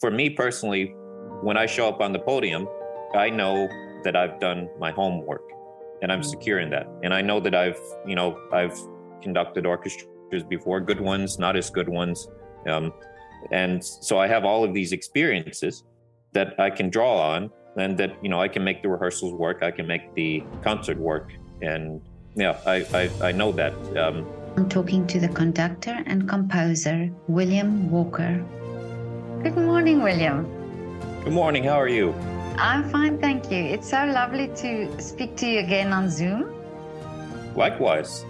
for 0.00 0.10
me 0.10 0.30
personally, 0.30 0.94
when 1.42 1.56
I 1.56 1.66
show 1.66 1.88
up 1.88 2.00
on 2.00 2.12
the 2.12 2.18
podium, 2.18 2.68
I 3.14 3.30
know 3.30 3.68
that 4.04 4.16
I've 4.16 4.38
done 4.40 4.68
my 4.78 4.90
homework 4.90 5.42
and 6.02 6.12
I'm 6.12 6.22
secure 6.22 6.60
in 6.60 6.70
that. 6.70 6.86
And 7.02 7.14
I 7.14 7.22
know 7.22 7.40
that 7.40 7.54
I've, 7.54 7.80
you 8.06 8.14
know, 8.14 8.38
I've 8.52 8.78
conducted 9.22 9.64
orchestras 9.66 10.44
before, 10.48 10.80
good 10.80 11.00
ones, 11.00 11.38
not 11.38 11.56
as 11.56 11.70
good 11.70 11.88
ones. 11.88 12.28
Um, 12.68 12.92
and 13.50 13.82
so 13.82 14.18
I 14.18 14.26
have 14.26 14.44
all 14.44 14.64
of 14.64 14.74
these 14.74 14.92
experiences 14.92 15.84
that 16.32 16.58
I 16.60 16.70
can 16.70 16.90
draw 16.90 17.34
on 17.34 17.50
and 17.78 17.96
that, 17.98 18.16
you 18.22 18.28
know, 18.28 18.40
I 18.40 18.48
can 18.48 18.64
make 18.64 18.82
the 18.82 18.88
rehearsals 18.88 19.32
work, 19.34 19.62
I 19.62 19.70
can 19.70 19.86
make 19.86 20.14
the 20.14 20.42
concert 20.62 20.98
work. 20.98 21.32
And 21.62 22.02
yeah, 22.34 22.58
I, 22.66 22.76
I, 22.92 23.28
I 23.28 23.32
know 23.32 23.52
that. 23.52 23.72
Um, 23.96 24.26
I'm 24.56 24.68
talking 24.68 25.06
to 25.08 25.20
the 25.20 25.28
conductor 25.28 26.02
and 26.06 26.28
composer, 26.28 27.10
William 27.28 27.90
Walker. 27.90 28.44
Good 29.46 29.58
morning, 29.58 30.02
William. 30.02 30.42
Good 31.22 31.32
morning. 31.32 31.62
How 31.62 31.80
are 31.80 31.86
you? 31.86 32.12
I'm 32.58 32.82
fine, 32.90 33.16
thank 33.20 33.48
you. 33.48 33.58
It's 33.58 33.88
so 33.88 34.04
lovely 34.04 34.48
to 34.56 35.00
speak 35.00 35.36
to 35.36 35.46
you 35.46 35.60
again 35.60 35.92
on 35.92 36.10
Zoom. 36.10 36.52
Likewise. 37.54 38.24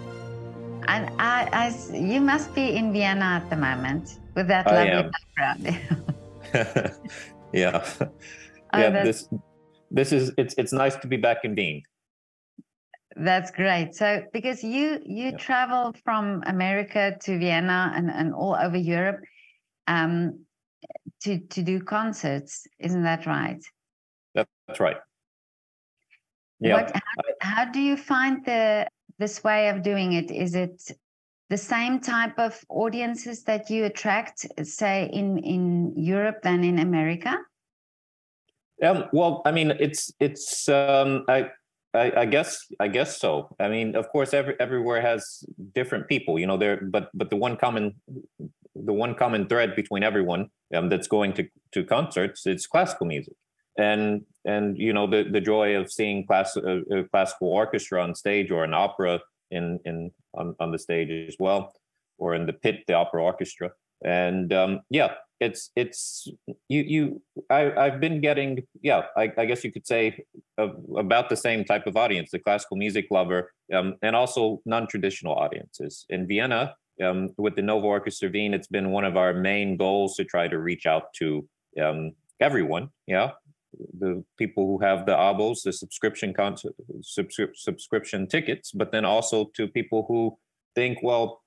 And 0.87 1.09
I, 1.19 1.49
I, 1.51 1.73
you 1.91 2.21
must 2.21 2.53
be 2.53 2.75
in 2.75 2.93
Vienna 2.93 3.41
at 3.41 3.49
the 3.49 3.55
moment 3.55 4.19
with 4.35 4.47
that 4.49 4.67
I 4.67 4.93
lovely 4.93 4.93
am. 4.93 5.11
background. 5.35 5.81
yeah. 7.51 7.83
Oh, 7.99 8.09
yeah. 8.79 8.89
that's- 8.91 9.27
This 9.27 9.29
this 9.89 10.11
is 10.11 10.33
it's 10.37 10.53
it's 10.59 10.71
nice 10.71 10.97
to 10.97 11.07
be 11.07 11.17
back 11.17 11.37
in 11.43 11.55
Wien. 11.55 11.81
That's 13.15 13.49
great. 13.49 13.95
So 13.95 14.21
because 14.33 14.63
you 14.63 14.99
you 15.03 15.31
Yeah. 15.31 15.37
travel 15.37 15.95
from 16.05 16.43
America 16.45 17.17
to 17.21 17.39
Vienna 17.39 17.91
and, 17.95 18.11
and 18.11 18.35
all 18.35 18.55
over 18.55 18.77
Europe 18.77 19.21
um, 19.87 20.45
to 21.21 21.39
to 21.39 21.61
do 21.61 21.79
concerts, 21.81 22.67
isn't 22.79 23.03
that 23.03 23.25
right? 23.25 23.63
That's 24.67 24.79
right. 24.79 24.97
Yeah. 26.59 26.73
What, 26.73 26.91
how, 26.93 27.23
how 27.41 27.65
do 27.65 27.79
you 27.79 27.95
find 27.95 28.43
the 28.45 28.87
this 29.19 29.43
way 29.43 29.69
of 29.69 29.81
doing 29.81 30.13
it? 30.13 30.31
Is 30.31 30.55
it 30.55 30.91
the 31.49 31.57
same 31.57 31.99
type 31.99 32.37
of 32.37 32.59
audiences 32.69 33.43
that 33.43 33.69
you 33.69 33.85
attract, 33.85 34.45
say 34.63 35.09
in 35.13 35.37
in 35.39 35.93
Europe 35.95 36.41
than 36.43 36.63
in 36.63 36.79
America? 36.79 37.37
Um, 38.83 39.05
well, 39.13 39.41
I 39.45 39.51
mean, 39.51 39.71
it's 39.79 40.11
it's 40.19 40.67
um, 40.69 41.23
I, 41.27 41.49
I 41.93 42.11
I 42.17 42.25
guess 42.25 42.65
I 42.79 42.87
guess 42.87 43.17
so. 43.17 43.55
I 43.59 43.69
mean, 43.69 43.95
of 43.95 44.09
course, 44.09 44.33
every 44.33 44.55
everywhere 44.59 45.01
has 45.01 45.43
different 45.73 46.07
people, 46.07 46.37
you 46.37 46.47
know. 46.47 46.57
There, 46.57 46.81
but 46.81 47.09
but 47.13 47.29
the 47.29 47.37
one 47.37 47.55
common 47.57 47.95
the 48.75 48.93
one 48.93 49.15
common 49.15 49.47
thread 49.47 49.75
between 49.75 50.03
everyone 50.03 50.49
um, 50.73 50.89
that's 50.89 51.07
going 51.07 51.33
to 51.33 51.47
to 51.73 51.83
concerts 51.83 52.45
it's 52.45 52.67
classical 52.67 53.05
music, 53.05 53.35
and 53.77 54.23
and 54.45 54.77
you 54.77 54.93
know 54.93 55.07
the 55.07 55.23
the 55.23 55.41
joy 55.41 55.75
of 55.75 55.91
seeing 55.91 56.25
class 56.25 56.55
a, 56.55 56.81
a 56.91 57.03
classical 57.05 57.49
orchestra 57.49 58.01
on 58.01 58.15
stage 58.15 58.51
or 58.51 58.63
an 58.63 58.73
opera 58.73 59.19
in 59.51 59.79
in 59.85 60.11
on, 60.33 60.55
on 60.59 60.71
the 60.71 60.79
stage 60.79 61.09
as 61.29 61.35
well, 61.39 61.73
or 62.17 62.35
in 62.35 62.45
the 62.45 62.53
pit 62.53 62.83
the 62.87 62.93
opera 62.93 63.23
orchestra, 63.23 63.71
and 64.03 64.53
um, 64.53 64.81
yeah, 64.89 65.13
it's 65.39 65.71
it's 65.75 66.27
you 66.67 66.81
you 66.81 67.21
I, 67.49 67.71
I've 67.71 67.99
been 67.99 68.21
getting, 68.21 68.63
yeah, 68.81 69.03
I, 69.15 69.31
I 69.37 69.45
guess 69.45 69.63
you 69.63 69.71
could 69.71 69.87
say 69.87 70.23
uh, 70.57 70.69
about 70.95 71.29
the 71.29 71.37
same 71.37 71.63
type 71.63 71.87
of 71.87 71.95
audience, 71.95 72.31
the 72.31 72.39
classical 72.39 72.77
music 72.77 73.07
lover, 73.11 73.53
um, 73.73 73.95
and 74.01 74.15
also 74.15 74.61
non-traditional 74.65 75.35
audiences. 75.35 76.05
In 76.09 76.27
Vienna, 76.27 76.75
um, 77.03 77.29
with 77.37 77.55
the 77.55 77.61
Nova 77.61 77.85
Orchestra 77.85 78.29
Wien, 78.29 78.53
it's 78.53 78.67
been 78.67 78.91
one 78.91 79.05
of 79.05 79.17
our 79.17 79.33
main 79.33 79.77
goals 79.77 80.15
to 80.15 80.23
try 80.23 80.47
to 80.47 80.59
reach 80.59 80.85
out 80.85 81.13
to 81.15 81.47
um, 81.81 82.11
everyone, 82.39 82.89
yeah, 83.05 83.31
the 83.99 84.23
people 84.37 84.65
who 84.65 84.79
have 84.79 85.05
the 85.05 85.13
abos, 85.13 85.63
the 85.63 85.73
subscription 85.73 86.33
con- 86.33 86.55
subscri- 87.01 87.55
subscription 87.55 88.27
tickets, 88.27 88.71
but 88.71 88.91
then 88.91 89.05
also 89.05 89.51
to 89.55 89.67
people 89.67 90.05
who 90.07 90.37
think, 90.75 90.99
well, 91.03 91.41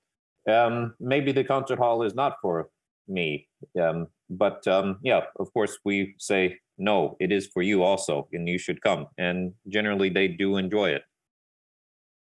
um, 0.49 0.95
maybe 1.01 1.33
the 1.33 1.45
concert 1.45 1.79
hall 1.79 2.03
is 2.03 2.15
not 2.15 2.37
for 2.41 2.69
me. 3.09 3.49
Um, 3.81 4.07
but 4.29 4.67
um, 4.69 4.99
yeah, 5.03 5.23
of 5.39 5.53
course, 5.53 5.79
we 5.85 6.15
say 6.19 6.59
no, 6.79 7.17
it 7.21 7.33
is 7.33 7.47
for 7.49 7.63
you 7.63 7.83
also, 7.83 8.29
and 8.33 8.49
you 8.49 8.59
should 8.59 8.81
come. 8.81 9.07
And 9.19 9.53
generally, 9.69 10.09
they 10.09 10.29
do 10.29 10.57
enjoy 10.57 10.91
it. 10.91 11.03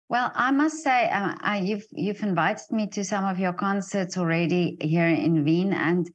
Well, 0.09 0.31
I 0.35 0.53
must 0.53 0.85
say, 0.85 1.09
uh, 1.11 1.35
I, 1.41 1.59
you've 1.59 1.87
you've 1.91 2.23
invited 2.23 2.71
me 2.71 2.87
to 2.89 3.05
some 3.05 3.25
of 3.25 3.41
your 3.41 3.53
concerts 3.53 4.17
already 4.17 4.77
here 4.81 5.09
in 5.09 5.45
Wien, 5.45 5.73
and 5.73 6.09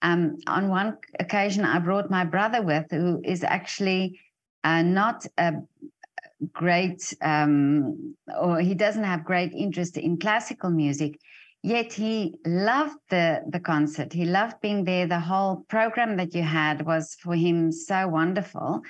um, 0.00 0.36
on 0.46 0.68
one 0.68 0.98
occasion, 1.18 1.64
I 1.64 1.80
brought 1.80 2.10
my 2.10 2.24
brother 2.24 2.62
with, 2.62 2.86
who 2.90 3.20
is 3.24 3.42
actually 3.42 4.20
uh, 4.62 4.82
not 4.82 5.26
a 5.38 5.54
great, 6.52 7.14
um, 7.20 8.14
or 8.40 8.60
he 8.60 8.74
doesn't 8.74 9.04
have 9.04 9.24
great 9.24 9.52
interest 9.52 9.96
in 9.96 10.18
classical 10.18 10.70
music. 10.70 11.18
Yet 11.64 11.92
he 11.92 12.34
loved 12.46 12.98
the 13.10 13.42
the 13.48 13.60
concert. 13.60 14.12
He 14.12 14.24
loved 14.24 14.60
being 14.60 14.84
there. 14.84 15.06
The 15.06 15.20
whole 15.20 15.64
program 15.68 16.16
that 16.16 16.32
you 16.34 16.42
had 16.42 16.86
was 16.86 17.16
for 17.20 17.34
him 17.34 17.72
so 17.72 18.06
wonderful. 18.06 18.82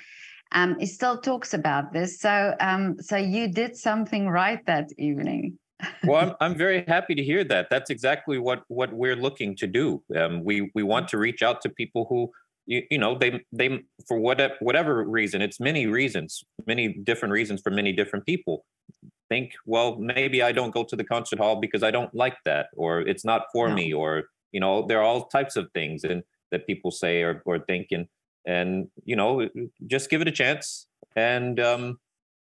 Um, 0.53 0.77
he 0.79 0.85
still 0.85 1.17
talks 1.17 1.53
about 1.53 1.93
this. 1.93 2.19
So, 2.19 2.55
um, 2.59 3.01
so 3.01 3.17
you 3.17 3.47
did 3.47 3.75
something 3.75 4.29
right 4.29 4.63
that 4.65 4.89
evening. 4.97 5.57
well, 6.05 6.19
I'm, 6.19 6.35
I'm 6.39 6.57
very 6.57 6.85
happy 6.87 7.15
to 7.15 7.23
hear 7.23 7.43
that. 7.45 7.67
That's 7.69 7.89
exactly 7.89 8.39
what 8.39 8.63
what 8.67 8.93
we're 8.93 9.15
looking 9.15 9.55
to 9.57 9.67
do. 9.67 10.01
Um, 10.15 10.43
we 10.43 10.71
we 10.75 10.83
want 10.83 11.07
to 11.09 11.17
reach 11.17 11.41
out 11.41 11.61
to 11.61 11.69
people 11.69 12.05
who 12.09 12.31
you, 12.65 12.83
you 12.89 12.97
know 12.97 13.17
they 13.17 13.43
they 13.51 13.79
for 14.07 14.17
whatever 14.17 14.55
whatever 14.59 15.03
reason. 15.03 15.41
It's 15.41 15.59
many 15.59 15.87
reasons, 15.87 16.43
many 16.65 16.93
different 16.93 17.33
reasons 17.33 17.61
for 17.61 17.71
many 17.71 17.91
different 17.91 18.25
people. 18.25 18.65
Think 19.29 19.53
well, 19.65 19.97
maybe 19.97 20.41
I 20.41 20.51
don't 20.51 20.73
go 20.73 20.83
to 20.83 20.95
the 20.95 21.03
concert 21.03 21.39
hall 21.39 21.59
because 21.59 21.83
I 21.83 21.91
don't 21.91 22.13
like 22.13 22.37
that, 22.45 22.67
or 22.77 23.01
it's 23.01 23.25
not 23.25 23.43
for 23.51 23.67
No. 23.67 23.75
me, 23.75 23.93
or 23.93 24.23
you 24.51 24.59
know 24.59 24.85
there 24.87 24.99
are 24.99 25.03
all 25.03 25.25
types 25.25 25.55
of 25.55 25.69
things 25.73 26.03
and 26.03 26.23
that 26.51 26.67
people 26.67 26.91
say 26.91 27.23
or 27.23 27.41
or 27.45 27.59
think 27.59 27.87
and 27.91 28.07
and 28.45 28.87
you 29.05 29.15
know 29.15 29.47
just 29.87 30.09
give 30.09 30.21
it 30.21 30.27
a 30.27 30.31
chance 30.31 30.87
and 31.15 31.59
um 31.59 31.99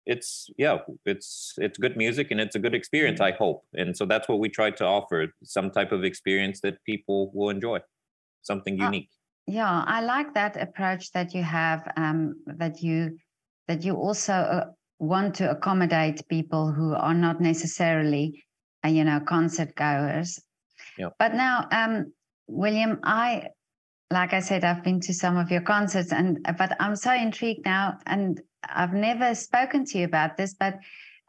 it's 0.04 0.48
yeah 0.56 0.78
it's 1.04 1.54
it's 1.58 1.78
good 1.78 1.96
music 1.96 2.30
and 2.30 2.40
it's 2.40 2.54
a 2.54 2.58
good 2.58 2.74
experience 2.74 3.20
i 3.20 3.32
hope 3.32 3.64
and 3.74 3.96
so 3.96 4.04
that's 4.06 4.28
what 4.28 4.38
we 4.38 4.48
try 4.48 4.70
to 4.70 4.84
offer 4.84 5.26
some 5.42 5.70
type 5.70 5.90
of 5.90 6.04
experience 6.04 6.60
that 6.60 6.82
people 6.84 7.30
will 7.34 7.50
enjoy 7.50 7.78
something 8.42 8.80
Uh, 8.80 8.84
unique 8.86 9.10
Yeah, 9.46 9.84
I 9.86 10.00
like 10.02 10.34
that 10.34 10.56
approach 10.56 11.12
that 11.12 11.32
you 11.32 11.42
have. 11.42 11.86
Um, 11.96 12.34
that 12.46 12.82
you 12.82 13.18
that 13.68 13.84
you 13.84 13.94
also 13.94 14.32
uh, 14.32 14.64
want 14.98 15.34
to 15.36 15.50
accommodate 15.50 16.26
people 16.28 16.72
who 16.72 16.94
are 16.94 17.14
not 17.14 17.40
necessarily, 17.40 18.44
uh, 18.84 18.88
you 18.88 19.04
know, 19.04 19.20
concert 19.20 19.74
goers. 19.74 20.40
Yeah. 20.98 21.10
But 21.18 21.34
now, 21.34 21.66
um, 21.70 22.12
William, 22.48 23.00
I, 23.02 23.48
like 24.10 24.32
I 24.32 24.40
said, 24.40 24.64
I've 24.64 24.84
been 24.84 25.00
to 25.00 25.14
some 25.14 25.36
of 25.36 25.50
your 25.50 25.62
concerts, 25.62 26.12
and 26.12 26.46
but 26.58 26.76
I'm 26.80 26.96
so 26.96 27.12
intrigued 27.12 27.64
now, 27.64 27.98
and 28.06 28.40
I've 28.68 28.94
never 28.94 29.34
spoken 29.34 29.84
to 29.86 29.98
you 29.98 30.04
about 30.04 30.36
this. 30.36 30.54
But 30.54 30.78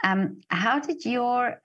um, 0.03 0.39
how 0.49 0.79
did 0.79 1.05
your 1.05 1.61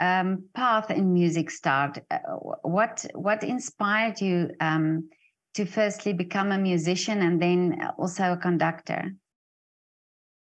um, 0.00 0.44
path 0.54 0.90
in 0.90 1.12
music 1.12 1.50
start? 1.50 1.98
Uh, 2.10 2.18
what 2.62 3.04
what 3.14 3.42
inspired 3.42 4.20
you? 4.20 4.50
Um, 4.60 5.08
to 5.54 5.66
firstly 5.66 6.14
become 6.14 6.50
a 6.50 6.56
musician 6.56 7.20
and 7.20 7.40
then 7.40 7.78
also 7.98 8.32
a 8.32 8.36
conductor? 8.38 9.12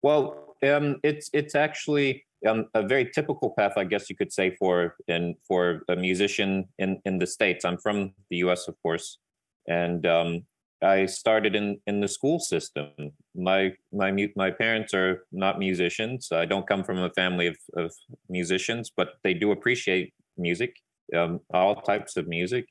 well 0.04 0.56
um 0.64 0.98
it's 1.04 1.30
it's 1.34 1.56
actually 1.56 2.26
um, 2.48 2.68
a 2.74 2.84
very 2.86 3.10
typical 3.18 3.54
path 3.58 3.74
i 3.78 3.84
guess 3.84 4.10
you 4.10 4.16
could 4.16 4.32
say 4.32 4.56
for 4.60 4.96
in 5.08 5.36
for 5.48 5.82
a 5.90 5.96
musician 5.96 6.66
in 6.78 7.02
in 7.06 7.18
the 7.18 7.28
states 7.28 7.66
i'm 7.66 7.78
from 7.78 8.14
the 8.30 8.38
us 8.38 8.68
of 8.68 8.76
course 8.84 9.18
and 9.68 10.06
um 10.06 10.42
i 10.84 11.06
started 11.06 11.56
in 11.56 11.80
in 11.88 12.02
the 12.02 12.08
school 12.08 12.40
system. 12.40 12.90
My 13.36 13.74
my 13.92 14.12
my 14.36 14.52
parents 14.52 14.94
are 14.94 15.24
not 15.32 15.60
musicians. 15.60 16.30
I 16.32 16.46
don't 16.46 16.68
come 16.68 16.84
from 16.84 16.98
a 17.00 17.10
family 17.12 17.48
of, 17.48 17.58
of 17.76 17.94
musicians 18.30 18.92
but 18.96 19.10
they 19.24 19.34
do 19.34 19.52
appreciate 19.52 20.14
music 20.38 20.76
um, 21.16 21.40
all 21.54 21.76
types 21.82 22.18
of 22.18 22.28
music. 22.28 22.66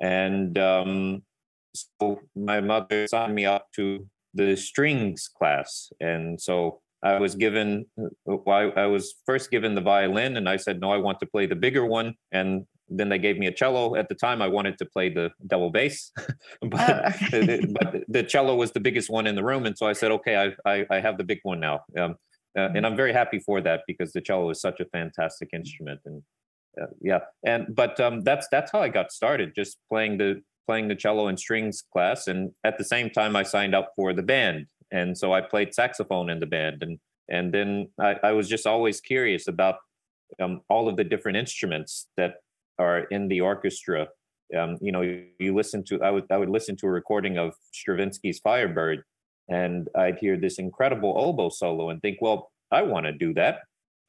And 0.00 0.56
um 0.58 1.22
so 1.74 2.20
my 2.36 2.60
mother 2.60 3.06
signed 3.06 3.34
me 3.34 3.46
up 3.46 3.66
to 3.76 4.06
the 4.34 4.56
strings 4.56 5.28
class. 5.28 5.90
And 6.00 6.40
so 6.40 6.80
i 7.04 7.18
was 7.18 7.34
given 7.34 7.84
I, 8.48 8.62
I 8.84 8.86
was 8.86 9.14
first 9.26 9.50
given 9.50 9.74
the 9.74 9.80
violin 9.80 10.36
and 10.36 10.48
i 10.48 10.56
said 10.56 10.80
no 10.80 10.92
i 10.92 10.98
want 10.98 11.18
to 11.20 11.26
play 11.26 11.46
the 11.46 11.56
bigger 11.56 11.84
one. 11.84 12.14
And 12.30 12.66
then 12.98 13.08
they 13.08 13.18
gave 13.18 13.38
me 13.38 13.46
a 13.46 13.52
cello. 13.52 13.96
At 13.96 14.08
the 14.08 14.14
time 14.14 14.42
i 14.42 14.48
wanted 14.48 14.78
to 14.78 14.86
play 14.86 15.08
the 15.08 15.30
double 15.46 15.70
bass 15.70 16.12
but, 16.62 17.04
Oh, 17.04 17.10
okay. 17.34 17.60
but 17.72 18.04
the 18.08 18.22
cello 18.22 18.54
was 18.54 18.72
the 18.72 18.80
biggest 18.80 19.10
one 19.10 19.26
in 19.26 19.34
the 19.34 19.44
room 19.44 19.66
and 19.66 19.76
so 19.76 19.86
i 19.86 19.92
said 19.92 20.10
okay 20.12 20.36
i, 20.36 20.70
I, 20.72 20.86
I 20.90 21.00
have 21.00 21.18
the 21.18 21.24
big 21.24 21.40
one 21.42 21.60
now. 21.60 21.80
Um, 21.98 22.16
uh, 22.58 22.68
and 22.74 22.86
i'm 22.86 22.96
very 22.96 23.12
happy 23.12 23.38
for 23.38 23.60
that 23.62 23.80
because 23.86 24.12
the 24.12 24.20
cello 24.20 24.50
is 24.50 24.60
such 24.60 24.80
a 24.80 24.84
fantastic 24.86 25.48
instrument 25.52 26.00
and 26.04 26.22
uh, 26.80 26.86
yeah 27.00 27.20
and 27.44 27.74
but 27.74 27.98
um, 28.00 28.22
that's 28.22 28.46
that's 28.50 28.70
how 28.72 28.80
i 28.80 28.88
got 28.88 29.12
started 29.12 29.52
just 29.54 29.78
playing 29.90 30.18
the 30.18 30.42
playing 30.66 30.88
the 30.88 30.94
cello 30.94 31.28
and 31.28 31.38
strings 31.38 31.82
class, 31.92 32.28
and 32.28 32.52
at 32.64 32.78
the 32.78 32.84
same 32.84 33.10
time, 33.10 33.36
I 33.36 33.42
signed 33.42 33.74
up 33.74 33.92
for 33.96 34.12
the 34.12 34.22
band, 34.22 34.66
and 34.90 35.16
so 35.16 35.32
I 35.32 35.40
played 35.40 35.74
saxophone 35.74 36.30
in 36.30 36.40
the 36.40 36.46
band, 36.46 36.82
and 36.82 36.98
and 37.28 37.52
then 37.52 37.88
I, 38.00 38.16
I 38.22 38.32
was 38.32 38.48
just 38.48 38.66
always 38.66 39.00
curious 39.00 39.48
about 39.48 39.76
um, 40.40 40.60
all 40.68 40.88
of 40.88 40.96
the 40.96 41.04
different 41.04 41.36
instruments 41.36 42.08
that 42.16 42.36
are 42.78 43.00
in 43.04 43.28
the 43.28 43.40
orchestra. 43.40 44.08
Um, 44.58 44.76
you 44.80 44.92
know, 44.92 45.00
you, 45.00 45.26
you 45.38 45.54
listen 45.54 45.82
to 45.84 46.02
I 46.02 46.10
would 46.10 46.24
I 46.30 46.36
would 46.36 46.50
listen 46.50 46.76
to 46.76 46.86
a 46.86 46.90
recording 46.90 47.38
of 47.38 47.54
Stravinsky's 47.72 48.40
Firebird, 48.40 49.02
and 49.48 49.88
I'd 49.96 50.18
hear 50.18 50.36
this 50.36 50.58
incredible 50.58 51.14
oboe 51.16 51.50
solo 51.50 51.90
and 51.90 52.00
think, 52.00 52.18
well, 52.20 52.50
I 52.70 52.82
want 52.82 53.06
to 53.06 53.12
do 53.12 53.34
that. 53.34 53.60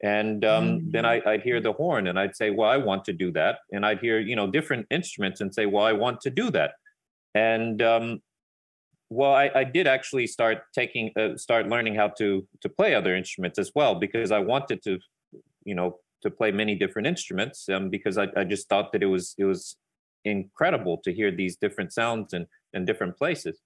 And 0.02 0.44
um, 0.44 0.64
mm-hmm. 0.64 0.90
then 0.90 1.04
I, 1.06 1.22
would 1.24 1.42
hear 1.42 1.60
the 1.60 1.72
horn 1.72 2.08
and 2.08 2.18
I'd 2.18 2.36
say, 2.36 2.50
well, 2.50 2.68
I 2.68 2.76
want 2.76 3.04
to 3.06 3.12
do 3.12 3.30
that. 3.32 3.58
And 3.72 3.86
I'd 3.86 4.00
hear, 4.00 4.18
you 4.18 4.36
know, 4.36 4.46
different 4.46 4.86
instruments 4.90 5.40
and 5.40 5.54
say, 5.54 5.66
well, 5.66 5.84
I 5.84 5.92
want 5.92 6.20
to 6.22 6.30
do 6.30 6.50
that. 6.50 6.72
And 7.34 7.80
um, 7.80 8.20
well, 9.08 9.32
I, 9.32 9.50
I, 9.54 9.64
did 9.64 9.86
actually 9.86 10.26
start 10.26 10.62
taking, 10.74 11.10
uh, 11.18 11.36
start 11.36 11.68
learning 11.68 11.94
how 11.94 12.08
to 12.18 12.46
to 12.60 12.68
play 12.68 12.94
other 12.94 13.16
instruments 13.16 13.58
as 13.58 13.72
well 13.74 13.94
because 13.94 14.30
I 14.30 14.40
wanted 14.40 14.82
to, 14.84 14.98
you 15.64 15.74
know, 15.74 15.98
to 16.24 16.30
play 16.30 16.50
many 16.50 16.74
different 16.74 17.06
instruments 17.06 17.68
um, 17.68 17.88
because 17.88 18.18
I, 18.18 18.26
I 18.36 18.44
just 18.44 18.68
thought 18.68 18.92
that 18.92 19.02
it 19.02 19.06
was 19.06 19.34
it 19.38 19.44
was 19.44 19.76
incredible 20.24 20.98
to 21.04 21.12
hear 21.12 21.30
these 21.30 21.56
different 21.56 21.92
sounds 21.92 22.32
in 22.32 22.46
in 22.72 22.84
different 22.84 23.16
places. 23.16 23.60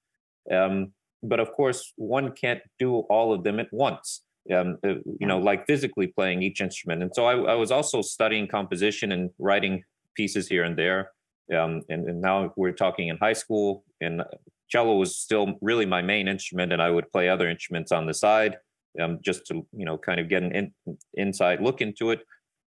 Um, 0.52 0.93
but 1.22 1.40
of 1.40 1.52
course, 1.52 1.93
one 1.96 2.32
can't 2.32 2.60
do 2.78 2.99
all 3.10 3.32
of 3.32 3.43
them 3.43 3.58
at 3.58 3.72
once 3.72 4.22
um, 4.55 4.78
uh, 4.84 4.94
you 5.19 5.26
know, 5.26 5.38
like 5.38 5.66
physically 5.66 6.06
playing 6.06 6.43
each 6.43 6.60
instrument. 6.60 7.02
And 7.02 7.14
so 7.14 7.26
I, 7.26 7.52
I, 7.52 7.55
was 7.55 7.70
also 7.70 8.02
studying 8.02 8.46
composition 8.46 9.12
and 9.12 9.31
writing 9.38 9.84
pieces 10.14 10.49
here 10.49 10.64
and 10.64 10.76
there. 10.76 11.12
Um, 11.54 11.82
and, 11.88 12.08
and, 12.08 12.20
now 12.20 12.52
we're 12.56 12.72
talking 12.72 13.08
in 13.08 13.16
high 13.16 13.32
school, 13.32 13.84
and 14.00 14.22
cello 14.69 14.96
was 14.96 15.16
still 15.16 15.54
really 15.62 15.87
my 15.87 16.02
main 16.02 16.28
instrument, 16.28 16.72
and 16.72 16.82
I 16.82 16.90
would 16.90 17.11
play 17.11 17.28
other 17.28 17.49
instruments 17.49 17.90
on 17.90 18.06
the 18.06 18.12
side 18.12 18.58
um, 19.00 19.19
just 19.22 19.46
to, 19.46 19.66
you 19.72 19.84
know, 19.87 19.96
kind 19.96 20.20
of 20.20 20.28
get 20.28 20.43
an 20.43 20.52
in, 20.52 20.99
inside 21.14 21.62
look 21.62 21.81
into 21.81 22.11
it. 22.11 22.20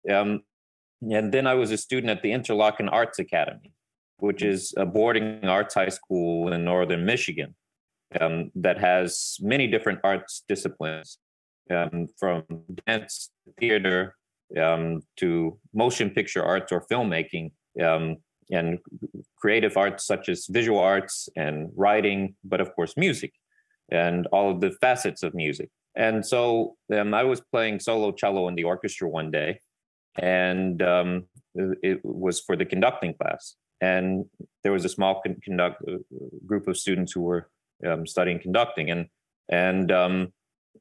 Um, 0.08 0.42
and 1.02 1.32
then 1.32 1.46
I 1.46 1.54
was 1.54 1.70
a 1.70 1.78
student 1.78 2.10
at 2.10 2.22
the 2.22 2.30
Interlochen 2.30 2.88
Arts 2.90 3.18
Academy, 3.18 3.72
which 4.18 4.42
is 4.42 4.74
a 4.76 4.84
boarding 4.84 5.44
arts 5.44 5.74
high 5.74 5.88
school 5.88 6.52
in 6.52 6.64
northern 6.64 7.04
Michigan 7.04 7.54
um, 8.20 8.50
that 8.54 8.78
has 8.78 9.36
many 9.40 9.66
different 9.66 10.00
arts 10.04 10.44
disciplines 10.48 11.18
um, 11.70 12.06
from 12.18 12.44
dance, 12.86 13.30
theater, 13.58 14.16
um, 14.60 15.02
to 15.16 15.58
motion 15.72 16.10
picture 16.10 16.44
arts 16.44 16.72
or 16.72 16.84
filmmaking, 16.90 17.52
um, 17.82 18.16
and 18.50 18.78
creative 19.36 19.76
arts 19.76 20.04
such 20.04 20.28
as 20.28 20.46
visual 20.50 20.80
arts 20.80 21.28
and 21.36 21.70
writing, 21.76 22.34
but 22.44 22.60
of 22.60 22.74
course, 22.74 22.96
music 22.96 23.32
and 23.90 24.26
all 24.32 24.50
of 24.50 24.60
the 24.60 24.72
facets 24.80 25.22
of 25.22 25.34
music. 25.34 25.68
And 25.96 26.24
so 26.24 26.76
um, 26.92 27.14
I 27.14 27.24
was 27.24 27.40
playing 27.40 27.80
solo 27.80 28.12
cello 28.12 28.48
in 28.48 28.54
the 28.54 28.64
orchestra 28.64 29.08
one 29.08 29.30
day, 29.30 29.60
and 30.20 30.82
um, 30.82 31.24
it 31.54 32.00
was 32.04 32.40
for 32.40 32.56
the 32.56 32.64
conducting 32.64 33.14
class. 33.14 33.56
And 33.80 34.26
there 34.62 34.72
was 34.72 34.84
a 34.84 34.90
small 34.90 35.20
con- 35.22 35.40
conduct 35.42 35.82
uh, 35.88 35.96
group 36.46 36.68
of 36.68 36.76
students 36.76 37.12
who 37.12 37.22
were 37.22 37.48
um, 37.86 38.06
studying 38.06 38.38
conducting, 38.38 38.90
and 38.90 39.06
and 39.48 39.90
um, 39.90 40.32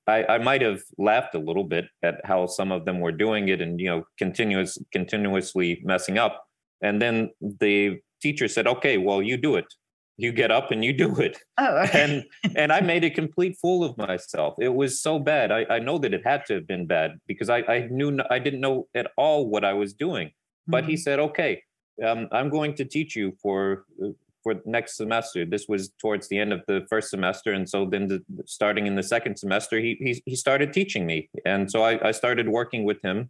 I, 0.05 0.25
I 0.27 0.37
might 0.37 0.61
have 0.61 0.81
laughed 0.97 1.33
a 1.33 1.39
little 1.39 1.63
bit 1.63 1.85
at 2.03 2.19
how 2.25 2.45
some 2.47 2.71
of 2.71 2.85
them 2.85 2.99
were 2.99 3.13
doing 3.13 3.47
it 3.47 3.61
and 3.61 3.79
you 3.79 3.87
know 3.87 4.03
continuous 4.17 4.77
continuously 4.91 5.81
messing 5.83 6.17
up. 6.17 6.45
And 6.81 7.01
then 7.01 7.31
the 7.41 7.99
teacher 8.21 8.49
said 8.49 8.67
okay 8.67 8.97
well 8.97 9.21
you 9.21 9.37
do 9.37 9.55
it 9.55 9.73
you 10.19 10.31
get 10.31 10.51
up 10.51 10.71
and 10.71 10.83
you 10.83 10.93
do 10.93 11.15
it 11.17 11.37
oh, 11.57 11.77
okay. 11.83 12.03
and 12.45 12.55
and 12.55 12.71
i 12.71 12.81
made 12.81 13.03
a 13.03 13.09
complete 13.09 13.57
fool 13.61 13.83
of 13.83 13.97
myself 13.97 14.55
it 14.59 14.73
was 14.73 15.01
so 15.01 15.17
bad 15.19 15.51
i, 15.51 15.65
I 15.69 15.79
know 15.79 15.97
that 15.97 16.13
it 16.13 16.25
had 16.25 16.45
to 16.47 16.55
have 16.55 16.67
been 16.67 16.85
bad 16.85 17.19
because 17.27 17.49
i 17.49 17.59
i 17.59 17.87
knew 17.89 18.19
i 18.29 18.39
didn't 18.39 18.61
know 18.61 18.87
at 18.93 19.11
all 19.17 19.47
what 19.47 19.63
i 19.63 19.73
was 19.73 19.93
doing 19.93 20.27
mm-hmm. 20.27 20.71
but 20.71 20.83
he 20.85 20.93
mm-hmm. 20.93 21.01
said 21.01 21.19
okay 21.19 21.63
um, 22.05 22.27
i'm 22.31 22.49
going 22.49 22.75
to 22.75 22.85
teach 22.85 23.15
you 23.15 23.33
for 23.41 23.85
uh, 24.03 24.09
for 24.43 24.55
next 24.65 24.95
semester. 24.95 25.45
This 25.45 25.67
was 25.67 25.89
towards 26.01 26.27
the 26.29 26.39
end 26.39 26.53
of 26.53 26.61
the 26.67 26.85
first 26.89 27.09
semester, 27.09 27.53
and 27.53 27.69
so 27.69 27.85
then 27.85 28.07
the, 28.07 28.23
starting 28.45 28.87
in 28.87 28.95
the 28.95 29.03
second 29.03 29.37
semester, 29.37 29.79
he 29.79 29.97
he, 29.99 30.21
he 30.25 30.35
started 30.35 30.73
teaching 30.73 31.05
me, 31.05 31.29
and 31.45 31.69
so 31.69 31.83
I, 31.83 32.09
I 32.09 32.11
started 32.11 32.47
working 32.47 32.83
with 32.83 33.01
him, 33.03 33.29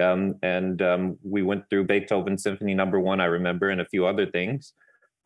um, 0.00 0.34
and 0.42 0.82
um, 0.82 1.18
we 1.22 1.42
went 1.42 1.68
through 1.70 1.84
Beethoven 1.84 2.38
Symphony 2.38 2.74
Number 2.74 3.00
One, 3.00 3.20
I 3.20 3.26
remember, 3.26 3.70
and 3.70 3.80
a 3.80 3.86
few 3.86 4.06
other 4.06 4.26
things, 4.26 4.72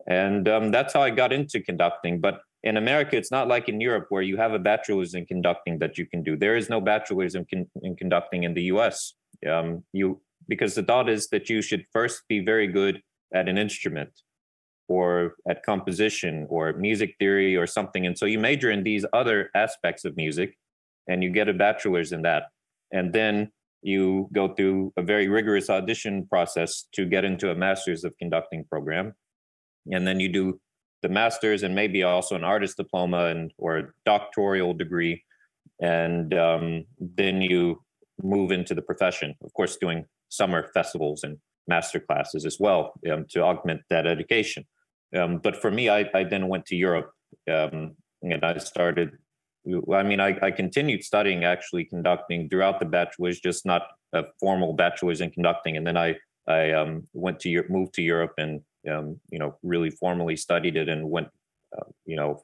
and 0.07 0.47
um, 0.47 0.71
that's 0.71 0.93
how 0.93 1.01
I 1.01 1.09
got 1.09 1.33
into 1.33 1.59
conducting. 1.59 2.19
But 2.19 2.41
in 2.63 2.77
America, 2.77 3.15
it's 3.15 3.31
not 3.31 3.47
like 3.47 3.69
in 3.69 3.79
Europe 3.79 4.07
where 4.09 4.21
you 4.21 4.37
have 4.37 4.53
a 4.53 4.59
bachelor's 4.59 5.13
in 5.13 5.25
conducting 5.25 5.79
that 5.79 5.97
you 5.97 6.05
can 6.05 6.23
do. 6.23 6.35
There 6.35 6.55
is 6.55 6.69
no 6.69 6.81
bachelor's 6.81 7.35
in, 7.35 7.45
con- 7.45 7.69
in 7.83 7.95
conducting 7.95 8.43
in 8.43 8.53
the 8.53 8.63
U.S. 8.63 9.13
Um, 9.49 9.83
you 9.93 10.21
because 10.47 10.75
the 10.75 10.83
thought 10.83 11.09
is 11.09 11.29
that 11.29 11.49
you 11.49 11.61
should 11.61 11.85
first 11.91 12.23
be 12.27 12.39
very 12.39 12.67
good 12.67 13.01
at 13.33 13.49
an 13.49 13.57
instrument 13.57 14.11
or 14.87 15.35
at 15.49 15.63
composition 15.63 16.45
or 16.49 16.73
music 16.73 17.15
theory 17.17 17.55
or 17.55 17.65
something. 17.65 18.05
And 18.05 18.17
so 18.17 18.25
you 18.25 18.37
major 18.37 18.69
in 18.69 18.83
these 18.83 19.05
other 19.13 19.49
aspects 19.55 20.05
of 20.05 20.15
music 20.15 20.57
and 21.07 21.23
you 21.23 21.31
get 21.31 21.49
a 21.49 21.53
bachelor's 21.53 22.11
in 22.11 22.21
that. 22.23 22.43
And 22.91 23.11
then 23.13 23.51
you 23.81 24.29
go 24.33 24.53
through 24.53 24.93
a 24.97 25.01
very 25.01 25.27
rigorous 25.27 25.69
audition 25.69 26.27
process 26.27 26.87
to 26.93 27.05
get 27.05 27.25
into 27.25 27.51
a 27.51 27.55
master's 27.55 28.03
of 28.03 28.15
conducting 28.17 28.65
program. 28.65 29.13
And 29.91 30.07
then 30.07 30.19
you 30.19 30.29
do 30.29 30.59
the 31.01 31.09
master's 31.09 31.63
and 31.63 31.75
maybe 31.75 32.03
also 32.03 32.35
an 32.35 32.43
artist 32.43 32.77
diploma 32.77 33.25
and 33.25 33.51
or 33.57 33.77
a 33.77 33.87
doctoral 34.05 34.73
degree. 34.73 35.23
And 35.79 36.33
um, 36.33 36.85
then 36.99 37.41
you 37.41 37.81
move 38.21 38.51
into 38.51 38.73
the 38.73 38.81
profession, 38.81 39.35
of 39.43 39.53
course, 39.53 39.77
doing 39.77 40.05
summer 40.29 40.69
festivals 40.73 41.23
and 41.23 41.37
master 41.67 41.99
classes 41.99 42.45
as 42.45 42.57
well 42.59 42.93
um, 43.11 43.25
to 43.29 43.41
augment 43.41 43.81
that 43.89 44.07
education. 44.07 44.65
Um, 45.15 45.39
but 45.39 45.55
for 45.55 45.71
me, 45.71 45.89
I, 45.89 46.09
I, 46.13 46.23
then 46.23 46.47
went 46.47 46.65
to 46.67 46.75
Europe 46.75 47.11
um, 47.51 47.95
and 48.21 48.43
I 48.43 48.57
started. 48.57 49.11
I 49.93 50.03
mean, 50.03 50.19
I, 50.19 50.37
I, 50.41 50.51
continued 50.51 51.03
studying 51.03 51.43
actually 51.43 51.85
conducting 51.85 52.49
throughout 52.49 52.79
the 52.79 52.85
bachelor's, 52.85 53.39
just 53.39 53.65
not 53.65 53.83
a 54.13 54.23
formal 54.39 54.73
bachelor's 54.73 55.21
in 55.21 55.31
conducting. 55.31 55.75
And 55.75 55.87
then 55.87 55.97
I 55.97 56.15
I 56.47 56.71
um, 56.71 57.07
went 57.13 57.39
to 57.41 57.49
Europe, 57.49 57.69
moved 57.69 57.93
to 57.95 58.03
Europe, 58.03 58.33
and 58.37 58.61
um, 58.89 59.19
you 59.29 59.39
know 59.39 59.57
really 59.63 59.89
formally 59.89 60.35
studied 60.35 60.75
it 60.75 60.89
and 60.89 61.09
went 61.09 61.29
uh, 61.77 61.85
you 62.05 62.15
know 62.15 62.43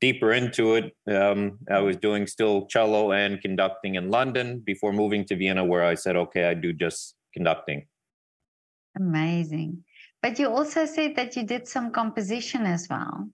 deeper 0.00 0.32
into 0.32 0.74
it. 0.74 0.94
Um, 1.08 1.58
I 1.70 1.80
was 1.80 1.96
doing 1.96 2.26
still 2.26 2.66
cello 2.66 3.12
and 3.12 3.40
conducting 3.40 3.94
in 3.94 4.10
London 4.10 4.60
before 4.60 4.92
moving 4.92 5.24
to 5.26 5.36
Vienna, 5.36 5.64
where 5.64 5.84
I 5.84 5.94
said, 5.94 6.16
okay, 6.16 6.44
I 6.44 6.54
do 6.54 6.72
just 6.72 7.14
conducting. 7.32 7.86
Amazing. 8.96 9.84
But 10.22 10.38
you 10.38 10.48
also 10.48 10.86
said 10.86 11.16
that 11.16 11.36
you 11.36 11.44
did 11.44 11.68
some 11.68 11.92
composition 11.92 12.66
as 12.66 12.88
well. 12.88 13.28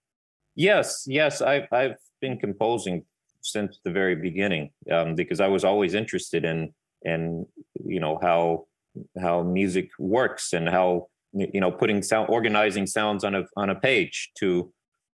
Yes, 0.55 1.05
yes, 1.07 1.41
I've 1.41 1.67
I've 1.73 1.97
been 2.21 2.39
composing 2.39 3.05
since 3.41 3.81
the 3.85 3.91
very 3.91 4.15
beginning 4.15 4.71
um, 4.91 5.15
because 5.15 5.41
I 5.41 5.49
was 5.49 5.65
always 5.65 5.95
interested 5.95 6.45
in 6.45 6.73
in 7.03 7.47
you 7.85 8.01
know 8.01 8.19
how 8.21 8.67
how 9.21 9.43
music 9.43 9.89
works 9.99 10.53
and 10.53 10.69
how 10.69 11.09
you 11.33 11.61
know 11.61 11.71
putting 11.71 12.03
sound 12.03 12.29
organizing 12.29 12.87
sounds 12.87 13.25
on 13.25 13.35
a 13.35 13.45
on 13.57 13.71
a 13.71 13.75
page 13.75 14.31
to 14.39 14.73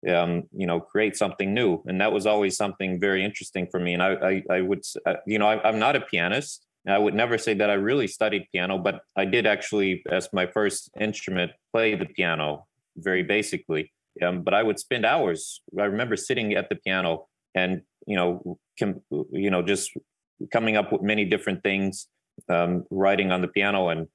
um, 0.08 0.44
you 0.52 0.66
know 0.66 0.80
create 0.80 1.16
something 1.16 1.52
new 1.52 1.82
and 1.86 2.00
that 2.00 2.12
was 2.12 2.26
always 2.26 2.56
something 2.56 3.00
very 3.00 3.24
interesting 3.24 3.66
for 3.70 3.80
me 3.80 3.94
and 3.94 4.02
I 4.02 4.12
I, 4.14 4.42
I 4.56 4.60
would 4.60 4.82
uh, 5.06 5.14
you 5.26 5.38
know 5.38 5.48
I, 5.48 5.62
I'm 5.68 5.78
not 5.78 5.96
a 5.96 6.00
pianist 6.00 6.66
I 6.86 6.98
would 6.98 7.14
never 7.14 7.36
say 7.38 7.54
that 7.54 7.70
I 7.70 7.74
really 7.74 8.06
studied 8.06 8.48
piano, 8.52 8.78
but 8.78 9.02
I 9.16 9.24
did 9.24 9.46
actually, 9.46 10.02
as 10.10 10.28
my 10.32 10.46
first 10.46 10.90
instrument, 10.98 11.52
play 11.72 11.94
the 11.94 12.06
piano 12.06 12.66
very 12.96 13.22
basically. 13.22 13.92
Um, 14.22 14.42
but 14.42 14.54
I 14.54 14.62
would 14.62 14.78
spend 14.78 15.04
hours. 15.04 15.60
I 15.78 15.84
remember 15.84 16.16
sitting 16.16 16.54
at 16.54 16.68
the 16.68 16.76
piano 16.76 17.26
and 17.54 17.82
you 18.06 18.16
know, 18.16 18.58
com- 18.78 19.02
you 19.10 19.50
know, 19.50 19.62
just 19.62 19.92
coming 20.50 20.76
up 20.76 20.92
with 20.92 21.02
many 21.02 21.24
different 21.24 21.62
things, 21.62 22.08
um, 22.48 22.84
writing 22.90 23.30
on 23.30 23.42
the 23.42 23.48
piano, 23.48 23.88
and 23.88 24.08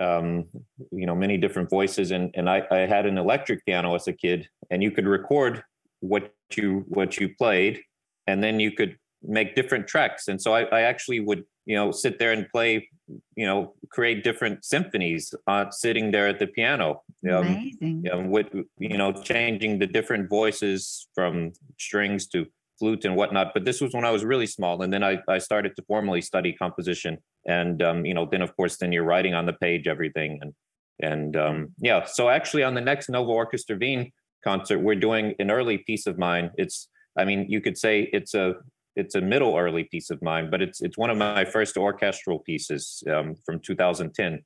um, 0.00 0.46
you 0.90 1.06
know, 1.06 1.14
many 1.14 1.36
different 1.36 1.70
voices. 1.70 2.10
And 2.10 2.30
and 2.34 2.48
I, 2.48 2.62
I 2.70 2.78
had 2.78 3.06
an 3.06 3.18
electric 3.18 3.64
piano 3.64 3.94
as 3.94 4.08
a 4.08 4.12
kid, 4.12 4.48
and 4.70 4.82
you 4.82 4.90
could 4.90 5.06
record 5.06 5.62
what 6.00 6.32
you 6.54 6.84
what 6.88 7.18
you 7.18 7.34
played, 7.36 7.80
and 8.26 8.42
then 8.42 8.60
you 8.60 8.72
could 8.72 8.96
make 9.22 9.54
different 9.54 9.86
tracks. 9.86 10.28
And 10.28 10.40
so 10.40 10.54
I, 10.54 10.62
I 10.64 10.80
actually 10.82 11.20
would 11.20 11.44
you 11.66 11.76
know 11.76 11.92
sit 11.92 12.18
there 12.18 12.32
and 12.32 12.48
play 12.50 12.88
you 13.36 13.46
know 13.46 13.74
create 13.90 14.24
different 14.24 14.64
symphonies 14.64 15.34
uh, 15.46 15.70
sitting 15.70 16.10
there 16.10 16.28
at 16.28 16.38
the 16.38 16.46
piano 16.46 17.02
um, 17.30 17.46
Amazing. 17.46 18.02
You 18.04 18.10
know, 18.10 18.20
with 18.26 18.48
you 18.78 18.98
know 18.98 19.12
changing 19.12 19.78
the 19.78 19.86
different 19.86 20.28
voices 20.28 21.08
from 21.14 21.52
strings 21.78 22.26
to 22.28 22.46
flute 22.78 23.04
and 23.04 23.14
whatnot 23.14 23.52
but 23.54 23.64
this 23.64 23.80
was 23.80 23.92
when 23.94 24.04
i 24.04 24.10
was 24.10 24.24
really 24.24 24.46
small 24.46 24.82
and 24.82 24.92
then 24.92 25.04
i, 25.04 25.18
I 25.28 25.38
started 25.38 25.76
to 25.76 25.82
formally 25.82 26.20
study 26.20 26.52
composition 26.52 27.18
and 27.46 27.82
um, 27.82 28.04
you 28.06 28.14
know 28.14 28.26
then 28.30 28.42
of 28.42 28.54
course 28.56 28.76
then 28.76 28.92
you're 28.92 29.04
writing 29.04 29.34
on 29.34 29.46
the 29.46 29.52
page 29.52 29.86
everything 29.86 30.38
and 30.40 30.54
And 31.02 31.36
um, 31.36 31.74
yeah, 31.78 32.04
so 32.04 32.28
actually 32.28 32.62
on 32.62 32.74
the 32.74 32.80
next 32.80 33.08
Nova 33.10 33.30
Orchestra 33.30 33.76
Wien 33.76 34.10
concert, 34.44 34.78
we're 34.78 34.94
doing 34.94 35.34
an 35.38 35.50
early 35.50 35.78
piece 35.78 36.06
of 36.06 36.16
mine. 36.18 36.50
It's, 36.56 36.88
I 37.18 37.24
mean, 37.24 37.46
you 37.48 37.60
could 37.60 37.76
say 37.76 38.08
it's 38.12 38.34
a 38.34 38.54
it's 38.94 39.14
a 39.14 39.20
middle 39.20 39.56
early 39.56 39.84
piece 39.84 40.10
of 40.10 40.20
mine, 40.22 40.50
but 40.50 40.62
it's 40.62 40.80
it's 40.80 40.98
one 40.98 41.10
of 41.10 41.16
my 41.16 41.44
first 41.44 41.76
orchestral 41.76 42.38
pieces 42.40 43.02
um, 43.10 43.34
from 43.44 43.58
2010. 43.60 44.44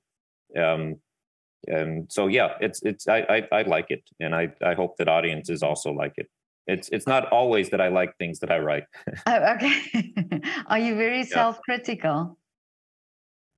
Um, 0.57 0.97
and 1.69 2.11
so 2.11 2.29
yeah, 2.29 2.55
it's 2.61 2.83
it's 2.83 3.09
I, 3.09 3.19
I 3.29 3.59
I 3.59 3.63
like 3.63 3.91
it, 3.91 4.03
and 4.21 4.35
I 4.35 4.53
I 4.65 4.75
hope 4.75 4.97
that 4.99 5.09
audiences 5.09 5.63
also 5.63 5.93
like 5.93 6.15
it. 6.17 6.29
It's 6.67 6.89
it's 6.91 7.07
not 7.07 7.31
always 7.33 7.71
that 7.71 7.81
I 7.81 7.89
like 7.89 8.17
things 8.17 8.39
that 8.41 8.51
I 8.51 8.59
write. 8.59 8.85
oh, 9.27 9.55
okay. 9.55 9.77
Are 10.67 10.79
you 10.79 10.95
very 10.95 11.19
yeah. 11.19 11.25
self-critical? 11.25 12.39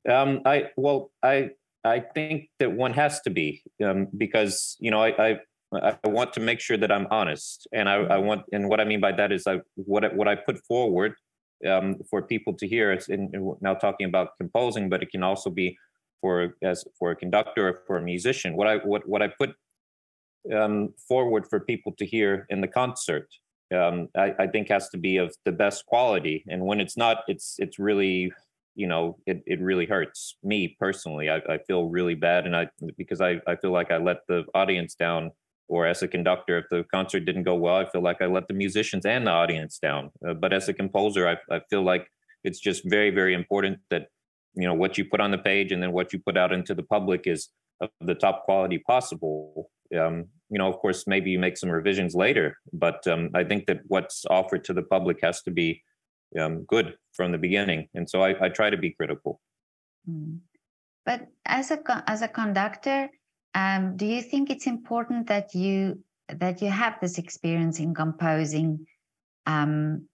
Um, 0.08 0.42
I 0.44 0.70
well, 0.76 1.10
I 1.22 1.50
I 1.84 2.00
think 2.00 2.50
that 2.58 2.72
one 2.72 2.92
has 2.94 3.20
to 3.22 3.30
be 3.30 3.62
um, 3.84 4.08
because 4.16 4.76
you 4.80 4.90
know 4.90 5.02
I, 5.02 5.30
I 5.30 5.40
I 5.72 5.96
want 6.08 6.32
to 6.34 6.40
make 6.40 6.60
sure 6.60 6.76
that 6.76 6.90
I'm 6.90 7.06
honest, 7.10 7.66
and 7.72 7.88
I, 7.88 7.96
I 7.96 8.18
want, 8.18 8.42
and 8.52 8.68
what 8.68 8.80
I 8.80 8.84
mean 8.84 9.00
by 9.00 9.12
that 9.12 9.32
is, 9.32 9.46
I 9.46 9.60
what 9.74 10.14
what 10.14 10.26
I 10.26 10.34
put 10.34 10.58
forward 10.66 11.14
um, 11.66 11.96
for 12.08 12.22
people 12.22 12.54
to 12.54 12.66
hear. 12.66 12.90
It's 12.92 13.08
in, 13.08 13.30
now 13.60 13.74
talking 13.74 14.06
about 14.06 14.36
composing, 14.38 14.88
but 14.88 15.02
it 15.02 15.10
can 15.10 15.22
also 15.22 15.50
be 15.50 15.76
for 16.20 16.54
as 16.62 16.84
for 16.98 17.10
a 17.10 17.16
conductor 17.16 17.68
or 17.68 17.82
for 17.86 17.98
a 17.98 18.02
musician. 18.02 18.56
What 18.56 18.66
I 18.66 18.76
what 18.76 19.06
what 19.06 19.22
I 19.22 19.28
put 19.28 19.54
um, 20.54 20.94
forward 21.06 21.46
for 21.48 21.60
people 21.60 21.92
to 21.98 22.06
hear 22.06 22.46
in 22.48 22.60
the 22.60 22.68
concert, 22.68 23.28
um, 23.74 24.08
I, 24.16 24.34
I 24.38 24.46
think 24.46 24.68
has 24.68 24.88
to 24.90 24.98
be 24.98 25.18
of 25.18 25.34
the 25.44 25.52
best 25.52 25.84
quality. 25.86 26.44
And 26.48 26.62
when 26.64 26.80
it's 26.80 26.96
not, 26.96 27.24
it's 27.28 27.56
it's 27.58 27.78
really 27.78 28.32
you 28.78 28.87
know 28.87 29.18
it, 29.26 29.42
it 29.47 29.61
really 29.61 29.87
hurts 29.87 30.37
me 30.42 30.76
personally 30.78 31.28
I, 31.28 31.37
I 31.54 31.58
feel 31.66 31.88
really 31.88 32.14
bad 32.14 32.47
and 32.47 32.54
i 32.54 32.68
because 32.97 33.20
I, 33.20 33.40
I 33.47 33.56
feel 33.56 33.73
like 33.73 33.90
i 33.90 33.99
let 33.99 34.18
the 34.28 34.44
audience 34.54 34.94
down 34.94 35.32
or 35.68 35.87
as 35.87 36.02
a 36.02 36.08
conductor, 36.08 36.58
if 36.58 36.64
the 36.70 36.85
concert 36.90 37.20
didn't 37.26 37.42
go 37.42 37.54
well, 37.54 37.76
I 37.76 37.88
feel 37.88 38.00
like 38.00 38.23
I 38.23 38.26
let 38.26 38.49
the 38.49 38.54
musicians 38.54 39.04
and 39.04 39.26
the 39.26 39.30
audience 39.30 39.78
down. 39.78 40.11
Uh, 40.26 40.32
but 40.32 40.52
as 40.52 40.68
a 40.68 40.73
composer, 40.73 41.28
I, 41.28 41.37
I 41.54 41.61
feel 41.68 41.82
like 41.82 42.11
it's 42.42 42.58
just 42.58 42.88
very, 42.88 43.11
very 43.11 43.35
important 43.35 43.78
that 43.90 44.06
you 44.54 44.66
know 44.66 44.75
what 44.75 44.97
you 44.97 45.04
put 45.04 45.20
on 45.20 45.30
the 45.30 45.38
page 45.38 45.70
and 45.70 45.82
then 45.82 45.92
what 45.92 46.12
you 46.12 46.18
put 46.18 46.37
out 46.37 46.52
into 46.52 46.75
the 46.75 46.82
public 46.82 47.26
is 47.26 47.50
of 47.80 47.90
the 48.00 48.14
top 48.14 48.44
quality 48.44 48.78
possible. 48.78 49.70
Um, 49.97 50.26
you 50.50 50.58
know, 50.58 50.68
of 50.68 50.78
course, 50.78 51.06
maybe 51.06 51.30
you 51.30 51.38
make 51.38 51.58
some 51.58 51.70
revisions 51.70 52.14
later, 52.14 52.56
but 52.73 53.06
um, 53.06 53.30
I 53.35 53.44
think 53.44 53.66
that 53.66 53.80
what's 53.87 54.25
offered 54.30 54.64
to 54.64 54.73
the 54.73 54.82
public 54.82 55.18
has 55.23 55.42
to 55.42 55.50
be 55.50 55.82
um, 56.38 56.64
good 56.64 56.97
from 57.12 57.32
the 57.32 57.38
beginning, 57.38 57.88
and 57.94 58.08
so 58.08 58.23
I, 58.23 58.47
I 58.47 58.49
try 58.49 58.70
to 58.70 58.76
be 58.76 58.90
critical. 58.90 59.40
Mm. 60.08 60.40
But 61.04 61.28
as 61.47 61.70
a 61.70 61.78
as 62.06 62.23
a 62.23 62.28
conductor, 62.28 63.08
um, 63.54 63.97
do 63.97 64.06
you 64.06 64.23
think 64.23 64.50
it's 64.50 64.66
important 64.66 65.28
that 65.28 65.54
you 65.54 66.02
that 66.28 66.61
you 66.61 66.70
have 66.70 66.99
this 67.00 67.18
experience 67.18 67.78
in 67.78 67.94
composing? 67.94 68.87
Um, 69.47 70.08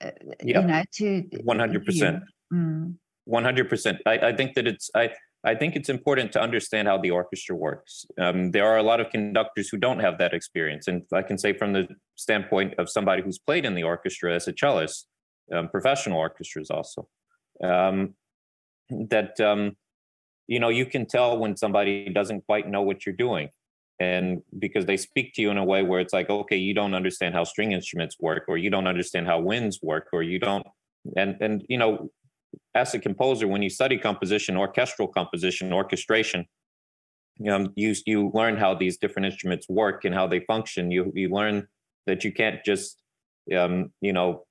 uh, 0.00 0.12
You 0.42 0.54
know, 0.54 0.82
to 0.94 1.24
one 1.42 1.58
hundred 1.58 1.84
percent. 1.84 2.22
Mm. 2.52 2.94
One 3.24 3.44
hundred 3.44 3.68
percent. 3.68 3.98
I 4.06 4.32
think 4.32 4.54
that 4.54 4.66
it's 4.66 4.90
I. 4.94 5.10
I 5.44 5.54
think 5.54 5.76
it's 5.76 5.88
important 5.88 6.32
to 6.32 6.40
understand 6.40 6.88
how 6.88 6.98
the 6.98 7.12
orchestra 7.12 7.54
works. 7.54 8.04
Um, 8.18 8.50
there 8.50 8.66
are 8.66 8.76
a 8.76 8.82
lot 8.82 8.98
of 8.98 9.08
conductors 9.10 9.68
who 9.68 9.76
don't 9.76 10.00
have 10.00 10.18
that 10.18 10.34
experience, 10.34 10.88
and 10.88 11.02
I 11.12 11.22
can 11.22 11.38
say 11.38 11.52
from 11.52 11.72
the 11.72 11.86
standpoint 12.16 12.74
of 12.76 12.90
somebody 12.90 13.22
who's 13.22 13.38
played 13.38 13.64
in 13.64 13.76
the 13.76 13.84
orchestra 13.84 14.34
as 14.34 14.48
a 14.48 14.52
cellist, 14.52 15.06
um, 15.52 15.68
professional 15.68 16.18
orchestras 16.18 16.70
also, 16.70 17.08
um, 17.62 18.14
that 18.90 19.38
um, 19.40 19.76
you 20.46 20.60
know 20.60 20.68
you 20.68 20.86
can 20.86 21.06
tell 21.06 21.38
when 21.38 21.56
somebody 21.56 22.08
doesn't 22.10 22.46
quite 22.46 22.68
know 22.68 22.82
what 22.82 23.04
you're 23.06 23.14
doing. 23.14 23.50
And 24.00 24.42
because 24.56 24.86
they 24.86 24.96
speak 24.96 25.34
to 25.34 25.42
you 25.42 25.50
in 25.50 25.58
a 25.58 25.64
way 25.64 25.82
where 25.82 25.98
it's 25.98 26.12
like 26.12 26.30
okay 26.30 26.56
you 26.56 26.72
don't 26.72 26.94
understand 26.94 27.34
how 27.34 27.42
string 27.42 27.72
instruments 27.72 28.16
work 28.20 28.44
or 28.46 28.56
you 28.56 28.70
don't 28.70 28.86
understand 28.86 29.26
how 29.26 29.40
winds 29.40 29.80
work 29.82 30.06
or 30.12 30.22
you 30.22 30.38
don't 30.38 30.64
and 31.16 31.36
and 31.40 31.64
you 31.68 31.78
know 31.78 32.08
as 32.76 32.94
a 32.94 33.00
composer 33.00 33.48
when 33.48 33.60
you 33.60 33.68
study 33.68 33.98
composition 33.98 34.56
orchestral 34.56 35.08
composition 35.08 35.72
orchestration 35.72 36.46
you 37.38 37.46
know 37.46 37.68
you 37.76 37.94
you 38.04 38.30
learn 38.34 38.56
how 38.56 38.74
these 38.74 38.98
different 38.98 39.26
instruments 39.26 39.68
work 39.68 40.04
and 40.04 40.14
how 40.14 40.26
they 40.26 40.40
function. 40.40 40.90
You 40.90 41.12
you 41.14 41.28
learn 41.28 41.66
that 42.06 42.24
you 42.24 42.32
can't 42.32 42.64
just 42.64 43.00
um 43.56 43.92
you 44.00 44.12
know 44.12 44.44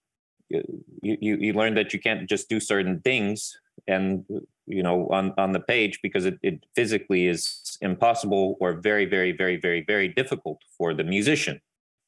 you, 0.50 0.64
you 1.02 1.54
learn 1.54 1.76
that 1.76 1.94
you 1.94 2.00
can't 2.00 2.28
just 2.30 2.50
do 2.50 2.60
certain 2.60 3.00
things 3.02 3.60
and 3.88 4.26
you 4.66 4.84
know 4.84 5.08
on 5.10 5.34
on 5.38 5.52
the 5.52 5.60
page 5.60 6.00
because 6.02 6.26
it, 6.26 6.40
it 6.42 6.66
physically 6.76 7.28
is 7.28 7.78
impossible 7.82 8.58
or 8.60 8.74
very 8.74 9.06
very 9.06 9.32
very 9.32 9.58
very 9.58 9.84
very 9.86 10.08
difficult 10.08 10.62
for 10.78 10.94
the 10.94 11.04
musician 11.04 11.62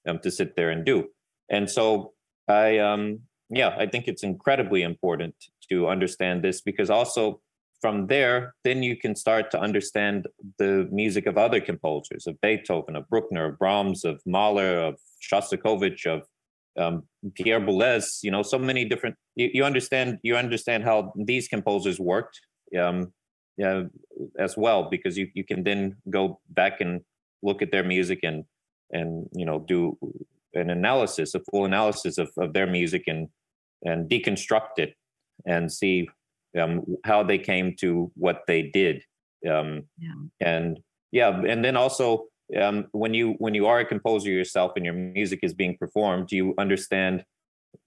um, 0.07 0.19
to 0.19 0.31
sit 0.31 0.55
there 0.55 0.69
and 0.69 0.85
do. 0.85 1.07
And 1.49 1.69
so 1.69 2.13
i 2.49 2.79
um 2.79 3.19
yeah 3.49 3.75
i 3.77 3.85
think 3.85 4.07
it's 4.07 4.23
incredibly 4.23 4.81
important 4.81 5.35
to 5.69 5.87
understand 5.87 6.43
this 6.43 6.61
because 6.61 6.89
also 6.89 7.39
from 7.79 8.07
there 8.07 8.55
then 8.63 8.83
you 8.83 8.95
can 8.97 9.15
start 9.15 9.51
to 9.51 9.59
understand 9.59 10.27
the 10.57 10.87
music 10.91 11.25
of 11.27 11.37
other 11.37 11.61
composers 11.61 12.27
of 12.27 12.41
beethoven 12.41 12.95
of 12.95 13.07
bruckner 13.07 13.45
of 13.45 13.59
brahms 13.59 14.03
of 14.03 14.21
mahler 14.25 14.79
of 14.79 14.95
shostakovich 15.21 16.05
of 16.05 16.23
um, 16.77 17.03
Pierre 17.35 17.59
Boulez, 17.59 18.19
you 18.23 18.31
know, 18.31 18.43
so 18.43 18.57
many 18.57 18.85
different. 18.85 19.15
You, 19.35 19.49
you, 19.53 19.63
understand. 19.63 20.19
You 20.23 20.37
understand 20.37 20.83
how 20.83 21.13
these 21.15 21.47
composers 21.47 21.99
worked, 21.99 22.39
um, 22.79 23.13
yeah, 23.57 23.83
as 24.37 24.55
well, 24.57 24.89
because 24.89 25.17
you 25.17 25.27
you 25.33 25.43
can 25.43 25.63
then 25.63 25.97
go 26.09 26.39
back 26.49 26.81
and 26.81 27.01
look 27.41 27.61
at 27.61 27.71
their 27.71 27.83
music 27.83 28.19
and 28.23 28.45
and 28.91 29.27
you 29.33 29.45
know 29.45 29.59
do 29.59 29.97
an 30.53 30.69
analysis, 30.69 31.35
a 31.35 31.41
full 31.51 31.65
analysis 31.65 32.17
of, 32.17 32.29
of 32.37 32.53
their 32.53 32.67
music 32.67 33.03
and 33.07 33.27
and 33.83 34.09
deconstruct 34.09 34.77
it 34.77 34.93
and 35.45 35.71
see 35.71 36.07
um, 36.59 36.85
how 37.05 37.23
they 37.23 37.37
came 37.37 37.75
to 37.79 38.11
what 38.15 38.41
they 38.47 38.63
did. 38.63 39.03
Um, 39.49 39.83
yeah. 39.97 40.13
And 40.41 40.79
yeah, 41.11 41.29
and 41.29 41.63
then 41.63 41.75
also 41.75 42.25
um, 42.57 42.87
when 42.91 43.13
you 43.13 43.35
when 43.39 43.53
you 43.53 43.67
are 43.67 43.79
a 43.79 43.85
composer 43.85 44.29
yourself 44.29 44.73
and 44.75 44.85
your 44.85 44.93
music 44.93 45.39
is 45.43 45.53
being 45.53 45.77
performed, 45.77 46.31
you 46.31 46.53
understand 46.57 47.23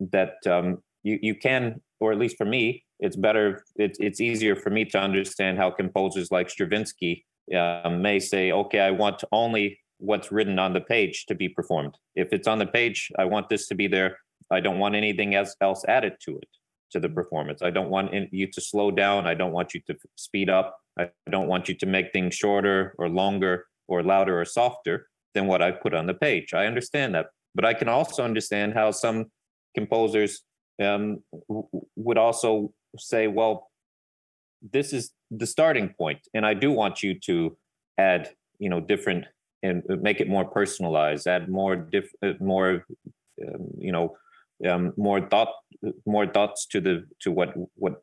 that 0.00 0.34
um, 0.46 0.78
you 1.02 1.18
you 1.22 1.34
can, 1.34 1.80
or 2.00 2.12
at 2.12 2.18
least 2.18 2.36
for 2.36 2.44
me, 2.44 2.84
it's 3.00 3.16
better. 3.16 3.64
It's 3.76 3.98
it's 4.00 4.20
easier 4.20 4.54
for 4.54 4.70
me 4.70 4.84
to 4.86 4.98
understand 4.98 5.58
how 5.58 5.70
composers 5.70 6.30
like 6.30 6.48
Stravinsky 6.48 7.24
uh, 7.56 7.90
may 7.90 8.20
say, 8.20 8.52
okay, 8.52 8.80
I 8.80 8.90
want 8.90 9.24
only 9.32 9.80
what's 9.98 10.32
written 10.32 10.58
on 10.58 10.72
the 10.72 10.80
page 10.80 11.26
to 11.26 11.34
be 11.34 11.48
performed. 11.48 11.96
If 12.14 12.32
it's 12.32 12.48
on 12.48 12.58
the 12.58 12.66
page, 12.66 13.10
I 13.18 13.24
want 13.24 13.48
this 13.48 13.66
to 13.68 13.74
be 13.74 13.88
there. 13.88 14.18
I 14.50 14.60
don't 14.60 14.78
want 14.78 14.94
anything 14.94 15.34
else 15.34 15.56
else 15.60 15.84
added 15.88 16.14
to 16.22 16.36
it 16.36 16.48
to 16.92 17.00
the 17.00 17.08
performance. 17.08 17.62
I 17.62 17.70
don't 17.70 17.90
want 17.90 18.12
you 18.32 18.46
to 18.46 18.60
slow 18.60 18.90
down. 18.90 19.26
I 19.26 19.34
don't 19.34 19.52
want 19.52 19.74
you 19.74 19.80
to 19.88 19.96
speed 20.16 20.50
up. 20.50 20.78
I 20.98 21.08
don't 21.30 21.48
want 21.48 21.68
you 21.68 21.74
to 21.76 21.86
make 21.86 22.12
things 22.12 22.34
shorter 22.34 22.94
or 22.98 23.08
longer 23.08 23.64
or 23.88 24.02
louder 24.02 24.40
or 24.40 24.44
softer 24.44 25.08
than 25.34 25.46
what 25.46 25.62
I 25.62 25.70
put 25.70 25.94
on 25.94 26.06
the 26.06 26.14
page. 26.14 26.54
I 26.54 26.66
understand 26.66 27.14
that, 27.14 27.26
but 27.54 27.64
I 27.64 27.74
can 27.74 27.88
also 27.88 28.24
understand 28.24 28.74
how 28.74 28.90
some 28.90 29.26
composers 29.74 30.42
um, 30.82 31.22
w- 31.48 31.68
would 31.96 32.18
also 32.18 32.72
say, 32.98 33.26
well, 33.26 33.70
this 34.72 34.92
is 34.92 35.12
the 35.30 35.46
starting 35.46 35.88
point, 35.98 36.20
and 36.34 36.46
I 36.46 36.54
do 36.54 36.70
want 36.70 37.02
you 37.02 37.18
to 37.20 37.56
add, 37.98 38.30
you 38.58 38.68
know, 38.68 38.80
different 38.80 39.26
and 39.62 39.82
make 40.00 40.20
it 40.20 40.28
more 40.28 40.44
personalized, 40.44 41.26
add 41.26 41.48
more 41.48 41.76
diff, 41.76 42.10
uh, 42.22 42.32
more, 42.40 42.84
um, 43.46 43.68
you 43.78 43.92
know, 43.92 44.16
um, 44.68 44.92
more 44.96 45.20
thought, 45.28 45.52
more 46.06 46.26
thoughts 46.26 46.66
to 46.66 46.80
the 46.80 47.04
to 47.20 47.32
what 47.32 47.54
what 47.74 48.02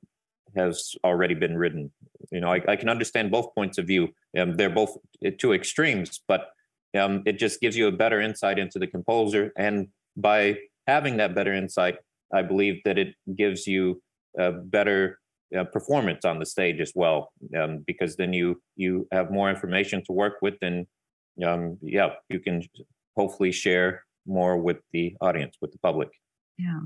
has 0.55 0.95
already 1.03 1.33
been 1.33 1.57
written. 1.57 1.91
You 2.31 2.41
know, 2.41 2.49
I, 2.49 2.61
I 2.67 2.75
can 2.75 2.89
understand 2.89 3.31
both 3.31 3.53
points 3.55 3.77
of 3.77 3.87
view. 3.87 4.09
Um, 4.37 4.55
they're 4.55 4.69
both 4.69 4.97
uh, 5.25 5.31
two 5.37 5.53
extremes, 5.53 6.21
but 6.27 6.49
um, 6.97 7.23
it 7.25 7.37
just 7.39 7.61
gives 7.61 7.77
you 7.77 7.87
a 7.87 7.91
better 7.91 8.19
insight 8.21 8.59
into 8.59 8.79
the 8.79 8.87
composer. 8.87 9.51
And 9.57 9.87
by 10.17 10.57
having 10.87 11.17
that 11.17 11.35
better 11.35 11.53
insight, 11.53 11.97
I 12.33 12.41
believe 12.41 12.81
that 12.85 12.97
it 12.97 13.15
gives 13.35 13.67
you 13.67 14.01
a 14.37 14.51
better 14.51 15.19
uh, 15.57 15.63
performance 15.63 16.25
on 16.25 16.39
the 16.39 16.45
stage 16.45 16.79
as 16.79 16.93
well, 16.95 17.31
um, 17.57 17.83
because 17.87 18.15
then 18.15 18.33
you 18.33 18.61
you 18.75 19.07
have 19.11 19.31
more 19.31 19.49
information 19.49 20.03
to 20.05 20.11
work 20.13 20.35
with, 20.41 20.55
and 20.61 20.85
um, 21.45 21.77
yeah, 21.81 22.09
you 22.29 22.39
can 22.39 22.61
hopefully 23.15 23.51
share 23.51 24.03
more 24.27 24.57
with 24.57 24.77
the 24.93 25.15
audience, 25.21 25.57
with 25.61 25.71
the 25.71 25.79
public. 25.79 26.09
Yeah. 26.57 26.79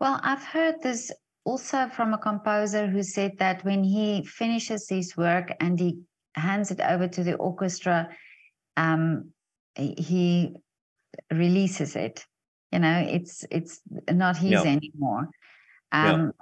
Well, 0.00 0.20
I've 0.22 0.42
heard 0.42 0.80
this 0.82 1.12
also 1.48 1.88
from 1.88 2.12
a 2.12 2.18
composer 2.18 2.86
who 2.86 3.02
said 3.02 3.32
that 3.38 3.64
when 3.64 3.82
he 3.82 4.22
finishes 4.22 4.86
his 4.88 5.16
work 5.16 5.50
and 5.60 5.80
he 5.80 5.98
hands 6.34 6.70
it 6.70 6.80
over 6.80 7.08
to 7.08 7.24
the 7.24 7.36
orchestra, 7.36 8.08
um, 8.76 9.30
he 9.74 10.54
releases 11.32 11.96
it. 11.96 12.26
You 12.70 12.80
know, 12.80 12.98
it's 13.16 13.46
it's 13.50 13.80
not 14.10 14.36
his 14.36 14.62
anymore. 14.66 15.30
Um, 15.90 16.32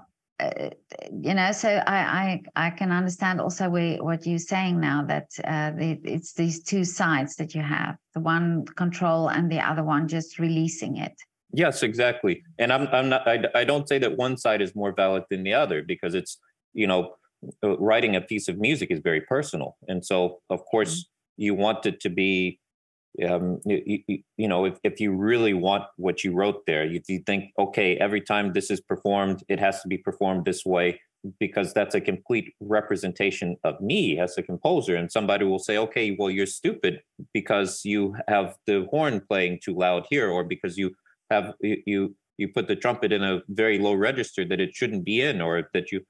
uh, 0.41 0.71
you 1.13 1.35
know, 1.35 1.53
so 1.53 1.69
I, 1.69 1.99
I 2.57 2.67
I 2.67 2.71
can 2.71 2.91
understand 2.91 3.41
also 3.41 3.71
where, 3.71 4.03
what 4.03 4.27
you're 4.27 4.39
saying 4.55 4.81
now 4.81 5.05
that 5.07 5.29
uh, 5.45 5.71
the, 5.71 6.01
it's 6.03 6.33
these 6.33 6.65
two 6.65 6.85
sides 6.85 7.37
that 7.37 7.55
you 7.55 7.63
have, 7.63 7.97
the 8.15 8.21
one 8.21 8.65
control 8.65 9.29
and 9.29 9.51
the 9.51 9.61
other 9.61 9.85
one 9.85 10.09
just 10.09 10.41
releasing 10.41 10.97
it. 10.97 11.17
Yes, 11.53 11.83
exactly. 11.83 12.43
And 12.59 12.73
I'm 12.73 12.89
I'm 12.89 13.09
not 13.09 13.27
I, 13.27 13.45
I 13.55 13.65
don't 13.65 13.89
say 13.89 13.99
that 13.99 14.17
one 14.17 14.37
side 14.37 14.61
is 14.61 14.75
more 14.75 14.93
valid 14.93 15.25
than 15.31 15.43
the 15.45 15.55
other 15.55 15.83
because 15.83 16.15
it's 16.15 16.39
you 16.75 16.87
know 16.87 17.15
uh, 17.65 17.77
writing 17.79 18.17
a 18.17 18.21
piece 18.21 18.49
of 18.49 18.59
music 18.59 18.91
is 18.91 19.01
very 19.01 19.21
personal, 19.21 19.77
and 19.89 20.05
so 20.05 20.41
of 20.51 20.65
course 20.65 21.01
mm-hmm. 21.01 21.43
you 21.43 21.55
want 21.55 21.87
it 21.87 22.01
to 22.01 22.11
be 22.11 22.61
um, 23.25 23.61
you, 23.65 24.03
you, 24.07 24.19
you, 24.37 24.49
know, 24.49 24.67
if, 24.67 24.79
if 24.85 25.01
you 25.01 25.13
really 25.13 25.55
want 25.55 25.85
what 25.97 26.23
you 26.23 26.33
wrote 26.33 26.67
there, 26.67 26.85
you, 26.85 27.01
you 27.09 27.21
think, 27.25 27.51
okay, 27.59 27.97
every 27.97 28.21
time 28.21 28.53
this 28.53 28.71
is 28.71 28.81
performed, 28.81 29.43
it 29.49 29.59
has 29.59 29.81
to 29.83 29.89
be 29.89 29.97
performed 29.97 30.45
this 30.45 30.65
way 30.67 31.01
because 31.41 31.73
that's 31.73 31.95
a 31.95 32.01
complete 32.01 32.53
representation 32.61 33.57
of 33.65 33.81
me 33.81 34.19
as 34.19 34.37
a 34.39 34.43
composer. 34.43 34.97
And 34.97 35.11
somebody 35.11 35.45
will 35.45 35.59
say, 35.59 35.77
okay, 35.79 36.15
well, 36.19 36.31
you're 36.31 36.47
stupid 36.47 37.01
because 37.33 37.85
you 37.85 38.17
have 38.29 38.57
the 38.67 38.87
horn 38.91 39.23
playing 39.27 39.61
too 39.65 39.75
loud 39.75 40.07
here, 40.11 40.29
or 40.29 40.45
because 40.45 40.77
you 40.77 40.95
have 41.31 41.55
you 41.61 42.15
you 42.39 42.49
put 42.49 42.69
the 42.69 42.77
trumpet 42.77 43.13
in 43.13 43.23
a 43.23 43.41
very 43.49 43.79
low 43.79 43.95
register 43.95 44.45
that 44.45 44.61
it 44.61 44.75
shouldn't 44.75 45.05
be 45.05 45.21
in, 45.23 45.41
or 45.41 45.69
that 45.73 45.91
you 45.93 46.03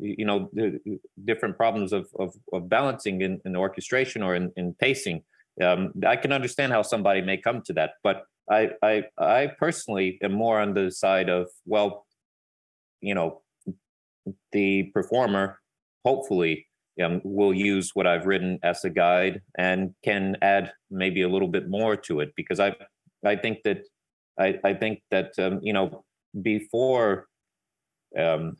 you 0.00 0.24
know 0.24 0.50
the 0.52 0.80
different 1.24 1.56
problems 1.56 1.92
of 1.92 2.08
of, 2.18 2.34
of 2.52 2.68
balancing 2.68 3.20
in, 3.20 3.40
in 3.44 3.56
orchestration 3.56 4.22
or 4.22 4.34
in, 4.34 4.52
in 4.56 4.74
pacing. 4.74 5.22
Um, 5.62 5.92
I 6.06 6.16
can 6.16 6.32
understand 6.32 6.72
how 6.72 6.82
somebody 6.82 7.20
may 7.20 7.36
come 7.36 7.62
to 7.66 7.72
that, 7.74 7.92
but 8.02 8.24
I, 8.50 8.70
I, 8.82 9.04
I 9.18 9.46
personally 9.58 10.18
am 10.22 10.32
more 10.32 10.60
on 10.60 10.74
the 10.74 10.90
side 10.90 11.28
of 11.28 11.48
well, 11.64 12.06
you 13.00 13.14
know, 13.14 13.42
the 14.52 14.90
performer 14.94 15.60
hopefully 16.04 16.66
um, 17.02 17.20
will 17.24 17.54
use 17.54 17.90
what 17.94 18.06
I've 18.06 18.26
written 18.26 18.58
as 18.62 18.84
a 18.84 18.90
guide 18.90 19.42
and 19.56 19.94
can 20.04 20.36
add 20.42 20.72
maybe 20.90 21.22
a 21.22 21.28
little 21.28 21.48
bit 21.48 21.68
more 21.68 21.96
to 21.96 22.20
it 22.20 22.32
because 22.36 22.60
I, 22.60 22.74
I 23.24 23.36
think 23.36 23.62
that, 23.64 23.82
I, 24.38 24.58
I 24.64 24.74
think 24.74 25.02
that 25.10 25.32
um, 25.38 25.60
you 25.62 25.72
know 25.72 26.04
before, 26.40 27.26
um, 28.18 28.56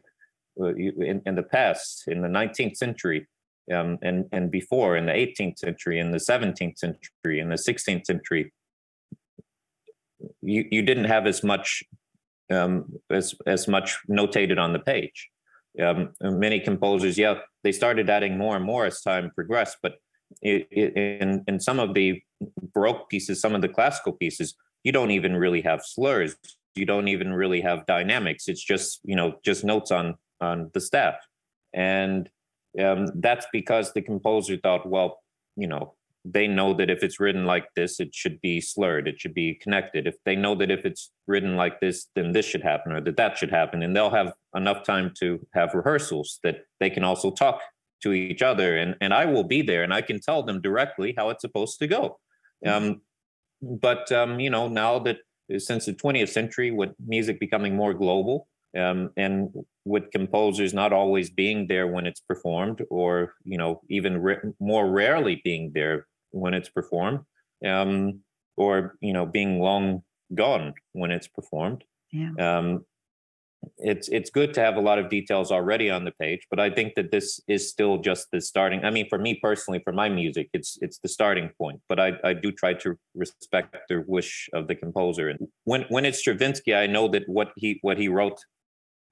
uh, 0.61 0.75
in, 0.75 1.23
in 1.27 1.35
the 1.35 1.43
past 1.43 2.05
in 2.07 2.23
the 2.23 2.29
19th 2.29 2.77
century, 2.77 3.27
um, 3.73 3.99
and 4.03 4.27
and 4.33 4.51
before 4.51 4.97
in 4.97 5.07
the 5.07 5.13
18th 5.13 5.59
century, 5.59 5.99
in 5.99 6.11
the 6.11 6.19
17th 6.19 6.79
century, 6.79 7.41
in 7.41 7.49
the 7.49 7.57
16th 7.57 8.07
century, 8.07 8.53
you 10.43 10.65
you 10.71 10.83
didn't 10.83 11.05
have 11.05 11.27
as 11.27 11.43
much 11.43 11.83
um, 12.53 12.93
as 13.11 13.35
as 13.47 13.67
much 13.67 13.99
notated 14.09 14.59
on 14.59 14.73
the 14.73 14.79
page. 14.79 15.31
Um, 15.83 16.11
many 16.21 16.61
composers, 16.61 17.19
yeah, 17.19 17.41
they 17.65 17.73
started 17.73 18.09
adding 18.09 18.39
more 18.39 18.55
and 18.55 18.65
more 18.65 18.87
as 18.87 19.01
time 19.01 19.33
progressed, 19.35 19.79
but 19.83 19.97
it, 20.41 20.69
it, 20.71 20.97
in 20.97 21.43
in 21.49 21.59
some 21.59 21.81
of 21.81 21.95
the 21.95 22.23
Baroque 22.75 23.09
pieces, 23.09 23.41
some 23.41 23.55
of 23.55 23.63
the 23.63 23.69
classical 23.69 24.13
pieces, 24.13 24.55
you 24.85 24.93
don't 24.93 25.11
even 25.11 25.35
really 25.37 25.63
have 25.63 25.83
slurs. 25.85 26.37
You 26.77 26.87
don't 26.87 27.09
even 27.09 27.33
really 27.33 27.61
have 27.61 27.87
dynamics. 27.87 28.49
It's 28.49 28.63
just 28.63 29.01
you 29.05 29.17
know 29.17 29.35
just 29.45 29.65
notes 29.65 29.91
on 29.91 30.17
on 30.41 30.71
the 30.75 30.81
staff, 30.81 31.17
and 31.73 32.29
um, 32.83 33.09
that's 33.15 33.47
because 33.53 33.93
the 33.93 34.03
composer 34.03 34.57
thought, 34.57 34.89
well, 34.89 35.21
you 35.57 35.67
know, 35.67 35.95
they 36.25 36.47
know 36.47 36.73
that 36.75 36.91
if 36.91 37.03
it's 37.03 37.21
written 37.21 37.45
like 37.45 37.67
this, 37.77 38.01
it 38.01 38.15
should 38.15 38.41
be 38.41 38.61
slurred, 38.61 39.07
it 39.07 39.21
should 39.21 39.35
be 39.35 39.55
connected. 39.55 40.07
If 40.07 40.17
they 40.25 40.37
know 40.37 40.55
that 40.55 40.71
if 40.71 40.85
it's 40.85 41.11
written 41.27 41.57
like 41.57 41.81
this, 41.81 42.07
then 42.15 42.33
this 42.33 42.47
should 42.47 42.63
happen 42.63 42.93
or 42.93 43.01
that 43.03 43.17
that 43.19 43.37
should 43.37 43.51
happen. 43.51 43.83
And 43.83 43.95
they'll 43.95 44.11
have 44.11 44.33
enough 44.57 44.85
time 44.85 45.13
to 45.21 45.47
have 45.53 45.75
rehearsals 45.75 46.41
that 46.43 46.65
they 46.81 46.89
can 46.89 47.05
also 47.05 47.31
talk 47.31 47.61
to 48.03 48.13
each 48.13 48.43
other. 48.43 48.77
And, 48.77 48.97
and 49.01 49.13
I 49.13 49.27
will 49.27 49.45
be 49.45 49.61
there 49.61 49.83
and 49.83 49.93
I 49.93 50.01
can 50.01 50.19
tell 50.19 50.43
them 50.43 50.63
directly 50.63 51.15
how 51.17 51.29
it's 51.29 51.43
supposed 51.43 51.79
to 51.81 51.87
go. 51.87 52.19
Um, 52.67 53.03
but, 53.63 54.11
um, 54.13 54.41
you 54.41 54.51
know, 54.51 54.69
now 54.69 54.99
that 55.01 55.19
since 55.59 55.87
the 55.87 55.93
20th 55.93 56.31
century, 56.31 56.71
with 56.71 56.91
music 57.07 57.39
becoming 57.39 57.77
more 57.77 57.95
global, 57.95 58.49
um, 58.77 59.11
and 59.17 59.53
with 59.85 60.11
composers 60.11 60.75
not 60.75 60.93
always 60.93 61.31
being 61.31 61.67
there 61.69 61.87
when 61.87 62.07
it's 62.07 62.21
performed 62.21 62.83
or 62.91 63.35
you 63.45 63.59
know 63.59 63.81
even 63.89 64.21
re- 64.21 64.39
more 64.59 64.91
rarely 64.91 65.41
being 65.45 65.73
there 65.75 66.07
when 66.31 66.55
it's 66.55 66.69
performed 66.69 67.21
um, 67.65 68.21
or 68.57 68.97
you 69.01 69.13
know 69.13 69.27
being 69.27 69.61
long 69.61 70.03
gone 70.35 70.75
when 70.93 71.11
it's 71.11 71.29
performed 71.29 71.85
yeah. 72.13 72.31
It's 73.79 74.09
it's 74.09 74.31
good 74.31 74.55
to 74.55 74.61
have 74.61 74.77
a 74.77 74.81
lot 74.81 74.99
of 74.99 75.09
details 75.09 75.51
already 75.51 75.91
on 75.91 76.05
the 76.05 76.13
page 76.13 76.47
but 76.51 76.61
i 76.61 76.71
think 76.71 76.95
that 76.95 77.11
this 77.11 77.41
is 77.49 77.69
still 77.69 77.99
just 77.99 78.27
the 78.33 78.41
starting 78.41 78.85
i 78.85 78.91
mean 78.91 79.09
for 79.09 79.19
me 79.19 79.35
personally 79.43 79.81
for 79.85 79.93
my 79.93 80.09
music 80.09 80.49
it's 80.53 80.79
it's 80.81 80.99
the 80.99 81.09
starting 81.09 81.51
point 81.59 81.81
but 81.89 82.01
i 82.01 82.13
i 82.25 82.33
do 82.33 82.51
try 82.51 82.73
to 82.73 82.97
respect 83.15 83.77
the 83.89 84.05
wish 84.07 84.49
of 84.53 84.69
the 84.69 84.75
composer 84.75 85.29
and 85.29 85.39
when 85.65 85.83
when 85.89 86.05
it's 86.05 86.19
stravinsky 86.19 86.75
i 86.75 86.87
know 86.87 87.09
that 87.09 87.29
what 87.29 87.53
he 87.57 87.79
what 87.83 87.99
he 87.99 88.09
wrote 88.09 88.39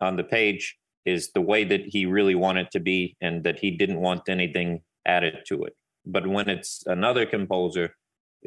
on 0.00 0.16
the 0.16 0.24
page 0.24 0.76
is 1.04 1.30
the 1.32 1.40
way 1.40 1.64
that 1.64 1.82
he 1.86 2.06
really 2.06 2.34
wanted 2.34 2.70
to 2.70 2.80
be 2.80 3.16
and 3.20 3.44
that 3.44 3.58
he 3.58 3.70
didn't 3.70 4.00
want 4.00 4.28
anything 4.28 4.82
added 5.06 5.38
to 5.46 5.64
it. 5.64 5.74
But 6.06 6.26
when 6.26 6.48
it's 6.48 6.84
another 6.86 7.26
composer, 7.26 7.94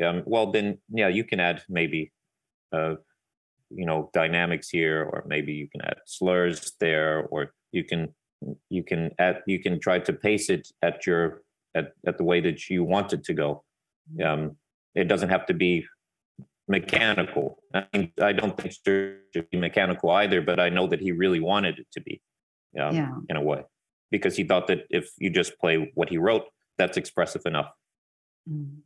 um, 0.03 0.23
well, 0.25 0.51
then, 0.51 0.79
yeah, 0.89 1.07
you 1.07 1.23
can 1.23 1.39
add 1.39 1.63
maybe, 1.69 2.11
uh, 2.71 2.95
you 3.69 3.85
know, 3.85 4.09
dynamics 4.13 4.69
here, 4.69 5.03
or 5.03 5.23
maybe 5.27 5.53
you 5.53 5.67
can 5.69 5.81
add 5.81 5.97
slurs 6.05 6.73
there, 6.79 7.25
or 7.31 7.51
you 7.71 7.83
can 7.83 8.13
you 8.69 8.83
can 8.83 9.11
add 9.19 9.41
you 9.47 9.59
can 9.59 9.79
try 9.79 9.99
to 9.99 10.13
pace 10.13 10.49
it 10.49 10.67
at 10.81 11.05
your 11.05 11.41
at, 11.75 11.93
at 12.07 12.17
the 12.17 12.23
way 12.23 12.41
that 12.41 12.69
you 12.69 12.83
want 12.83 13.13
it 13.13 13.23
to 13.25 13.33
go. 13.33 13.63
Mm-hmm. 14.13 14.27
Um, 14.27 14.57
it 14.93 15.07
doesn't 15.07 15.29
have 15.29 15.45
to 15.47 15.53
be 15.53 15.85
mechanical. 16.67 17.59
I, 17.73 17.85
mean, 17.93 18.11
I 18.21 18.31
don't 18.31 18.55
think 18.57 18.73
it 18.85 19.19
should 19.33 19.49
be 19.49 19.57
mechanical 19.57 20.09
either, 20.11 20.41
but 20.41 20.59
I 20.59 20.69
know 20.69 20.87
that 20.87 21.01
he 21.01 21.11
really 21.11 21.39
wanted 21.39 21.79
it 21.79 21.87
to 21.93 22.01
be, 22.01 22.21
um, 22.79 22.95
yeah. 22.95 23.11
in 23.29 23.35
a 23.35 23.41
way, 23.41 23.63
because 24.09 24.35
he 24.35 24.43
thought 24.43 24.67
that 24.67 24.85
if 24.89 25.09
you 25.17 25.29
just 25.29 25.59
play 25.59 25.91
what 25.95 26.09
he 26.09 26.17
wrote, 26.17 26.45
that's 26.77 26.97
expressive 26.97 27.41
enough. 27.45 27.69
Mm. 28.49 28.77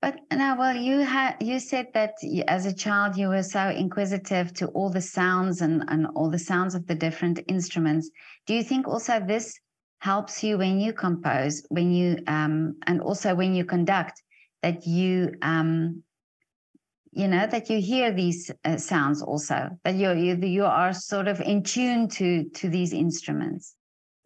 But 0.00 0.20
now, 0.32 0.56
well, 0.56 0.76
you 0.76 1.00
had 1.00 1.36
you 1.40 1.58
said 1.58 1.88
that 1.94 2.14
as 2.46 2.66
a 2.66 2.74
child 2.74 3.16
you 3.16 3.28
were 3.28 3.42
so 3.42 3.68
inquisitive 3.68 4.54
to 4.54 4.68
all 4.68 4.90
the 4.90 5.00
sounds 5.00 5.60
and 5.60 5.84
and 5.88 6.06
all 6.14 6.30
the 6.30 6.38
sounds 6.38 6.74
of 6.76 6.86
the 6.86 6.94
different 6.94 7.40
instruments. 7.48 8.08
Do 8.46 8.54
you 8.54 8.62
think 8.62 8.86
also 8.86 9.18
this 9.18 9.58
helps 9.98 10.44
you 10.44 10.58
when 10.58 10.78
you 10.78 10.92
compose, 10.92 11.66
when 11.68 11.92
you 11.92 12.18
um, 12.28 12.76
and 12.86 13.00
also 13.00 13.34
when 13.34 13.54
you 13.54 13.64
conduct, 13.64 14.22
that 14.62 14.86
you 14.86 15.34
um, 15.42 16.04
you 17.10 17.26
know 17.26 17.46
that 17.46 17.68
you 17.68 17.80
hear 17.80 18.12
these 18.12 18.50
uh, 18.64 18.76
sounds 18.76 19.20
also 19.22 19.70
that 19.82 19.96
you 19.96 20.12
you 20.12 20.36
you 20.36 20.64
are 20.64 20.92
sort 20.92 21.26
of 21.26 21.40
in 21.40 21.62
tune 21.62 22.08
to 22.08 22.48
to 22.50 22.68
these 22.68 22.92
instruments 22.92 23.74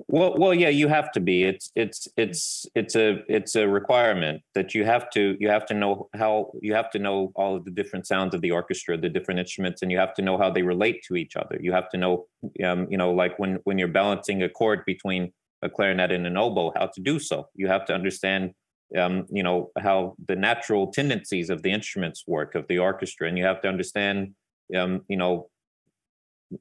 well 0.09 0.35
well 0.39 0.55
yeah 0.55 0.69
you 0.69 0.89
have 0.89 1.13
to 1.13 1.21
be. 1.21 1.45
It's 1.45 1.71
it's 1.75 2.09
it's 2.17 2.67
it's 2.75 2.97
a 2.97 3.23
it's 3.29 3.55
a 3.55 3.67
requirement 3.67 4.43
that 4.55 4.75
you 4.75 4.85
have 4.85 5.11
to 5.11 5.37
you 5.41 5.49
have 5.49 5.67
to 5.67 5.75
know 5.75 6.09
how 6.15 6.53
you 6.61 6.75
have 6.75 6.91
to 6.91 6.99
know 6.99 7.33
all 7.35 7.57
of 7.57 7.65
the 7.65 7.71
different 7.71 8.07
sounds 8.07 8.35
of 8.35 8.41
the 8.41 8.51
orchestra 8.51 8.97
the 8.97 9.09
different 9.09 9.41
instruments 9.41 9.83
and 9.83 9.91
you 9.91 9.99
have 9.99 10.15
to 10.15 10.23
know 10.23 10.39
how 10.39 10.51
they 10.51 10.63
relate 10.63 11.03
to 11.09 11.17
each 11.17 11.37
other. 11.37 11.59
You 11.61 11.73
have 11.73 11.89
to 11.91 11.97
know 11.97 12.27
um, 12.65 12.87
you 12.91 12.99
know 12.99 13.13
like 13.13 13.39
when 13.39 13.59
when 13.65 13.79
you're 13.79 13.89
balancing 13.89 14.43
a 14.43 14.49
chord 14.49 14.85
between 14.87 15.33
a 15.63 15.71
clarinet 15.71 16.11
and 16.11 16.27
an 16.27 16.37
oboe 16.37 16.73
how 16.77 16.87
to 16.87 17.01
do 17.01 17.19
so. 17.19 17.49
You 17.55 17.69
have 17.69 17.85
to 17.87 17.95
understand 17.95 18.53
um, 18.99 19.27
you 19.31 19.43
know 19.43 19.71
how 19.79 20.15
the 20.27 20.37
natural 20.37 20.89
tendencies 20.89 21.51
of 21.51 21.63
the 21.63 21.73
instruments 21.73 22.25
work 22.27 22.55
of 22.55 22.67
the 22.69 22.79
orchestra 22.79 23.29
and 23.29 23.39
you 23.39 23.45
have 23.45 23.61
to 23.63 23.69
understand 23.69 24.35
um, 24.77 25.03
you 25.09 25.17
know 25.17 25.49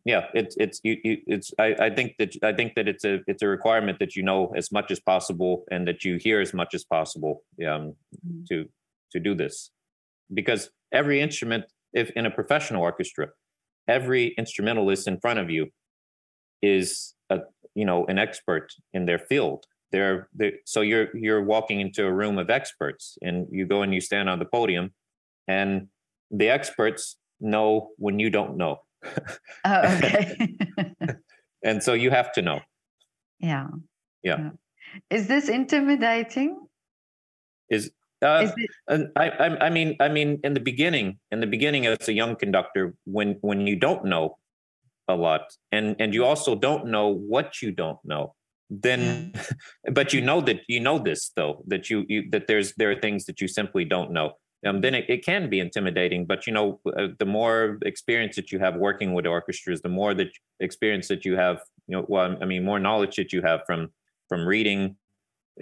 yeah 0.05 0.27
it's 0.33 0.55
it's 0.57 0.79
you, 0.83 0.97
you, 1.03 1.17
it's 1.27 1.51
I, 1.59 1.75
I 1.79 1.89
think 1.89 2.15
that 2.19 2.35
i 2.43 2.53
think 2.53 2.75
that 2.75 2.87
it's 2.87 3.03
a 3.03 3.19
it's 3.27 3.41
a 3.41 3.47
requirement 3.47 3.99
that 3.99 4.15
you 4.15 4.23
know 4.23 4.53
as 4.55 4.71
much 4.71 4.91
as 4.91 4.99
possible 4.99 5.63
and 5.71 5.87
that 5.87 6.05
you 6.05 6.17
hear 6.17 6.39
as 6.39 6.53
much 6.53 6.73
as 6.73 6.83
possible 6.83 7.43
um, 7.67 7.95
mm-hmm. 8.25 8.43
to 8.49 8.69
to 9.11 9.19
do 9.19 9.35
this. 9.35 9.71
Because 10.33 10.69
every 10.91 11.21
instrument 11.21 11.65
if 11.93 12.09
in 12.11 12.25
a 12.25 12.31
professional 12.31 12.81
orchestra 12.81 13.27
every 13.87 14.33
instrumentalist 14.37 15.07
in 15.07 15.19
front 15.19 15.39
of 15.39 15.49
you 15.49 15.67
is 16.61 17.13
a 17.29 17.39
you 17.75 17.85
know 17.85 18.05
an 18.05 18.17
expert 18.17 18.71
in 18.93 19.05
their 19.05 19.19
field. 19.19 19.65
They're, 19.91 20.29
they're, 20.33 20.53
so 20.65 20.79
you're 20.81 21.15
you're 21.15 21.43
walking 21.43 21.81
into 21.81 22.05
a 22.05 22.13
room 22.13 22.37
of 22.37 22.49
experts 22.49 23.17
and 23.21 23.47
you 23.51 23.65
go 23.65 23.81
and 23.81 23.93
you 23.93 23.99
stand 23.99 24.29
on 24.29 24.39
the 24.39 24.45
podium 24.45 24.93
and 25.47 25.87
the 26.29 26.49
experts 26.49 27.17
know 27.41 27.89
when 27.97 28.19
you 28.19 28.29
don't 28.29 28.55
know 28.55 28.77
oh, 29.65 29.97
okay. 29.97 30.55
And 31.63 31.83
so 31.83 31.93
you 31.93 32.09
have 32.09 32.31
to 32.33 32.41
know. 32.41 32.61
Yeah. 33.39 33.67
Yeah, 34.23 34.37
yeah. 34.39 34.49
is 35.11 35.27
this 35.27 35.47
intimidating? 35.47 36.57
Is 37.69 37.91
uh, 38.23 38.41
is 38.45 38.53
it- 38.57 39.11
I, 39.15 39.29
I, 39.29 39.65
I 39.67 39.69
mean, 39.69 39.95
I 39.99 40.09
mean, 40.09 40.39
in 40.43 40.53
the 40.55 40.59
beginning, 40.59 41.19
in 41.31 41.39
the 41.39 41.47
beginning, 41.47 41.85
as 41.85 42.07
a 42.07 42.13
young 42.13 42.35
conductor, 42.35 42.95
when 43.05 43.37
when 43.41 43.67
you 43.67 43.75
don't 43.75 44.05
know 44.05 44.37
a 45.07 45.15
lot 45.15 45.53
and 45.71 45.95
and 45.99 46.13
you 46.13 46.25
also 46.25 46.55
don't 46.55 46.87
know 46.87 47.07
what 47.07 47.61
you 47.61 47.71
don't 47.71 47.99
know 48.03 48.33
then 48.69 49.33
but 49.91 50.13
you 50.13 50.21
know 50.21 50.41
that 50.41 50.61
you 50.67 50.79
know 50.79 50.97
this 50.97 51.31
though 51.35 51.63
that 51.67 51.89
you, 51.89 52.05
you 52.07 52.29
that 52.31 52.47
there's 52.47 52.73
there 52.75 52.91
are 52.91 52.99
things 52.99 53.25
that 53.25 53.41
you 53.41 53.47
simply 53.47 53.83
don't 53.85 54.11
know 54.11 54.33
um, 54.65 54.81
then 54.81 54.93
it, 54.93 55.05
it 55.09 55.25
can 55.25 55.49
be 55.49 55.59
intimidating 55.59 56.25
but 56.25 56.45
you 56.47 56.53
know 56.53 56.79
uh, 56.97 57.07
the 57.19 57.25
more 57.25 57.77
experience 57.83 58.35
that 58.35 58.51
you 58.51 58.59
have 58.59 58.75
working 58.75 59.13
with 59.13 59.25
orchestras 59.25 59.81
the 59.81 59.89
more 59.89 60.13
that 60.13 60.29
experience 60.59 61.07
that 61.07 61.25
you 61.25 61.35
have 61.35 61.59
you 61.87 61.95
know 61.95 62.05
well 62.07 62.37
i 62.41 62.45
mean 62.45 62.63
more 62.63 62.79
knowledge 62.79 63.15
that 63.15 63.33
you 63.33 63.41
have 63.41 63.61
from 63.65 63.89
from 64.29 64.47
reading 64.47 64.95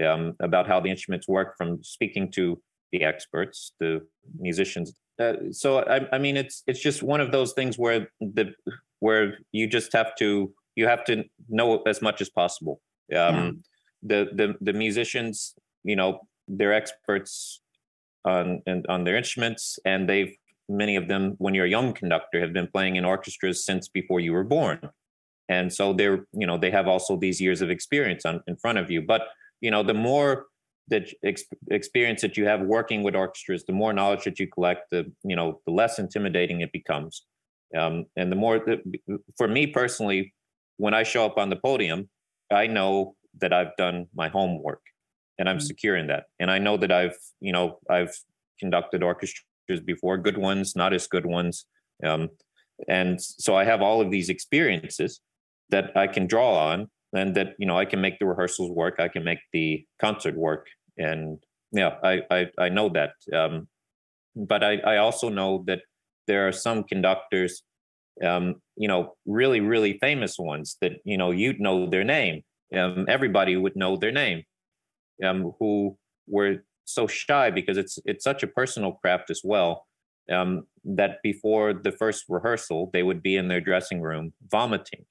um, 0.05 0.35
about 0.39 0.67
how 0.67 0.79
the 0.79 0.89
instruments 0.89 1.27
work 1.27 1.55
from 1.57 1.83
speaking 1.83 2.31
to 2.31 2.61
the 2.91 3.03
experts 3.03 3.73
the 3.79 4.01
musicians 4.37 4.93
uh, 5.19 5.33
so 5.51 5.79
I, 5.79 6.07
I 6.13 6.17
mean 6.17 6.37
it's 6.37 6.63
it's 6.67 6.79
just 6.79 7.03
one 7.03 7.21
of 7.21 7.31
those 7.31 7.53
things 7.53 7.77
where 7.77 8.07
the 8.19 8.53
where 8.99 9.37
you 9.51 9.67
just 9.67 9.91
have 9.93 10.15
to 10.17 10.53
you 10.75 10.87
have 10.87 11.03
to 11.05 11.23
know 11.49 11.81
as 11.83 12.01
much 12.01 12.21
as 12.21 12.29
possible 12.29 12.81
um, 13.15 13.17
yeah. 13.17 13.51
the 14.03 14.29
the 14.33 14.55
the 14.61 14.73
musicians 14.73 15.55
you 15.83 15.95
know 15.95 16.21
they're 16.47 16.73
experts 16.73 17.61
on 18.25 18.61
on 18.87 19.03
their 19.03 19.17
instruments 19.17 19.79
and 19.85 20.09
they've 20.09 20.35
many 20.67 20.95
of 20.95 21.07
them 21.07 21.35
when 21.39 21.53
you're 21.53 21.65
a 21.65 21.69
young 21.69 21.93
conductor 21.93 22.39
have 22.39 22.53
been 22.53 22.67
playing 22.67 22.95
in 22.95 23.05
orchestras 23.05 23.65
since 23.65 23.87
before 23.87 24.19
you 24.19 24.31
were 24.31 24.43
born. 24.43 24.79
And 25.47 25.73
so 25.73 25.93
they're 25.93 26.27
you 26.33 26.45
know 26.45 26.57
they 26.57 26.71
have 26.71 26.87
also 26.87 27.17
these 27.17 27.41
years 27.41 27.61
of 27.61 27.69
experience 27.69 28.25
on 28.25 28.41
in 28.47 28.55
front 28.57 28.77
of 28.77 28.91
you. 28.91 29.01
But 29.01 29.23
you 29.61 29.71
know 29.71 29.83
the 29.83 29.95
more 29.95 30.45
that 30.89 31.11
ex- 31.23 31.43
experience 31.71 32.21
that 32.21 32.37
you 32.37 32.45
have 32.45 32.61
working 32.61 33.03
with 33.03 33.15
orchestras, 33.15 33.63
the 33.65 33.73
more 33.73 33.93
knowledge 33.93 34.23
that 34.25 34.39
you 34.39 34.47
collect, 34.47 34.89
the 34.91 35.11
you 35.23 35.35
know 35.35 35.61
the 35.65 35.71
less 35.71 35.97
intimidating 35.99 36.61
it 36.61 36.71
becomes. 36.71 37.25
Um, 37.77 38.05
and 38.15 38.31
the 38.31 38.35
more, 38.35 38.65
for 39.37 39.47
me 39.47 39.67
personally, 39.67 40.33
when 40.77 40.93
I 40.93 41.03
show 41.03 41.25
up 41.25 41.37
on 41.37 41.49
the 41.49 41.55
podium, 41.55 42.09
I 42.51 42.65
know 42.65 43.15
that 43.41 43.53
I've 43.53 43.75
done 43.77 44.07
my 44.15 44.27
homework, 44.27 44.81
and 45.39 45.49
I'm 45.49 45.57
mm-hmm. 45.57 45.65
secure 45.65 45.95
in 45.95 46.07
that. 46.07 46.25
And 46.39 46.51
I 46.51 46.59
know 46.59 46.77
that 46.77 46.91
I've 46.91 47.17
you 47.39 47.51
know 47.51 47.79
I've 47.89 48.15
conducted 48.59 49.01
orchestras 49.01 49.81
before, 49.83 50.17
good 50.17 50.37
ones, 50.37 50.75
not 50.75 50.93
as 50.93 51.07
good 51.07 51.25
ones, 51.25 51.65
um, 52.05 52.29
and 52.87 53.19
so 53.19 53.55
I 53.55 53.63
have 53.63 53.81
all 53.81 54.01
of 54.01 54.11
these 54.11 54.29
experiences 54.29 55.19
that 55.69 55.95
I 55.97 56.07
can 56.07 56.27
draw 56.27 56.71
on 56.71 56.89
and 57.13 57.33
that 57.35 57.55
you 57.57 57.65
know 57.65 57.75
i 57.75 57.85
can 57.85 57.99
make 57.99 58.19
the 58.19 58.25
rehearsals 58.27 58.69
work 58.69 58.99
i 58.99 59.07
can 59.07 59.23
make 59.23 59.39
the 59.51 59.83
concert 59.99 60.35
work 60.35 60.67
and 60.99 61.39
yeah, 61.71 61.95
I 62.03 62.21
I, 62.29 62.47
I 62.57 62.69
know 62.69 62.89
that. 62.89 63.13
Um, 63.33 63.67
but 64.35 64.63
I, 64.63 64.77
I 64.77 64.97
also 64.97 65.29
know 65.29 65.63
that 65.67 65.81
there 66.27 66.47
are 66.47 66.51
some 66.51 66.83
conductors, 66.83 67.63
um, 68.23 68.55
you 68.75 68.87
know, 68.87 69.15
really 69.25 69.61
really 69.61 69.97
famous 69.99 70.37
ones 70.37 70.77
that 70.81 70.93
you 71.03 71.17
know 71.17 71.31
you'd 71.31 71.59
know 71.59 71.89
their 71.89 72.03
name. 72.03 72.43
Um, 72.75 73.05
everybody 73.07 73.55
would 73.57 73.75
know 73.75 73.97
their 73.97 74.11
name, 74.11 74.43
um, 75.23 75.53
who 75.59 75.97
were 76.27 76.63
so 76.85 77.07
shy 77.07 77.51
because 77.51 77.77
it's 77.77 77.99
it's 78.05 78.23
such 78.23 78.43
a 78.43 78.47
personal 78.47 78.93
craft 78.93 79.29
as 79.29 79.41
well. 79.43 79.85
Um, 80.31 80.67
that 80.85 81.17
before 81.23 81.73
the 81.73 81.91
first 81.91 82.25
rehearsal, 82.29 82.91
they 82.93 83.01
would 83.01 83.23
be 83.23 83.35
in 83.35 83.47
their 83.47 83.61
dressing 83.61 83.99
room 83.99 84.33
vomiting 84.51 85.05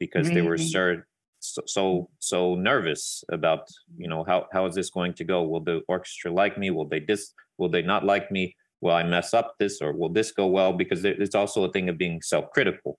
because 0.00 0.28
they 0.28 0.42
were 0.42 0.58
so, 0.58 1.62
so 1.66 2.10
so 2.18 2.56
nervous 2.56 3.22
about 3.30 3.68
you 3.96 4.08
know 4.08 4.24
how 4.24 4.46
how 4.52 4.66
is 4.66 4.74
this 4.74 4.90
going 4.90 5.14
to 5.14 5.24
go? 5.24 5.42
Will 5.42 5.60
the 5.60 5.82
orchestra 5.88 6.32
like 6.32 6.58
me? 6.58 6.70
Will 6.70 6.88
they 6.88 7.00
dis 7.00 7.32
will 7.58 7.68
they 7.68 7.82
not 7.82 8.04
like 8.04 8.30
me? 8.30 8.56
Will 8.80 8.92
i 8.92 9.02
mess 9.02 9.32
up 9.32 9.54
this 9.58 9.80
or 9.80 9.92
will 9.92 10.12
this 10.12 10.32
go 10.32 10.46
well? 10.46 10.72
Because 10.72 11.04
it's 11.04 11.34
also 11.34 11.64
a 11.64 11.72
thing 11.72 11.88
of 11.88 11.96
being 11.96 12.20
self-critical. 12.20 12.98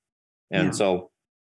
And 0.51 0.67
yeah. 0.67 0.71
so 0.71 1.12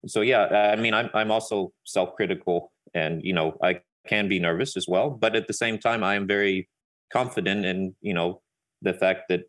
so 0.05 0.21
yeah 0.21 0.73
i 0.73 0.75
mean 0.75 0.93
i'm 0.93 1.09
i'm 1.13 1.31
also 1.31 1.71
self-critical 1.85 2.71
and 2.93 3.23
you 3.23 3.33
know 3.33 3.57
i 3.63 3.79
can 4.07 4.27
be 4.27 4.39
nervous 4.39 4.77
as 4.77 4.87
well 4.87 5.09
but 5.09 5.35
at 5.35 5.47
the 5.47 5.53
same 5.53 5.77
time 5.77 6.03
i 6.03 6.15
am 6.15 6.27
very 6.27 6.69
confident 7.11 7.65
in 7.65 7.95
you 8.01 8.13
know 8.13 8.41
the 8.81 8.93
fact 8.93 9.23
that 9.29 9.41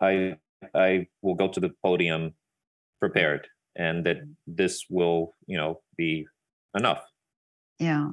i 0.00 0.36
i 0.74 1.06
will 1.22 1.34
go 1.34 1.48
to 1.48 1.60
the 1.60 1.70
podium 1.84 2.34
prepared 3.00 3.46
and 3.76 4.04
that 4.04 4.18
this 4.46 4.84
will 4.90 5.34
you 5.46 5.56
know 5.56 5.80
be 5.96 6.26
enough. 6.76 7.04
Yeah. 7.78 8.08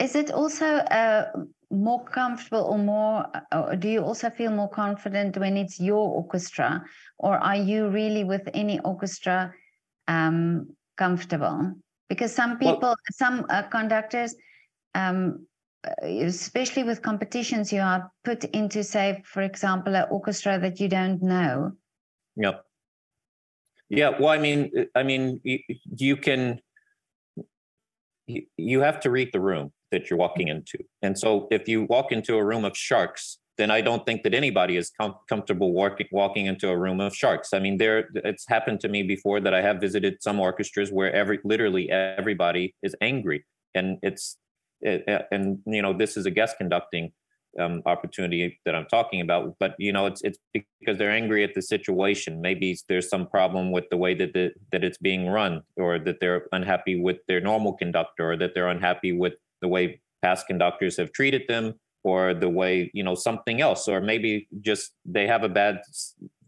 Is 0.00 0.14
it 0.14 0.30
also 0.30 0.66
uh, 0.66 1.32
more 1.70 2.04
comfortable 2.04 2.62
or 2.62 2.78
more 2.78 3.26
uh, 3.34 3.60
or 3.60 3.76
do 3.76 3.88
you 3.88 4.02
also 4.02 4.30
feel 4.30 4.52
more 4.52 4.68
confident 4.68 5.36
when 5.36 5.56
it's 5.56 5.80
your 5.80 6.08
orchestra 6.08 6.84
or 7.18 7.36
are 7.38 7.56
you 7.56 7.88
really 7.88 8.24
with 8.24 8.48
any 8.54 8.78
orchestra 8.80 9.52
um, 10.06 10.68
comfortable? 10.96 11.74
Because 12.08 12.32
some 12.32 12.58
people 12.58 12.80
well, 12.80 12.96
some 13.12 13.46
uh, 13.50 13.62
conductors 13.62 14.34
um, 14.94 15.46
uh, 15.86 16.06
especially 16.06 16.84
with 16.84 17.02
competitions 17.02 17.72
you 17.72 17.80
are 17.80 18.10
put 18.24 18.44
into 18.44 18.84
say 18.84 19.22
for 19.24 19.42
example 19.42 19.94
an 19.96 20.06
orchestra 20.10 20.58
that 20.58 20.78
you 20.78 20.88
don't 20.88 21.22
know. 21.22 21.72
Yep. 22.36 22.64
Yeah, 23.88 24.10
well, 24.20 24.28
I 24.28 24.38
mean, 24.38 24.70
uh, 24.78 24.84
I 24.94 25.02
mean, 25.02 25.40
you, 25.42 25.58
you 25.96 26.16
can, 26.16 26.60
you 28.56 28.80
have 28.80 29.00
to 29.00 29.10
read 29.10 29.30
the 29.32 29.40
room 29.40 29.72
that 29.90 30.08
you're 30.08 30.18
walking 30.18 30.46
into, 30.46 30.78
and 31.02 31.18
so 31.18 31.48
if 31.50 31.66
you 31.66 31.84
walk 31.84 32.12
into 32.12 32.36
a 32.36 32.44
room 32.44 32.64
of 32.64 32.76
sharks, 32.76 33.38
then 33.58 33.70
I 33.70 33.80
don't 33.80 34.06
think 34.06 34.22
that 34.22 34.32
anybody 34.32 34.76
is 34.76 34.90
com- 34.98 35.16
comfortable 35.28 35.72
walking 35.72 36.06
walking 36.12 36.46
into 36.46 36.68
a 36.68 36.76
room 36.76 37.00
of 37.00 37.14
sharks. 37.16 37.52
I 37.52 37.58
mean, 37.58 37.78
there 37.78 38.08
it's 38.14 38.46
happened 38.48 38.80
to 38.80 38.88
me 38.88 39.02
before 39.02 39.40
that 39.40 39.52
I 39.52 39.60
have 39.60 39.80
visited 39.80 40.22
some 40.22 40.38
orchestras 40.38 40.92
where 40.92 41.12
every 41.12 41.40
literally 41.42 41.90
everybody 41.90 42.74
is 42.84 42.94
angry, 43.00 43.44
and 43.74 43.98
it's 44.02 44.38
it, 44.80 45.26
and 45.30 45.58
you 45.66 45.82
know 45.82 45.92
this 45.92 46.16
is 46.16 46.26
a 46.26 46.30
guest 46.30 46.56
conducting 46.58 47.12
um, 47.58 47.82
opportunity 47.86 48.60
that 48.64 48.74
I'm 48.74 48.86
talking 48.86 49.20
about. 49.20 49.56
But 49.58 49.74
you 49.78 49.92
know, 49.92 50.06
it's 50.06 50.22
it's 50.22 50.38
because 50.52 50.98
they're 50.98 51.10
angry 51.10 51.42
at 51.44 51.54
the 51.54 51.62
situation. 51.62 52.40
Maybe 52.40 52.76
there's 52.88 53.08
some 53.08 53.26
problem 53.26 53.72
with 53.72 53.84
the 53.90 53.96
way 53.96 54.14
that 54.14 54.32
the, 54.32 54.52
that 54.72 54.84
it's 54.84 54.98
being 54.98 55.28
run, 55.28 55.62
or 55.76 55.98
that 55.98 56.20
they're 56.20 56.46
unhappy 56.52 57.00
with 57.00 57.18
their 57.28 57.40
normal 57.40 57.72
conductor, 57.74 58.32
or 58.32 58.36
that 58.36 58.54
they're 58.54 58.68
unhappy 58.68 59.12
with 59.12 59.34
the 59.60 59.68
way 59.68 60.00
past 60.22 60.46
conductors 60.46 60.96
have 60.96 61.12
treated 61.12 61.42
them, 61.48 61.74
or 62.04 62.34
the 62.34 62.48
way 62.48 62.90
you 62.94 63.02
know 63.02 63.14
something 63.14 63.60
else, 63.60 63.88
or 63.88 64.00
maybe 64.00 64.48
just 64.60 64.92
they 65.04 65.26
have 65.26 65.42
a 65.42 65.48
bad 65.48 65.80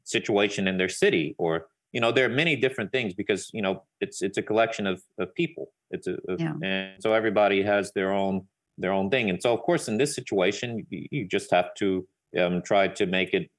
situation 0.05 0.68
in 0.68 0.79
their 0.79 0.88
city, 0.88 1.35
or 1.38 1.66
you 1.93 2.01
know 2.01 2.11
there 2.11 2.27
are 2.27 2.35
many 2.35 2.57
different 2.57 2.91
things 2.93 3.15
because 3.15 3.51
you 3.53 3.63
know 3.63 3.83
it's 4.01 4.23
it's 4.23 4.39
a 4.39 4.43
collection 4.43 4.87
of, 4.87 5.03
of 5.19 5.35
people 5.35 5.71
it's 5.91 6.07
a, 6.07 6.17
yeah. 6.39 6.55
and 6.63 7.03
so 7.03 7.13
everybody 7.13 7.63
has 7.63 7.93
their 7.93 8.13
own 8.13 8.47
their 8.79 8.93
own 8.93 9.11
thing. 9.11 9.31
And 9.31 9.41
so, 9.41 9.53
of 9.53 9.61
course, 9.63 9.89
in 9.89 9.99
this 9.99 10.15
situation, 10.15 10.87
you, 10.91 11.07
you 11.11 11.27
just 11.27 11.51
have 11.51 11.75
to 11.77 12.07
um, 12.39 12.63
try 12.63 12.89
to 12.89 13.07
make 13.07 13.35
it. 13.35 13.51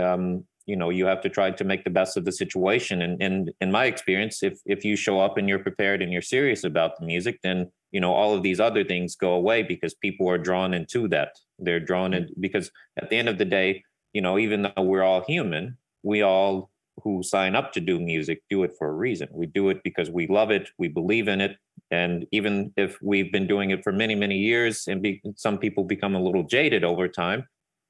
Um, 0.00 0.44
you 0.66 0.76
know, 0.76 0.90
you 0.90 1.06
have 1.06 1.22
to 1.22 1.30
try 1.30 1.50
to 1.50 1.64
make 1.64 1.84
the 1.84 1.90
best 1.90 2.18
of 2.18 2.26
the 2.26 2.32
situation. 2.32 3.00
And, 3.00 3.22
and 3.22 3.50
in 3.62 3.72
my 3.72 3.86
experience, 3.86 4.42
if 4.42 4.58
if 4.66 4.84
you 4.84 4.96
show 4.96 5.18
up 5.18 5.38
and 5.38 5.48
you're 5.48 5.58
prepared 5.58 6.02
and 6.02 6.12
you're 6.12 6.22
serious 6.22 6.62
about 6.62 6.98
the 6.98 7.06
music, 7.06 7.40
then 7.42 7.70
you 7.90 8.00
know 8.00 8.12
all 8.12 8.34
of 8.34 8.42
these 8.42 8.60
other 8.60 8.84
things 8.84 9.16
go 9.16 9.32
away 9.32 9.62
because 9.62 9.94
people 9.94 10.28
are 10.28 10.38
drawn 10.38 10.74
into 10.74 11.08
that. 11.08 11.30
They're 11.58 11.80
drawn 11.80 12.12
in 12.12 12.28
because 12.38 12.70
at 13.00 13.08
the 13.08 13.16
end 13.16 13.30
of 13.30 13.38
the 13.38 13.46
day, 13.46 13.82
you 14.12 14.20
know, 14.20 14.38
even 14.38 14.62
though 14.62 14.82
we're 14.82 15.02
all 15.02 15.24
human, 15.24 15.78
we 16.02 16.22
all 16.22 16.70
who 17.02 17.22
sign 17.22 17.54
up 17.54 17.72
to 17.72 17.80
do 17.80 17.98
music 18.00 18.42
do 18.50 18.62
it 18.62 18.72
for 18.78 18.88
a 18.88 18.92
reason. 18.92 19.28
We 19.32 19.46
do 19.46 19.68
it 19.68 19.82
because 19.82 20.10
we 20.10 20.26
love 20.26 20.50
it, 20.50 20.68
we 20.78 20.88
believe 20.88 21.28
in 21.28 21.40
it, 21.40 21.56
and 21.90 22.26
even 22.32 22.72
if 22.76 22.98
we've 23.02 23.32
been 23.32 23.46
doing 23.46 23.70
it 23.70 23.82
for 23.82 23.92
many 23.92 24.14
many 24.14 24.38
years, 24.38 24.86
and 24.88 25.02
be, 25.02 25.22
some 25.36 25.58
people 25.58 25.84
become 25.84 26.14
a 26.14 26.20
little 26.20 26.42
jaded 26.42 26.84
over 26.84 27.08
time, 27.08 27.46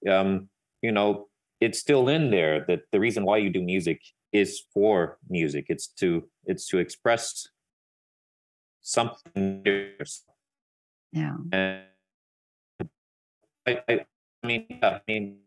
um, 0.08 0.48
you 0.82 0.92
know, 0.92 1.28
it's 1.60 1.78
still 1.78 2.08
in 2.08 2.30
there 2.30 2.64
that 2.68 2.82
the 2.92 3.00
reason 3.00 3.24
why 3.24 3.38
you 3.38 3.50
do 3.50 3.62
music 3.62 4.00
is 4.32 4.62
for 4.72 5.18
music. 5.28 5.66
It's 5.68 5.88
to 5.98 6.28
it's 6.44 6.68
to 6.68 6.78
express 6.78 7.48
something. 8.82 9.94
Yeah. 11.12 11.36
And 11.52 11.82
I, 13.66 13.82
I, 13.88 14.06
mean, 14.46 14.66
I 14.82 15.00
mean, 15.06 15.38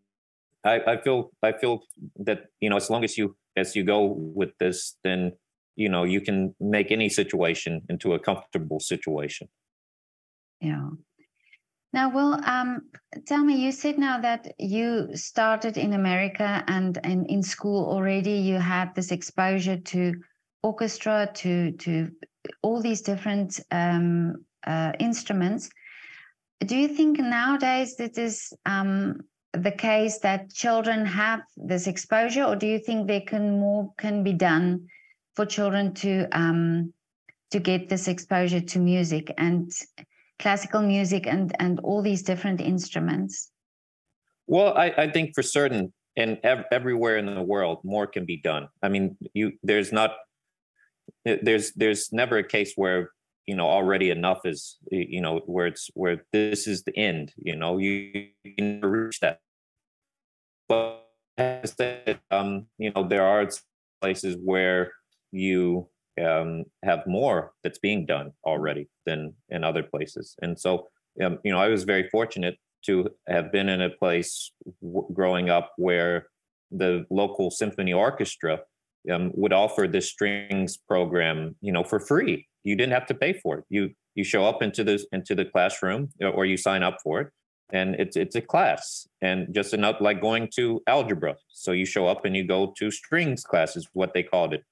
I, 0.63 0.81
I 0.87 0.97
feel 1.01 1.31
I 1.41 1.53
feel 1.53 1.83
that 2.17 2.45
you 2.59 2.69
know 2.69 2.77
as 2.77 2.89
long 2.89 3.03
as 3.03 3.17
you 3.17 3.35
as 3.55 3.75
you 3.75 3.83
go 3.83 4.05
with 4.05 4.57
this, 4.59 4.97
then 5.03 5.33
you 5.75 5.89
know 5.89 6.03
you 6.03 6.21
can 6.21 6.55
make 6.59 6.91
any 6.91 7.09
situation 7.09 7.81
into 7.89 8.13
a 8.13 8.19
comfortable 8.19 8.79
situation. 8.79 9.47
Yeah. 10.59 10.89
Now, 11.93 12.09
Will, 12.09 12.39
um, 12.45 12.83
tell 13.25 13.43
me, 13.43 13.55
you 13.55 13.73
said 13.73 13.97
now 13.97 14.21
that 14.21 14.53
you 14.57 15.09
started 15.13 15.75
in 15.75 15.91
America 15.91 16.63
and, 16.67 16.97
and 17.03 17.27
in 17.27 17.43
school 17.43 17.85
already 17.85 18.31
you 18.31 18.55
had 18.55 18.95
this 18.95 19.11
exposure 19.11 19.77
to 19.77 20.13
orchestra, 20.63 21.29
to 21.33 21.71
to 21.73 22.11
all 22.61 22.81
these 22.81 23.01
different 23.01 23.59
um, 23.71 24.45
uh, 24.65 24.93
instruments. 24.99 25.69
Do 26.59 26.77
you 26.77 26.87
think 26.87 27.19
nowadays 27.19 27.97
that 27.97 28.17
is 28.17 28.53
um, 28.65 29.21
the 29.53 29.71
case 29.71 30.19
that 30.19 30.53
children 30.53 31.05
have 31.05 31.41
this 31.57 31.87
exposure, 31.87 32.43
or 32.43 32.55
do 32.55 32.67
you 32.67 32.79
think 32.79 33.07
there 33.07 33.21
can 33.21 33.59
more 33.59 33.91
can 33.97 34.23
be 34.23 34.33
done 34.33 34.87
for 35.35 35.45
children 35.45 35.93
to 35.95 36.27
um, 36.31 36.93
to 37.51 37.59
get 37.59 37.89
this 37.89 38.07
exposure 38.07 38.61
to 38.61 38.79
music 38.79 39.33
and 39.37 39.71
classical 40.39 40.81
music 40.81 41.27
and 41.27 41.53
and 41.59 41.79
all 41.81 42.01
these 42.01 42.23
different 42.23 42.61
instruments? 42.61 43.51
Well, 44.47 44.77
I, 44.77 44.93
I 44.97 45.11
think 45.11 45.33
for 45.35 45.43
certain, 45.43 45.93
and 46.17 46.37
ev- 46.43 46.65
everywhere 46.71 47.17
in 47.17 47.25
the 47.25 47.41
world, 47.41 47.79
more 47.83 48.07
can 48.07 48.25
be 48.25 48.37
done. 48.37 48.67
I 48.81 48.89
mean, 48.89 49.17
you 49.33 49.53
there's 49.63 49.91
not 49.91 50.11
there's 51.25 51.73
there's 51.73 52.11
never 52.13 52.37
a 52.37 52.43
case 52.43 52.73
where 52.75 53.11
you 53.47 53.55
know 53.55 53.67
already 53.67 54.09
enough 54.09 54.39
is 54.45 54.77
you 54.91 55.21
know 55.21 55.41
where 55.45 55.67
it's 55.67 55.89
where 55.93 56.23
this 56.31 56.67
is 56.67 56.83
the 56.83 56.97
end. 56.97 57.33
You 57.37 57.55
know, 57.55 57.77
you 57.77 58.27
can 58.57 58.81
reach 58.81 59.19
that. 59.19 59.39
But 60.67 61.05
as 61.37 61.73
said, 61.73 62.19
um, 62.29 62.67
you 62.77 62.91
know, 62.95 63.07
there 63.07 63.25
are 63.25 63.49
places 64.01 64.37
where 64.43 64.91
you 65.31 65.87
um, 66.23 66.65
have 66.83 67.05
more 67.07 67.53
that's 67.63 67.79
being 67.79 68.05
done 68.05 68.31
already 68.45 68.89
than 69.05 69.33
in 69.49 69.63
other 69.63 69.83
places. 69.83 70.35
And 70.41 70.59
so, 70.59 70.87
um, 71.23 71.39
you 71.43 71.51
know, 71.51 71.59
I 71.59 71.67
was 71.67 71.83
very 71.83 72.09
fortunate 72.09 72.57
to 72.85 73.09
have 73.27 73.51
been 73.51 73.69
in 73.69 73.81
a 73.81 73.89
place 73.89 74.51
w- 74.81 75.07
growing 75.13 75.49
up 75.49 75.73
where 75.77 76.27
the 76.71 77.05
local 77.09 77.51
symphony 77.51 77.93
orchestra 77.93 78.61
um, 79.11 79.31
would 79.33 79.53
offer 79.53 79.87
this 79.87 80.09
strings 80.09 80.77
program, 80.77 81.55
you 81.61 81.71
know, 81.71 81.83
for 81.83 81.99
free. 81.99 82.47
You 82.63 82.75
didn't 82.75 82.93
have 82.93 83.07
to 83.07 83.13
pay 83.13 83.33
for 83.33 83.59
it. 83.59 83.65
You 83.69 83.91
you 84.15 84.23
show 84.23 84.45
up 84.45 84.61
into 84.61 84.83
the 84.83 85.03
into 85.11 85.35
the 85.35 85.45
classroom 85.45 86.09
or 86.21 86.45
you 86.45 86.57
sign 86.57 86.83
up 86.83 86.97
for 87.03 87.21
it, 87.21 87.29
and 87.71 87.95
it's 87.95 88.15
it's 88.15 88.35
a 88.35 88.41
class 88.41 89.07
and 89.21 89.53
just 89.53 89.73
enough 89.73 90.01
like 90.01 90.21
going 90.21 90.49
to 90.55 90.81
algebra. 90.87 91.35
So 91.49 91.71
you 91.71 91.85
show 91.85 92.07
up 92.07 92.25
and 92.25 92.35
you 92.35 92.45
go 92.45 92.73
to 92.77 92.91
strings 92.91 93.43
classes, 93.43 93.87
what 93.93 94.13
they 94.13 94.23
called 94.23 94.53
it, 94.53 94.63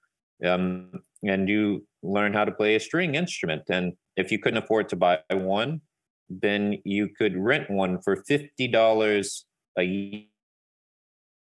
um, 0.45 0.91
and 1.23 1.47
you 1.47 1.85
learn 2.03 2.33
how 2.33 2.45
to 2.45 2.51
play 2.51 2.75
a 2.75 2.79
string 2.79 3.15
instrument. 3.15 3.63
And 3.69 3.93
if 4.15 4.31
you 4.31 4.39
couldn't 4.39 4.63
afford 4.63 4.89
to 4.89 4.95
buy 4.95 5.19
one, 5.31 5.81
then 6.29 6.77
you 6.83 7.09
could 7.09 7.37
rent 7.37 7.69
one 7.69 8.01
for 8.01 8.23
fifty 8.27 8.67
dollars 8.67 9.45
a 9.77 9.83
year. 9.83 10.23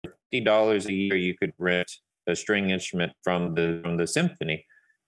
Fifty 0.03 0.39
dollars 0.43 0.85
a 0.85 0.93
year, 0.93 1.15
you 1.15 1.35
could 1.37 1.53
rent 1.57 1.91
a 2.27 2.35
string 2.35 2.69
instrument 2.69 3.13
from 3.23 3.55
the 3.55 3.79
from 3.83 3.97
the 3.97 4.07
symphony. 4.07 4.65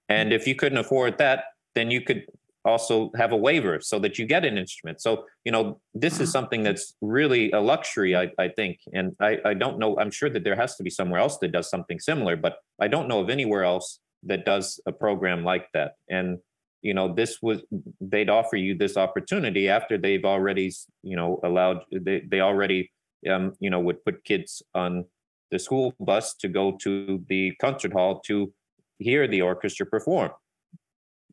And 0.09 0.33
if 0.33 0.47
you 0.47 0.55
couldn't 0.55 0.77
afford 0.77 1.17
that, 1.17 1.45
then 1.75 1.91
you 1.91 2.01
could 2.01 2.25
also 2.65 3.11
have 3.15 3.31
a 3.31 3.37
waiver 3.37 3.79
so 3.81 3.99
that 3.99 4.17
you 4.17 4.25
get 4.25 4.45
an 4.45 4.57
instrument. 4.57 5.01
So, 5.01 5.25
you 5.43 5.51
know, 5.51 5.81
this 5.93 6.19
is 6.19 6.31
something 6.31 6.63
that's 6.63 6.95
really 7.01 7.51
a 7.51 7.59
luxury, 7.59 8.15
I, 8.15 8.31
I 8.39 8.47
think. 8.47 8.79
And 8.93 9.15
I, 9.19 9.39
I 9.43 9.53
don't 9.53 9.79
know, 9.79 9.97
I'm 9.99 10.11
sure 10.11 10.29
that 10.29 10.43
there 10.43 10.55
has 10.55 10.75
to 10.77 10.83
be 10.83 10.89
somewhere 10.89 11.19
else 11.19 11.37
that 11.39 11.51
does 11.51 11.69
something 11.69 11.99
similar, 11.99 12.37
but 12.37 12.57
I 12.79 12.87
don't 12.87 13.07
know 13.07 13.19
of 13.19 13.29
anywhere 13.29 13.63
else 13.63 13.99
that 14.23 14.45
does 14.45 14.79
a 14.85 14.93
program 14.93 15.43
like 15.43 15.67
that. 15.73 15.93
And 16.09 16.39
you 16.83 16.93
know 16.93 17.11
this 17.11 17.41
was 17.41 17.61
they'd 18.01 18.29
offer 18.29 18.57
you 18.57 18.75
this 18.77 18.97
opportunity 18.97 19.69
after 19.69 19.97
they've 19.97 20.25
already 20.25 20.71
you 21.01 21.15
know 21.15 21.39
allowed 21.43 21.79
they, 21.91 22.21
they 22.29 22.41
already 22.41 22.91
um, 23.31 23.53
you 23.59 23.69
know 23.69 23.79
would 23.79 24.03
put 24.03 24.23
kids 24.25 24.61
on 24.75 25.05
the 25.49 25.57
school 25.57 25.95
bus 25.99 26.35
to 26.35 26.47
go 26.47 26.77
to 26.81 27.23
the 27.29 27.53
concert 27.61 27.93
hall 27.93 28.19
to 28.25 28.53
hear 28.99 29.27
the 29.27 29.41
orchestra 29.41 29.85
perform. 29.85 30.31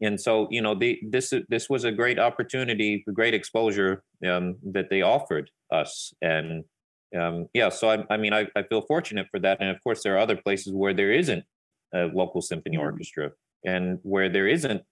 And 0.03 0.21
so 0.21 0.49
you 0.51 0.63
know 0.63 0.75
the, 0.75 0.99
this 1.03 1.33
this 1.49 1.69
was 1.69 1.85
a 1.85 1.93
great 1.93 2.19
opportunity 2.19 3.05
a 3.07 3.13
great 3.13 3.35
exposure 3.35 4.03
um, 4.27 4.57
that 4.73 4.89
they 4.91 5.03
offered 5.03 5.51
us. 5.71 6.13
And 6.23 6.65
um, 7.19 7.47
yeah 7.53 7.69
so 7.69 7.91
I, 7.91 8.05
I 8.09 8.17
mean 8.17 8.33
I, 8.33 8.47
I 8.57 8.63
feel 8.63 8.83
fortunate 8.83 9.27
for 9.31 9.39
that. 9.41 9.59
And 9.61 9.71
of 9.71 9.83
course 9.83 10.03
there 10.03 10.15
are 10.15 10.19
other 10.19 10.37
places 10.37 10.73
where 10.73 10.95
there 10.95 11.13
isn't 11.13 11.45
a 11.95 12.05
local 12.05 12.41
symphony 12.41 12.77
orchestra 12.77 13.33
and 13.67 13.99
where 14.03 14.29
there 14.29 14.49
isn't 14.49 14.83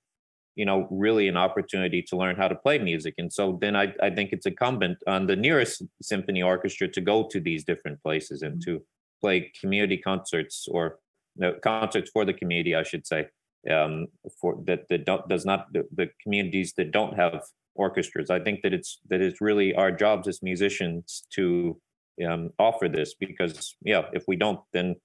you 0.57 0.67
know 0.67 0.87
really 0.91 1.29
an 1.29 1.37
opportunity 1.37 2.03
to 2.03 2.17
learn 2.17 2.37
how 2.37 2.49
to 2.49 2.55
play 2.55 2.79
music. 2.79 3.15
And 3.17 3.33
so 3.33 3.59
then 3.63 3.77
i, 3.77 3.95
I 4.03 4.11
think 4.11 4.33
it's 4.33 4.47
incumbent 4.47 4.99
on 5.07 5.27
the 5.27 5.37
nearest 5.37 5.83
symphony 6.03 6.43
orchestra 6.43 6.89
to 6.89 7.01
go 7.01 7.27
to 7.31 7.41
these 7.41 7.65
different 7.65 8.03
places 8.03 8.43
and 8.43 8.63
to 8.65 8.83
play 9.21 9.53
community 9.61 9.97
concerts 9.97 10.69
or 10.71 10.99
no, 11.39 11.55
concerts 11.63 12.11
for 12.11 12.25
the 12.25 12.35
community 12.35 12.75
i 12.75 12.83
should 12.83 13.07
say 13.07 13.27
um, 13.71 14.07
for 14.41 14.59
that 14.67 14.89
that 14.89 15.05
don't 15.05 15.29
does 15.29 15.45
not 15.45 15.73
the, 15.73 15.85
the 15.95 16.09
communities 16.23 16.75
that 16.77 16.93
don't 16.93 17.15
have 17.17 17.43
orchestras. 17.79 18.29
I 18.31 18.41
think 18.41 18.63
that 18.63 18.75
it's 18.75 18.99
that 19.09 19.21
it's 19.21 19.41
really 19.41 19.75
our 19.75 19.91
jobs 19.91 20.29
as 20.29 20.43
musicians 20.43 21.27
to 21.35 21.81
um, 22.27 22.51
offer 22.59 22.89
this 22.89 23.15
because 23.15 23.77
yeah 23.83 24.03
if 24.13 24.25
we 24.27 24.37
don't 24.37 24.61
then 24.73 24.97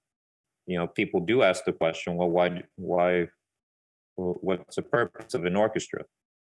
you 0.66 0.76
know 0.78 0.86
people 0.86 1.20
do 1.20 1.42
ask 1.42 1.64
the 1.64 1.72
question 1.72 2.16
well 2.16 2.30
why 2.30 2.62
why 2.76 3.28
what's 4.16 4.76
the 4.76 4.82
purpose 4.82 5.34
of 5.34 5.44
an 5.44 5.56
orchestra? 5.56 6.04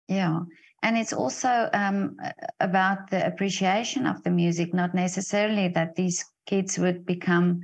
Yeah 0.08 0.40
and 0.82 0.98
it's 0.98 1.12
also 1.12 1.70
um, 1.72 2.16
about 2.60 3.10
the 3.10 3.26
appreciation 3.26 4.06
of 4.06 4.22
the 4.22 4.30
music 4.30 4.74
not 4.74 4.94
necessarily 4.94 5.68
that 5.68 5.96
these 5.96 6.24
kids 6.46 6.78
would 6.78 7.06
become 7.06 7.60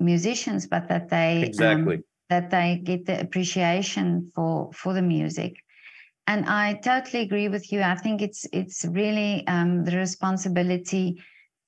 musicians 0.00 0.66
but 0.66 0.88
that 0.88 1.08
they 1.08 1.38
um, 1.38 1.44
exactly. 1.44 1.96
um, 1.96 2.04
that 2.28 2.50
they 2.50 2.80
get 2.82 3.06
the 3.06 3.20
appreciation 3.20 4.30
for 4.34 4.70
for 4.72 4.92
the 4.92 5.02
music. 5.02 5.54
And 6.26 6.44
i 6.46 6.74
totally 6.74 7.22
agree 7.22 7.48
with 7.48 7.72
you. 7.72 7.82
I 7.82 7.94
think 7.94 8.20
it's 8.20 8.46
it's 8.52 8.84
really 8.84 9.46
um, 9.46 9.84
the 9.84 9.96
responsibility 9.96 11.22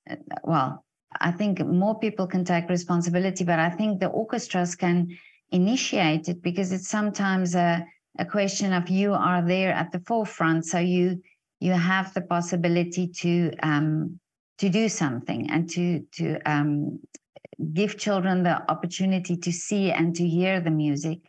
uh, 0.09 0.15
well 0.43 0.85
i 1.21 1.31
think 1.31 1.65
more 1.65 1.97
people 1.99 2.27
can 2.27 2.45
take 2.45 2.69
responsibility 2.69 3.43
but 3.43 3.59
i 3.59 3.69
think 3.69 3.99
the 3.99 4.07
orchestras 4.07 4.75
can 4.75 5.07
initiate 5.51 6.29
it 6.29 6.41
because 6.41 6.71
it's 6.71 6.87
sometimes 6.87 7.55
a, 7.55 7.83
a 8.19 8.25
question 8.25 8.73
of 8.73 8.89
you 8.89 9.13
are 9.13 9.41
there 9.41 9.71
at 9.71 9.91
the 9.91 9.99
forefront 10.01 10.65
so 10.65 10.77
you 10.77 11.21
you 11.59 11.71
have 11.71 12.13
the 12.13 12.21
possibility 12.21 13.07
to 13.07 13.51
um, 13.63 14.19
to 14.57 14.69
do 14.69 14.87
something 14.87 15.49
and 15.49 15.69
to 15.69 16.01
to 16.11 16.39
um, 16.45 16.99
give 17.73 17.97
children 17.97 18.43
the 18.43 18.69
opportunity 18.71 19.35
to 19.37 19.51
see 19.51 19.91
and 19.91 20.15
to 20.15 20.27
hear 20.27 20.59
the 20.59 20.71
music 20.71 21.19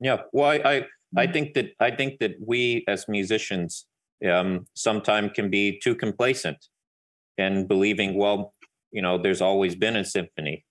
yeah 0.00 0.18
well 0.32 0.50
i 0.50 0.56
i, 0.74 0.86
I 1.16 1.26
Mm. 1.26 1.32
think 1.32 1.54
that 1.54 1.66
i 1.80 1.90
think 1.90 2.20
that 2.20 2.36
we 2.40 2.84
as 2.86 3.08
musicians 3.08 3.86
um 4.30 4.66
sometimes 4.74 5.32
can 5.34 5.50
be 5.50 5.80
too 5.80 5.94
complacent 5.96 6.58
and 7.38 7.66
believing 7.66 8.14
well 8.14 8.54
you 8.92 9.02
know 9.02 9.18
there's 9.18 9.40
always 9.40 9.74
been 9.74 9.96
a 9.96 10.04
symphony 10.04 10.64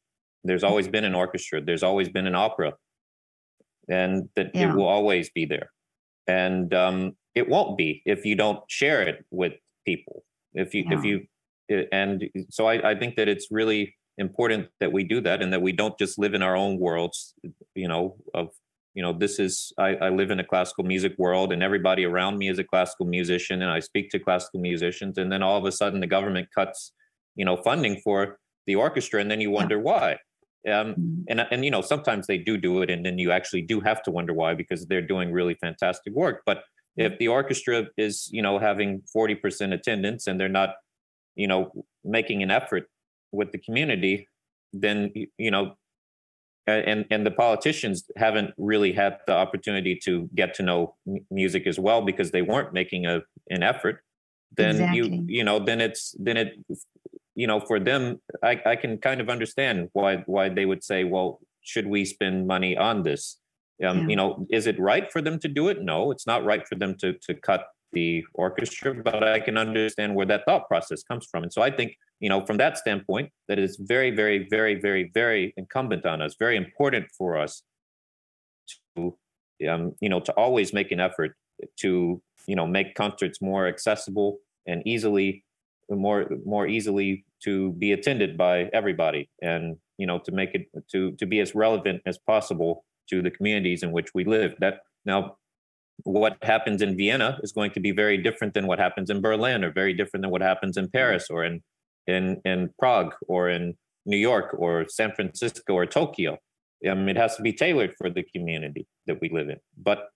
there's 0.43 0.63
always 0.63 0.87
been 0.87 1.03
an 1.03 1.15
orchestra 1.15 1.61
there's 1.61 1.83
always 1.83 2.09
been 2.09 2.27
an 2.27 2.35
opera 2.35 2.73
and 3.89 4.29
that 4.35 4.51
Yeah. 4.53 4.71
it 4.71 4.73
will 4.75 4.85
always 4.87 5.29
be 5.31 5.45
there 5.45 5.71
and 6.27 6.73
um, 6.73 7.17
it 7.35 7.49
won't 7.49 7.77
be 7.77 8.01
if 8.05 8.25
you 8.25 8.35
don't 8.35 8.61
share 8.69 9.01
it 9.01 9.25
with 9.31 9.53
people 9.85 10.23
if 10.53 10.73
you 10.73 10.85
if 10.89 11.03
you 11.03 11.25
eh, 11.69 11.85
and 11.91 12.29
so 12.49 12.67
I, 12.67 12.91
I 12.91 12.95
think 12.95 13.15
that 13.15 13.27
it's 13.27 13.47
really 13.51 13.95
important 14.19 14.67
that 14.79 14.91
we 14.91 15.03
do 15.03 15.21
that 15.21 15.41
and 15.41 15.51
that 15.53 15.61
we 15.61 15.71
don't 15.71 15.97
just 15.97 16.19
live 16.19 16.33
in 16.33 16.43
our 16.43 16.55
own 16.55 16.77
worlds 16.77 17.33
you 17.73 17.87
know 17.87 18.15
of 18.33 18.49
you 18.93 19.01
know 19.01 19.13
this 19.13 19.39
is 19.39 19.73
I, 19.77 19.95
I 19.95 20.09
live 20.09 20.29
in 20.29 20.39
a 20.39 20.43
classical 20.43 20.83
music 20.83 21.13
world 21.17 21.51
and 21.53 21.63
everybody 21.63 22.03
around 22.05 22.37
me 22.37 22.49
is 22.49 22.59
a 22.59 22.63
classical 22.63 23.05
musician 23.05 23.61
and 23.63 23.71
i 23.71 23.79
speak 23.79 24.09
to 24.11 24.19
classical 24.19 24.59
musicians 24.59 25.17
and 25.17 25.31
then 25.31 25.41
all 25.41 25.57
of 25.57 25.65
a 25.65 25.71
sudden 25.71 25.99
the 26.01 26.07
government 26.17 26.49
cuts 26.53 26.91
you 27.35 27.45
know 27.45 27.57
funding 27.57 27.95
for 28.03 28.37
the 28.67 28.75
orchestra 28.75 29.19
and 29.21 29.31
then 29.31 29.41
you 29.41 29.49
wonder 29.49 29.79
why. 29.79 30.17
Um, 30.67 30.93
Mhm. 30.93 31.23
and 31.29 31.39
and 31.51 31.65
you 31.65 31.71
know 31.71 31.81
sometimes 31.81 32.27
they 32.27 32.37
do 32.37 32.57
do 32.57 32.81
it 32.83 32.89
and 32.89 33.05
then 33.05 33.17
you 33.17 33.31
actually 33.31 33.61
do 33.61 33.79
have 33.79 34.03
to 34.03 34.11
wonder 34.11 34.33
why 34.33 34.53
because 34.53 34.85
they're 34.85 35.09
doing 35.13 35.31
really 35.31 35.55
fantastic 35.55 36.13
work. 36.13 36.41
But 36.45 36.63
if 36.97 37.17
the 37.17 37.29
orchestra 37.29 37.87
is 37.97 38.29
you 38.31 38.41
know 38.41 38.59
having 38.59 39.01
40% 39.15 39.73
attendance 39.73 40.27
and 40.27 40.37
they're 40.37 40.57
not 40.61 40.71
you 41.35 41.47
know 41.47 41.61
making 42.03 42.43
an 42.43 42.51
effort 42.51 42.85
with 43.31 43.51
the 43.51 43.57
community 43.57 44.27
then 44.73 45.11
you 45.37 45.51
know 45.51 45.75
and 46.67 47.05
and 47.09 47.25
the 47.25 47.31
politicians 47.31 48.09
haven't 48.15 48.53
really 48.57 48.91
had 48.93 49.17
the 49.27 49.33
opportunity 49.33 49.95
to 50.03 50.29
get 50.35 50.53
to 50.55 50.63
know 50.63 50.95
music 51.31 51.65
as 51.67 51.79
well 51.79 52.01
because 52.01 52.31
they 52.31 52.41
weren't 52.41 52.73
making 52.73 53.05
a 53.05 53.21
an 53.49 53.63
effort. 53.63 54.03
Then 54.55 54.93
you 54.93 55.25
you 55.27 55.43
know 55.43 55.59
then 55.59 55.81
it's 55.81 56.15
then 56.19 56.37
it 56.37 56.53
you 57.35 57.47
know 57.47 57.59
for 57.59 57.79
them 57.79 58.19
i 58.43 58.59
i 58.65 58.75
can 58.75 58.97
kind 58.97 59.21
of 59.21 59.29
understand 59.29 59.89
why 59.93 60.17
why 60.25 60.49
they 60.49 60.65
would 60.65 60.83
say 60.83 61.03
well 61.03 61.39
should 61.61 61.87
we 61.87 62.03
spend 62.05 62.47
money 62.47 62.75
on 62.77 63.03
this? 63.03 63.39
Um 63.83 63.99
Yeah. 63.99 64.07
you 64.07 64.15
know 64.15 64.47
is 64.49 64.67
it 64.67 64.79
right 64.79 65.11
for 65.11 65.21
them 65.21 65.39
to 65.39 65.47
do 65.47 65.69
it? 65.69 65.81
No 65.81 66.11
it's 66.11 66.27
not 66.27 66.43
right 66.43 66.67
for 66.67 66.75
them 66.75 66.95
to 67.01 67.13
to 67.13 67.33
cut 67.33 67.67
the 67.93 68.23
orchestra 68.33 68.93
but 68.93 69.23
i 69.23 69.39
can 69.39 69.57
understand 69.57 70.13
where 70.15 70.25
that 70.25 70.45
thought 70.45 70.67
process 70.67 71.03
comes 71.03 71.25
from 71.25 71.43
and 71.43 71.51
so 71.51 71.61
i 71.61 71.71
think 71.71 71.95
you 72.19 72.29
know 72.29 72.45
from 72.45 72.57
that 72.57 72.77
standpoint 72.77 73.29
that 73.47 73.59
is 73.59 73.77
very 73.81 74.11
very 74.11 74.47
very 74.49 74.79
very 74.79 75.09
very 75.13 75.53
incumbent 75.57 76.05
on 76.05 76.21
us 76.21 76.35
very 76.39 76.57
important 76.57 77.05
for 77.17 77.37
us 77.37 77.63
to 78.95 79.15
um, 79.69 79.93
you 79.99 80.09
know 80.09 80.19
to 80.19 80.31
always 80.33 80.73
make 80.73 80.91
an 80.91 80.99
effort 80.99 81.35
to 81.77 82.21
you 82.47 82.55
know 82.55 82.67
make 82.67 82.95
concerts 82.95 83.41
more 83.41 83.67
accessible 83.67 84.39
and 84.67 84.81
easily 84.85 85.43
more 85.89 86.29
more 86.45 86.67
easily 86.67 87.25
to 87.43 87.71
be 87.73 87.91
attended 87.93 88.37
by 88.37 88.69
everybody 88.73 89.29
and 89.41 89.77
you 89.97 90.05
know 90.05 90.19
to 90.19 90.31
make 90.31 90.53
it 90.53 90.67
to 90.91 91.11
to 91.13 91.25
be 91.25 91.39
as 91.39 91.55
relevant 91.55 92.01
as 92.05 92.17
possible 92.17 92.85
to 93.09 93.21
the 93.21 93.31
communities 93.31 93.83
in 93.83 93.91
which 93.91 94.13
we 94.13 94.23
live. 94.23 94.55
That 94.59 94.81
now 95.05 95.37
what 96.03 96.37
happens 96.41 96.81
in 96.81 96.95
Vienna 96.95 97.39
is 97.43 97.51
going 97.51 97.71
to 97.71 97.79
be 97.79 97.91
very 97.91 98.17
different 98.17 98.53
than 98.53 98.67
what 98.67 98.79
happens 98.79 99.09
in 99.09 99.21
Berlin 99.21 99.63
or 99.63 99.71
very 99.71 99.93
different 99.93 100.23
than 100.23 100.31
what 100.31 100.41
happens 100.41 100.77
in 100.77 100.89
Paris 100.89 101.27
or 101.29 101.43
in 101.43 101.61
in 102.07 102.41
in 102.45 102.69
Prague 102.79 103.13
or 103.27 103.49
in 103.49 103.75
New 104.05 104.17
York 104.17 104.55
or 104.57 104.85
San 104.87 105.11
Francisco 105.13 105.73
or 105.73 105.85
Tokyo. 105.85 106.37
Um, 106.89 107.09
it 107.09 107.17
has 107.17 107.35
to 107.35 107.41
be 107.41 107.53
tailored 107.53 107.93
for 107.97 108.09
the 108.09 108.23
community 108.23 108.87
that 109.07 109.19
we 109.21 109.29
live 109.29 109.49
in. 109.49 109.57
But 109.77 110.07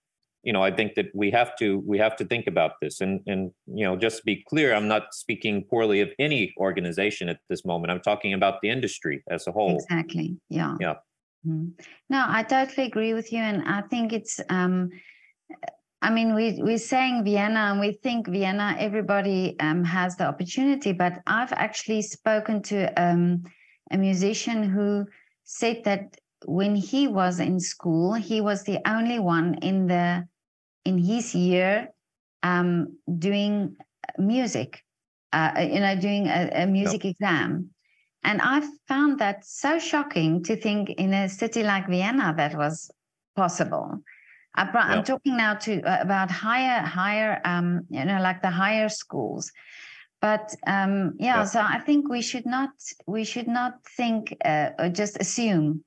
you 0.43 0.51
know, 0.51 0.61
I 0.61 0.71
think 0.71 0.95
that 0.95 1.07
we 1.13 1.31
have 1.31 1.55
to 1.57 1.79
we 1.85 1.97
have 1.99 2.15
to 2.17 2.25
think 2.25 2.47
about 2.47 2.73
this. 2.81 3.01
And 3.01 3.21
and 3.27 3.51
you 3.65 3.85
know, 3.85 3.95
just 3.95 4.17
to 4.17 4.23
be 4.25 4.43
clear, 4.49 4.73
I'm 4.73 4.87
not 4.87 5.13
speaking 5.13 5.63
poorly 5.69 6.01
of 6.01 6.09
any 6.19 6.53
organization 6.57 7.29
at 7.29 7.39
this 7.49 7.65
moment. 7.65 7.91
I'm 7.91 8.01
talking 8.01 8.33
about 8.33 8.61
the 8.61 8.69
industry 8.69 9.23
as 9.29 9.47
a 9.47 9.51
whole. 9.51 9.75
Exactly. 9.75 10.37
Yeah. 10.49 10.75
Yeah. 10.79 10.95
Mm-hmm. 11.45 11.69
No, 12.09 12.25
I 12.27 12.43
totally 12.43 12.87
agree 12.87 13.13
with 13.13 13.33
you, 13.33 13.39
and 13.39 13.63
I 13.67 13.81
think 13.81 14.13
it's. 14.13 14.39
um 14.49 14.89
I 16.01 16.09
mean, 16.09 16.35
we 16.35 16.59
we're 16.61 16.77
saying 16.77 17.23
Vienna, 17.23 17.71
and 17.71 17.79
we 17.79 17.93
think 17.93 18.27
Vienna. 18.27 18.75
Everybody 18.77 19.55
um, 19.59 19.85
has 19.85 20.17
the 20.17 20.25
opportunity, 20.25 20.91
but 20.91 21.21
I've 21.25 21.53
actually 21.53 22.01
spoken 22.01 22.61
to 22.63 22.91
um, 23.01 23.43
a 23.89 23.97
musician 23.97 24.63
who 24.63 25.05
said 25.45 25.83
that 25.85 26.17
when 26.45 26.75
he 26.75 27.07
was 27.07 27.39
in 27.39 27.59
school, 27.59 28.13
he 28.13 28.41
was 28.41 28.63
the 28.63 28.79
only 28.85 29.19
one 29.19 29.55
in 29.61 29.87
the 29.87 30.27
in 30.83 30.97
his 30.97 31.33
year 31.33 31.87
um, 32.43 32.97
doing 33.17 33.77
music, 34.17 34.83
uh, 35.31 35.51
you 35.57 35.79
know, 35.79 35.95
doing 35.95 36.27
a, 36.27 36.63
a 36.63 36.67
music 36.67 37.05
yep. 37.05 37.11
exam. 37.11 37.69
And 38.25 38.41
I 38.41 38.61
found 38.87 39.19
that 39.19 39.45
so 39.45 39.79
shocking 39.79 40.43
to 40.43 40.55
think 40.55 40.89
in 40.89 41.13
a 41.13 41.29
city 41.29 41.63
like 41.63 41.87
Vienna 41.87 42.33
that 42.37 42.55
was 42.55 42.91
possible. 43.35 43.99
I 44.55 44.63
am 44.63 44.97
yep. 44.97 45.05
talking 45.05 45.37
now 45.37 45.55
to 45.55 45.81
uh, 45.81 45.97
about 46.01 46.29
higher, 46.29 46.79
higher, 46.81 47.41
um, 47.43 47.81
you 47.89 48.05
know, 48.05 48.21
like 48.21 48.41
the 48.41 48.51
higher 48.51 48.89
schools. 48.89 49.51
But 50.21 50.55
um, 50.67 51.15
yeah, 51.19 51.39
yep. 51.39 51.47
so 51.47 51.59
I 51.59 51.79
think 51.79 52.09
we 52.09 52.21
should 52.21 52.45
not, 52.45 52.69
we 53.07 53.23
should 53.23 53.47
not 53.47 53.73
think 53.97 54.35
uh, 54.45 54.69
or 54.79 54.89
just 54.89 55.19
assume 55.19 55.83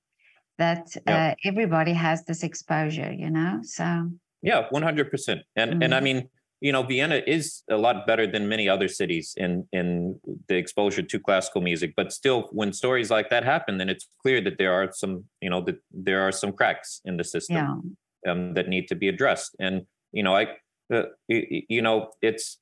that 0.58 0.96
uh, 1.06 1.34
everybody 1.44 1.92
has 1.92 2.24
this 2.24 2.42
exposure. 2.42 3.12
You 3.12 3.30
know, 3.30 3.60
so 3.62 4.10
yeah, 4.42 4.66
one 4.70 4.82
hundred 4.82 5.10
percent. 5.10 5.42
And 5.54 5.72
mm-hmm. 5.72 5.82
and 5.82 5.94
I 5.94 5.98
mm-hmm. 5.98 6.04
mean, 6.04 6.28
you 6.60 6.72
know, 6.72 6.82
Vienna 6.82 7.22
is 7.26 7.62
a 7.70 7.76
lot 7.76 8.06
better 8.06 8.26
than 8.26 8.48
many 8.48 8.68
other 8.68 8.88
cities 8.88 9.34
in 9.36 9.68
in 9.72 10.18
the 10.48 10.56
exposure 10.56 11.02
to 11.02 11.20
classical 11.20 11.60
music. 11.60 11.94
But 11.96 12.12
still, 12.12 12.48
when 12.52 12.72
stories 12.72 13.10
like 13.10 13.30
that 13.30 13.44
happen, 13.44 13.78
then 13.78 13.88
it's 13.88 14.08
clear 14.20 14.40
that 14.40 14.58
there 14.58 14.72
are 14.72 14.90
some, 14.92 15.24
you 15.40 15.50
know, 15.50 15.60
that 15.62 15.76
there 15.92 16.22
are 16.22 16.32
some 16.32 16.52
cracks 16.52 17.00
in 17.04 17.16
the 17.16 17.24
system. 17.24 17.96
Um, 18.26 18.54
that 18.54 18.68
need 18.68 18.88
to 18.88 18.94
be 18.94 19.08
addressed. 19.08 19.56
And 19.58 19.86
you 20.12 20.22
know, 20.22 20.36
I, 20.36 20.46
uh, 20.92 21.04
you, 21.28 21.82
know, 21.82 22.10
it's 22.22 22.58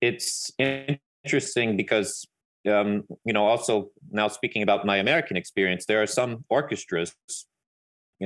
it's 0.00 0.50
interesting 0.58 1.76
because 1.76 2.26
um, 2.68 3.04
you 3.24 3.32
know, 3.32 3.46
also 3.46 3.90
now 4.10 4.28
speaking 4.28 4.62
about 4.62 4.84
my 4.84 4.96
American 4.96 5.36
experience, 5.36 5.86
there 5.86 6.02
are 6.02 6.06
some 6.06 6.44
orchestras 6.48 7.14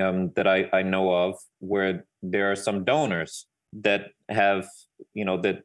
um, 0.01 0.31
that 0.37 0.47
I, 0.47 0.69
I 0.73 0.83
know 0.83 1.13
of 1.13 1.37
where 1.59 2.05
there 2.23 2.51
are 2.51 2.57
some 2.57 2.85
donors 2.85 3.47
that 3.73 4.11
have 4.29 4.69
you 5.15 5.25
know 5.25 5.41
that 5.41 5.63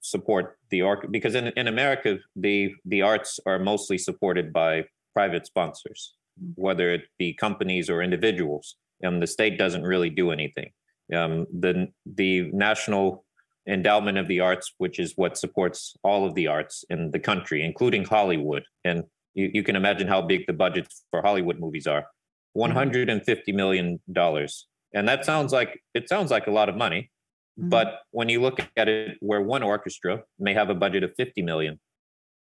support 0.00 0.58
the 0.70 0.82
orc 0.82 1.10
because 1.10 1.34
in, 1.34 1.48
in 1.48 1.68
america 1.68 2.18
the 2.36 2.74
the 2.84 3.02
arts 3.02 3.38
are 3.44 3.58
mostly 3.58 3.98
supported 3.98 4.52
by 4.52 4.84
private 5.12 5.46
sponsors 5.46 6.14
whether 6.54 6.90
it 6.90 7.02
be 7.18 7.34
companies 7.34 7.90
or 7.90 8.02
individuals 8.02 8.76
um, 9.04 9.20
the 9.20 9.26
state 9.26 9.58
doesn't 9.58 9.82
really 9.82 10.10
do 10.10 10.30
anything. 10.30 10.70
Um, 11.14 11.46
the 11.52 11.88
the 12.04 12.50
national 12.52 13.24
endowment 13.66 14.16
of 14.16 14.28
the 14.28 14.40
arts 14.40 14.72
which 14.78 14.98
is 14.98 15.12
what 15.16 15.36
supports 15.36 15.94
all 16.02 16.26
of 16.26 16.34
the 16.34 16.46
arts 16.46 16.84
in 16.88 17.10
the 17.10 17.18
country 17.18 17.62
including 17.62 18.04
hollywood. 18.04 18.64
And 18.84 19.04
you, 19.34 19.50
you 19.52 19.62
can 19.62 19.76
imagine 19.76 20.08
how 20.08 20.22
big 20.22 20.46
the 20.46 20.52
budgets 20.54 21.04
for 21.10 21.20
hollywood 21.22 21.58
movies 21.60 21.86
are. 21.86 22.06
150 22.54 23.52
million 23.52 24.00
dollars. 24.10 24.66
And 24.94 25.06
that 25.06 25.24
sounds 25.24 25.52
like 25.52 25.80
it 25.94 26.08
sounds 26.08 26.30
like 26.30 26.46
a 26.46 26.50
lot 26.50 26.68
of 26.68 26.76
money. 26.76 27.10
Mm-hmm. 27.58 27.70
but 27.70 28.00
when 28.12 28.28
you 28.28 28.40
look 28.40 28.60
at 28.76 28.88
it 28.88 29.16
where 29.20 29.42
one 29.42 29.64
orchestra 29.64 30.22
may 30.38 30.54
have 30.54 30.70
a 30.70 30.74
budget 30.74 31.02
of 31.02 31.12
50 31.16 31.42
million 31.42 31.80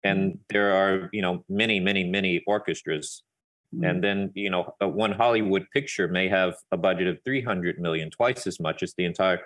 and 0.03 0.19
mm-hmm. 0.19 0.39
there 0.51 0.73
are 0.73 1.09
you 1.11 1.23
know 1.23 1.43
many 1.49 1.79
many 1.79 2.03
many 2.03 2.43
orchestras 2.45 3.23
and 3.83 4.03
then 4.03 4.31
you 4.33 4.49
know 4.49 4.73
one 4.79 5.11
hollywood 5.11 5.65
picture 5.73 6.07
may 6.07 6.29
have 6.29 6.55
a 6.71 6.77
budget 6.77 7.07
of 7.07 7.17
300 7.25 7.79
million 7.79 8.09
twice 8.09 8.47
as 8.47 8.59
much 8.61 8.81
as 8.81 8.93
the 8.97 9.03
entire 9.03 9.41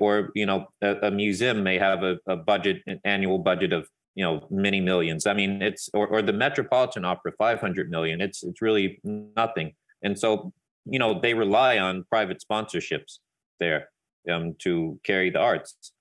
or 0.00 0.30
you 0.34 0.46
know 0.46 0.66
a, 0.82 0.94
a 1.02 1.10
museum 1.10 1.62
may 1.62 1.78
have 1.78 2.02
a, 2.02 2.16
a 2.26 2.36
budget 2.36 2.82
an 2.86 3.00
annual 3.04 3.38
budget 3.38 3.72
of 3.72 3.88
you 4.14 4.24
know 4.24 4.46
many 4.50 4.80
millions. 4.80 5.26
I 5.26 5.34
mean 5.34 5.62
it's 5.62 5.88
or, 5.94 6.08
or 6.08 6.22
the 6.22 6.32
metropolitan 6.32 7.04
opera 7.04 7.32
500 7.38 7.90
million. 7.90 8.20
It's 8.20 8.42
it's 8.42 8.62
really 8.62 8.98
nothing. 9.04 9.74
And 10.02 10.18
so, 10.18 10.52
you 10.84 10.98
know, 10.98 11.20
they 11.20 11.34
rely 11.34 11.78
on 11.78 12.04
private 12.08 12.42
sponsorships 12.42 13.18
there 13.60 13.88
um, 14.30 14.54
to 14.60 14.98
carry 15.04 15.30
the 15.30 15.38
arts. 15.38 15.92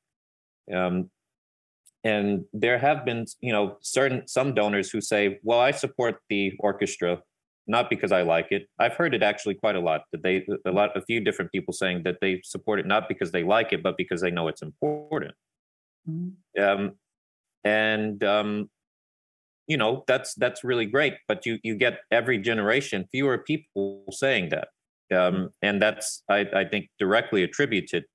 Um, 0.74 1.10
and 2.04 2.46
there 2.54 2.78
have 2.78 3.04
been, 3.04 3.26
you 3.42 3.52
know, 3.52 3.78
certain 3.82 4.28
some 4.28 4.54
donors 4.54 4.90
who 4.92 5.02
say, 5.02 5.40
"Well, 5.44 5.60
I 5.60 5.72
support 5.72 6.20
the 6.30 6.54
orchestra 6.60 7.22
not 7.68 7.90
because 7.90 8.12
I 8.12 8.22
like 8.22 8.48
it. 8.52 8.68
I've 8.80 8.94
heard 8.94 9.16
it 9.16 9.24
actually 9.24 9.56
quite 9.56 9.76
a 9.76 9.80
lot. 9.80 10.04
That 10.12 10.24
they 10.24 10.46
a 10.66 10.72
lot 10.72 10.96
a 10.96 11.02
few 11.02 11.20
different 11.20 11.52
people 11.52 11.74
saying 11.74 12.04
that 12.04 12.18
they 12.22 12.42
support 12.44 12.80
it 12.80 12.86
not 12.86 13.08
because 13.08 13.32
they 13.32 13.44
like 13.44 13.74
it, 13.74 13.84
but 13.84 13.98
because 13.98 14.22
they 14.22 14.32
know 14.32 14.48
it's 14.48 14.62
important. 14.62 15.34
Mm-hmm. 16.10 16.64
Um, 16.64 16.92
and 17.64 18.24
um, 18.24 18.70
you 19.68 19.78
know 19.78 20.04
that's 20.08 20.34
that's 20.36 20.64
really 20.64 20.86
great 20.86 21.16
but 21.28 21.46
you 21.46 21.58
you 21.64 21.76
get 21.76 22.00
every 22.12 22.38
generation 22.38 23.08
fewer 23.12 23.38
people 23.38 24.04
saying 24.12 24.50
that 24.50 24.70
um, 25.16 25.50
and 25.62 25.82
that's 25.82 26.24
I, 26.30 26.48
I 26.54 26.66
think 26.66 26.90
directly 27.00 27.44
attributed 27.44 28.06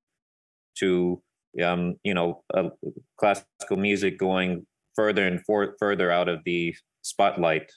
to 0.79 1.23
um, 1.63 1.97
you 2.05 2.15
know 2.15 2.43
uh, 2.55 2.71
classical 3.19 3.77
music 3.77 4.19
going 4.19 4.67
further 4.95 5.27
and 5.27 5.41
for, 5.45 5.75
further 5.79 6.11
out 6.11 6.29
of 6.29 6.41
the 6.45 6.75
spotlight 7.03 7.71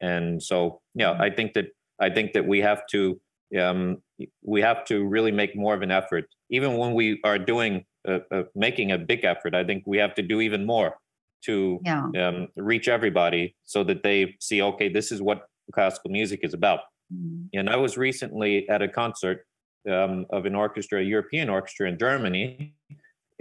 and 0.00 0.42
so 0.42 0.80
yeah 0.94 1.12
mm-hmm. 1.12 1.22
i 1.22 1.30
think 1.30 1.52
that 1.54 1.66
i 2.00 2.08
think 2.08 2.32
that 2.32 2.46
we 2.46 2.60
have 2.60 2.86
to 2.86 3.20
um, 3.58 3.96
we 4.44 4.60
have 4.60 4.84
to 4.84 5.06
really 5.06 5.32
make 5.32 5.56
more 5.56 5.74
of 5.74 5.80
an 5.82 5.90
effort 5.90 6.26
even 6.50 6.76
when 6.76 6.92
we 6.92 7.18
are 7.24 7.38
doing 7.38 7.84
uh, 8.06 8.18
uh, 8.30 8.42
making 8.54 8.92
a 8.92 8.98
big 8.98 9.24
effort 9.24 9.54
i 9.54 9.64
think 9.64 9.82
we 9.86 9.98
have 9.98 10.14
to 10.14 10.22
do 10.22 10.40
even 10.40 10.66
more 10.66 10.96
to 11.44 11.78
yeah. 11.84 12.04
um, 12.18 12.48
reach 12.56 12.88
everybody 12.88 13.54
so 13.64 13.84
that 13.84 14.02
they 14.02 14.34
see 14.40 14.60
okay 14.60 14.88
this 14.88 15.10
is 15.12 15.22
what 15.22 15.46
classical 15.72 16.10
music 16.10 16.40
is 16.42 16.52
about 16.54 16.80
mm-hmm. 17.12 17.44
and 17.54 17.70
i 17.70 17.76
was 17.76 17.96
recently 17.96 18.68
at 18.68 18.82
a 18.82 18.88
concert 18.88 19.46
um, 19.90 20.26
of 20.30 20.44
an 20.44 20.54
orchestra 20.54 21.00
a 21.00 21.02
european 21.02 21.48
orchestra 21.48 21.88
in 21.88 21.98
germany 21.98 22.74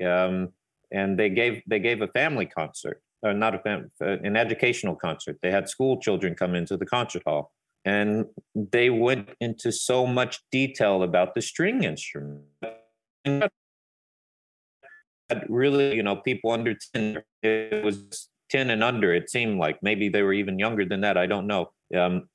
um, 0.05 0.49
and 0.91 1.19
they 1.19 1.29
gave 1.29 1.61
they 1.67 1.79
gave 1.79 2.01
a 2.01 2.07
family 2.07 2.45
concert 2.45 3.01
or 3.23 3.33
not 3.33 3.55
a 3.55 3.59
fam- 3.59 3.91
uh, 4.01 4.17
an 4.23 4.35
educational 4.35 4.95
concert 4.95 5.37
they 5.41 5.51
had 5.51 5.67
school 5.69 5.99
children 5.99 6.35
come 6.35 6.55
into 6.55 6.77
the 6.77 6.85
concert 6.85 7.23
hall 7.25 7.51
and 7.85 8.25
they 8.55 8.89
went 8.89 9.29
into 9.39 9.71
so 9.71 10.05
much 10.05 10.39
detail 10.51 11.03
about 11.03 11.35
the 11.35 11.41
string 11.41 11.83
instrument 11.83 12.43
really, 15.49 15.95
you 15.95 16.03
know, 16.03 16.15
people 16.15 16.51
under 16.51 16.75
10, 16.93 17.21
it 17.43 17.83
was 17.83 18.29
10 18.49 18.69
and 18.69 18.83
under, 18.83 19.13
it 19.13 19.29
seemed 19.29 19.59
like 19.59 19.77
maybe 19.81 20.09
they 20.09 20.21
were 20.21 20.33
even 20.33 20.59
younger 20.59 20.85
than 20.85 21.01
that. 21.01 21.17
I 21.17 21.25
don't 21.25 21.47
know. 21.47 21.71
Um, 21.95 22.29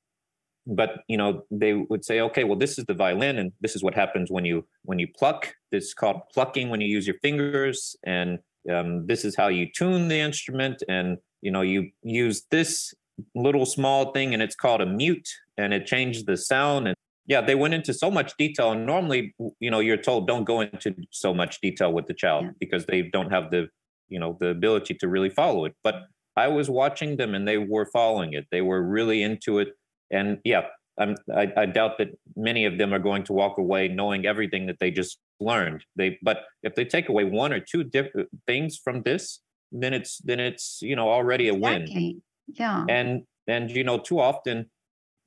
but 0.65 1.01
you 1.09 1.17
know 1.17 1.43
they 1.51 1.73
would 1.73 2.05
say 2.05 2.21
okay 2.21 2.45
well 2.45 2.57
this 2.57 2.79
is 2.79 2.85
the 2.85 2.93
violin 2.93 3.37
and 3.37 3.51
this 3.59 3.75
is 3.75 3.83
what 3.83 3.93
happens 3.93 4.31
when 4.31 4.45
you 4.45 4.65
when 4.83 4.97
you 4.97 5.05
pluck 5.19 5.53
this 5.73 5.87
is 5.87 5.93
called 5.93 6.21
plucking 6.33 6.69
when 6.69 6.79
you 6.79 6.87
use 6.87 7.05
your 7.05 7.17
fingers 7.21 7.97
and 8.05 8.39
um, 8.71 9.05
this 9.07 9.25
is 9.25 9.35
how 9.35 9.47
you 9.47 9.67
tune 9.71 10.07
the 10.07 10.19
instrument 10.19 10.83
and 10.87 11.17
you 11.41 11.51
know 11.51 11.61
you 11.61 11.89
use 12.03 12.43
this 12.51 12.93
little 13.35 13.65
small 13.65 14.11
thing 14.11 14.33
and 14.33 14.41
it's 14.41 14.55
called 14.55 14.81
a 14.81 14.85
mute 14.85 15.27
and 15.57 15.73
it 15.73 15.85
changes 15.85 16.25
the 16.25 16.37
sound 16.37 16.87
and 16.87 16.95
yeah 17.27 17.41
they 17.41 17.55
went 17.55 17.73
into 17.73 17.93
so 17.93 18.09
much 18.09 18.33
detail 18.37 18.71
and 18.71 18.85
normally 18.85 19.33
you 19.59 19.69
know 19.69 19.79
you're 19.79 19.97
told 19.97 20.27
don't 20.27 20.45
go 20.45 20.61
into 20.61 20.95
so 21.11 21.33
much 21.33 21.61
detail 21.61 21.91
with 21.93 22.07
the 22.07 22.13
child 22.13 22.45
yeah. 22.45 22.51
because 22.59 22.85
they 22.85 23.01
don't 23.01 23.31
have 23.31 23.51
the 23.51 23.67
you 24.09 24.19
know 24.19 24.37
the 24.39 24.49
ability 24.49 24.93
to 24.93 25.07
really 25.07 25.29
follow 25.29 25.65
it 25.65 25.75
but 25.83 26.03
i 26.35 26.47
was 26.47 26.69
watching 26.69 27.17
them 27.17 27.35
and 27.35 27.47
they 27.47 27.57
were 27.57 27.85
following 27.85 28.33
it 28.33 28.45
they 28.51 28.61
were 28.61 28.81
really 28.81 29.21
into 29.21 29.59
it 29.59 29.69
and 30.11 30.39
yeah 30.43 30.63
I, 30.99 31.51
I 31.57 31.65
doubt 31.65 31.97
that 31.97 32.09
many 32.35 32.65
of 32.65 32.77
them 32.77 32.93
are 32.93 32.99
going 32.99 33.23
to 33.23 33.33
walk 33.33 33.57
away 33.57 33.87
knowing 33.87 34.25
everything 34.25 34.67
that 34.67 34.77
they 34.79 34.91
just 34.91 35.17
learned. 35.39 35.83
They 35.95 36.19
but 36.21 36.43
if 36.61 36.75
they 36.75 36.85
take 36.85 37.09
away 37.09 37.23
one 37.23 37.51
or 37.51 37.59
two 37.59 37.83
different 37.83 38.29
things 38.45 38.79
from 38.83 39.01
this 39.01 39.39
then 39.71 39.93
it's 39.93 40.19
then 40.19 40.39
it's 40.39 40.79
you 40.81 40.95
know 40.95 41.09
already 41.09 41.47
a 41.47 41.55
win. 41.55 42.21
Yeah. 42.47 42.85
And 42.87 43.23
and 43.47 43.71
you 43.71 43.83
know 43.83 43.97
too 43.97 44.19
often 44.19 44.69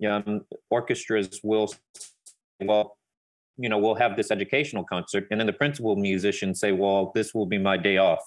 um, 0.08 0.42
orchestras 0.70 1.40
will 1.42 1.74
well 2.60 2.96
you 3.58 3.68
know, 3.68 3.78
we'll 3.78 3.94
have 3.94 4.16
this 4.16 4.30
educational 4.30 4.84
concert, 4.84 5.26
and 5.30 5.40
then 5.40 5.46
the 5.46 5.52
principal 5.52 5.96
musicians 5.96 6.60
say, 6.60 6.72
well, 6.72 7.12
this 7.14 7.34
will 7.34 7.46
be 7.46 7.58
my 7.58 7.76
day 7.76 7.96
off. 7.96 8.22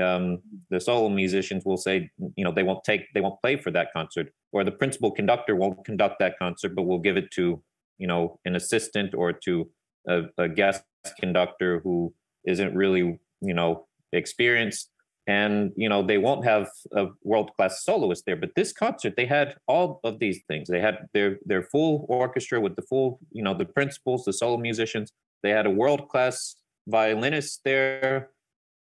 Um, 0.00 0.38
the 0.70 0.80
solo 0.80 1.10
musicians 1.10 1.64
will 1.64 1.76
say, 1.76 2.10
you 2.36 2.44
know, 2.44 2.52
they 2.52 2.62
won't 2.62 2.82
take, 2.82 3.12
they 3.12 3.20
won't 3.20 3.40
play 3.42 3.56
for 3.56 3.70
that 3.72 3.92
concert, 3.92 4.32
or 4.52 4.64
the 4.64 4.70
principal 4.70 5.10
conductor 5.10 5.56
won't 5.56 5.84
conduct 5.84 6.18
that 6.20 6.38
concert, 6.38 6.74
but 6.74 6.82
we'll 6.82 6.98
give 6.98 7.16
it 7.16 7.30
to, 7.32 7.62
you 7.98 8.06
know, 8.06 8.38
an 8.44 8.54
assistant 8.54 9.14
or 9.14 9.32
to 9.32 9.70
a, 10.08 10.22
a 10.38 10.48
guest 10.48 10.82
conductor 11.18 11.80
who 11.80 12.12
isn't 12.46 12.74
really, 12.74 13.18
you 13.40 13.54
know, 13.54 13.86
experienced. 14.12 14.90
And 15.28 15.70
you 15.76 15.88
know 15.88 16.02
they 16.02 16.18
won't 16.18 16.44
have 16.44 16.68
a 16.96 17.06
world 17.22 17.52
class 17.56 17.84
soloist 17.84 18.24
there 18.26 18.34
but 18.34 18.50
this 18.56 18.72
concert 18.72 19.14
they 19.16 19.24
had 19.24 19.54
all 19.68 20.00
of 20.02 20.18
these 20.18 20.40
things. 20.48 20.66
They 20.68 20.80
had 20.80 21.06
their 21.14 21.38
their 21.44 21.62
full 21.62 22.06
orchestra 22.08 22.60
with 22.60 22.74
the 22.74 22.82
full 22.82 23.20
you 23.30 23.44
know 23.44 23.54
the 23.54 23.64
principals 23.64 24.24
the 24.24 24.32
solo 24.32 24.56
musicians. 24.56 25.12
They 25.44 25.50
had 25.50 25.64
a 25.64 25.70
world 25.70 26.08
class 26.08 26.56
violinist 26.88 27.60
there. 27.64 28.30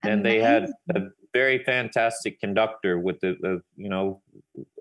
And 0.03 0.23
they 0.23 0.39
had 0.39 0.69
a 0.95 0.99
very 1.41 1.57
fantastic 1.63 2.39
conductor 2.39 2.93
with 3.07 3.17
the, 3.23 3.31
the 3.45 3.53
you 3.75 3.89
know 3.89 4.05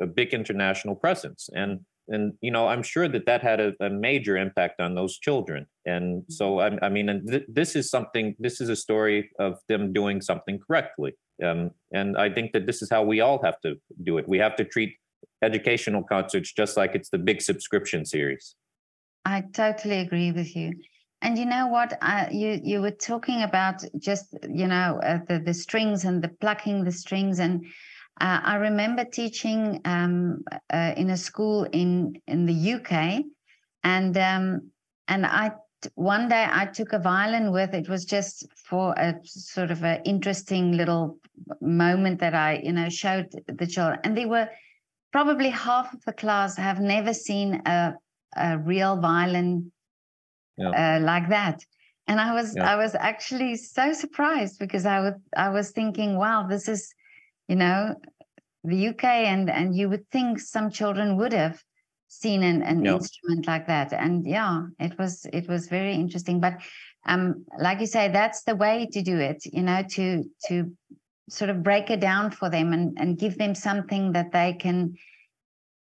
a 0.01 0.07
big 0.07 0.31
international 0.41 0.97
presence. 1.05 1.43
And 1.63 1.73
and 2.15 2.25
you 2.47 2.53
know 2.55 2.65
i'm 2.73 2.85
sure 2.95 3.09
that 3.15 3.27
that 3.31 3.43
had 3.51 3.59
a, 3.67 3.71
a 3.89 3.91
major 4.09 4.35
impact 4.47 4.77
on 4.87 4.91
those 4.95 5.15
children. 5.27 5.61
And 5.95 6.07
so 6.39 6.45
i, 6.65 6.69
I 6.87 6.89
mean 6.95 7.07
and 7.13 7.21
th- 7.33 7.49
this 7.61 7.71
is 7.81 7.85
something 7.97 8.27
this 8.47 8.57
is 8.63 8.69
a 8.77 8.81
story 8.87 9.21
of 9.47 9.53
them 9.71 9.83
doing 10.01 10.19
something 10.31 10.57
correctly. 10.67 11.13
Um, 11.47 11.61
and 11.99 12.09
i 12.27 12.29
think 12.37 12.47
that 12.55 12.65
this 12.69 12.81
is 12.85 12.89
how 12.95 13.03
we 13.13 13.19
all 13.27 13.39
have 13.49 13.59
to 13.67 13.71
do 14.09 14.13
it. 14.21 14.25
We 14.35 14.39
have 14.47 14.57
to 14.61 14.65
treat 14.75 14.93
educational 15.49 16.03
concerts 16.15 16.49
just 16.61 16.75
like 16.81 16.93
it's 16.99 17.11
the 17.15 17.23
big 17.31 17.39
subscription 17.51 18.01
series. 18.15 18.45
I 19.35 19.39
totally 19.63 19.99
agree 20.07 20.31
with 20.39 20.51
you 20.61 20.69
and 21.23 21.39
you 21.39 21.47
know 21.47 21.67
what? 21.69 21.97
Uh, 22.03 22.27
you 22.31 22.61
you 22.63 22.81
were 22.81 22.91
talking 22.91 23.43
about 23.43 23.83
just 23.99 24.37
you 24.49 24.67
know 24.67 25.01
uh, 25.03 25.19
the 25.29 25.39
the 25.39 25.55
strings 25.55 26.05
and 26.05 26.23
the 26.23 26.29
plucking 26.29 26.85
the 26.85 26.93
strings. 26.93 27.39
And 27.39 27.65
uh, 28.21 28.41
I 28.43 28.57
remember 28.57 29.05
teaching 29.05 29.81
um, 29.85 30.45
uh, 30.73 30.93
in 30.97 31.11
a 31.11 31.17
school 31.17 31.65
in 31.73 32.21
in 32.27 32.45
the 32.47 32.75
UK, 32.75 33.25
and 33.83 34.17
um, 34.17 34.71
and 35.09 35.25
I 35.25 35.53
one 35.95 36.29
day 36.29 36.47
I 36.51 36.67
took 36.67 36.93
a 36.93 36.99
violin 36.99 37.51
with. 37.51 37.75
It 37.75 37.89
was 37.89 38.05
just 38.05 38.47
for 38.55 38.93
a 38.99 39.15
sort 39.25 39.71
of 39.71 39.85
an 39.85 40.03
interesting 40.05 40.73
little 40.73 41.19
moment 41.61 42.21
that 42.21 42.35
I 42.35 42.61
you 42.63 42.73
know 42.73 42.91
showed 42.91 43.31
the 43.47 43.67
children, 43.67 44.01
and 44.05 44.17
they 44.17 44.27
were 44.27 44.49
probably 45.13 45.49
half 45.49 45.95
of 45.95 46.05
the 46.05 46.13
class 46.13 46.59
have 46.59 46.81
never 46.81 47.15
seen 47.15 47.63
a 47.65 47.95
a 48.37 48.59
real 48.59 49.01
violin 49.01 49.73
yeah. 50.57 50.97
uh, 50.97 51.01
like 51.01 51.29
that. 51.29 51.65
And 52.09 52.21
I 52.21 52.35
was 52.35 52.55
yeah. 52.57 52.71
I 52.73 52.77
was 52.77 52.95
actually 52.95 53.57
so 53.57 53.93
surprised 53.93 54.59
because 54.59 54.87
I 54.87 55.01
was 55.01 55.15
I 55.37 55.49
was 55.49 55.71
thinking, 55.73 56.17
wow, 56.17 56.47
this 56.47 56.69
is 56.69 56.95
you 57.49 57.57
know 57.57 57.95
the 58.67 58.89
uk 58.89 59.05
and 59.05 59.49
and 59.49 59.77
you 59.77 59.89
would 59.89 60.09
think 60.11 60.41
some 60.41 60.71
children 60.71 61.17
would 61.17 61.33
have 61.33 61.63
seen 62.09 62.43
an, 62.43 62.63
an 62.63 62.85
yeah. 62.85 62.95
instrument 62.95 63.47
like 63.47 63.67
that 63.67 63.93
and 63.93 64.27
yeah 64.27 64.63
it 64.79 64.97
was 64.99 65.27
it 65.33 65.49
was 65.49 65.69
very 65.69 65.95
interesting 65.95 66.41
but 66.41 66.55
um 67.07 67.45
like 67.59 67.81
you 67.81 67.87
say 67.87 68.09
that's 68.09 68.43
the 68.45 68.57
way 68.57 68.89
to 68.91 69.03
do 69.03 69.19
it 69.19 69.45
you 69.47 69.63
know 69.63 69.83
to 69.89 70.25
to 70.47 70.73
sort 71.29 71.51
of 71.51 71.63
break 71.63 71.91
it 71.91 72.01
down 72.01 72.31
for 72.31 72.49
them 72.49 72.73
and 72.73 72.97
and 72.99 73.19
give 73.19 73.39
them 73.39 73.55
something 73.55 74.13
that 74.13 74.33
they 74.33 74.53
can 74.53 74.95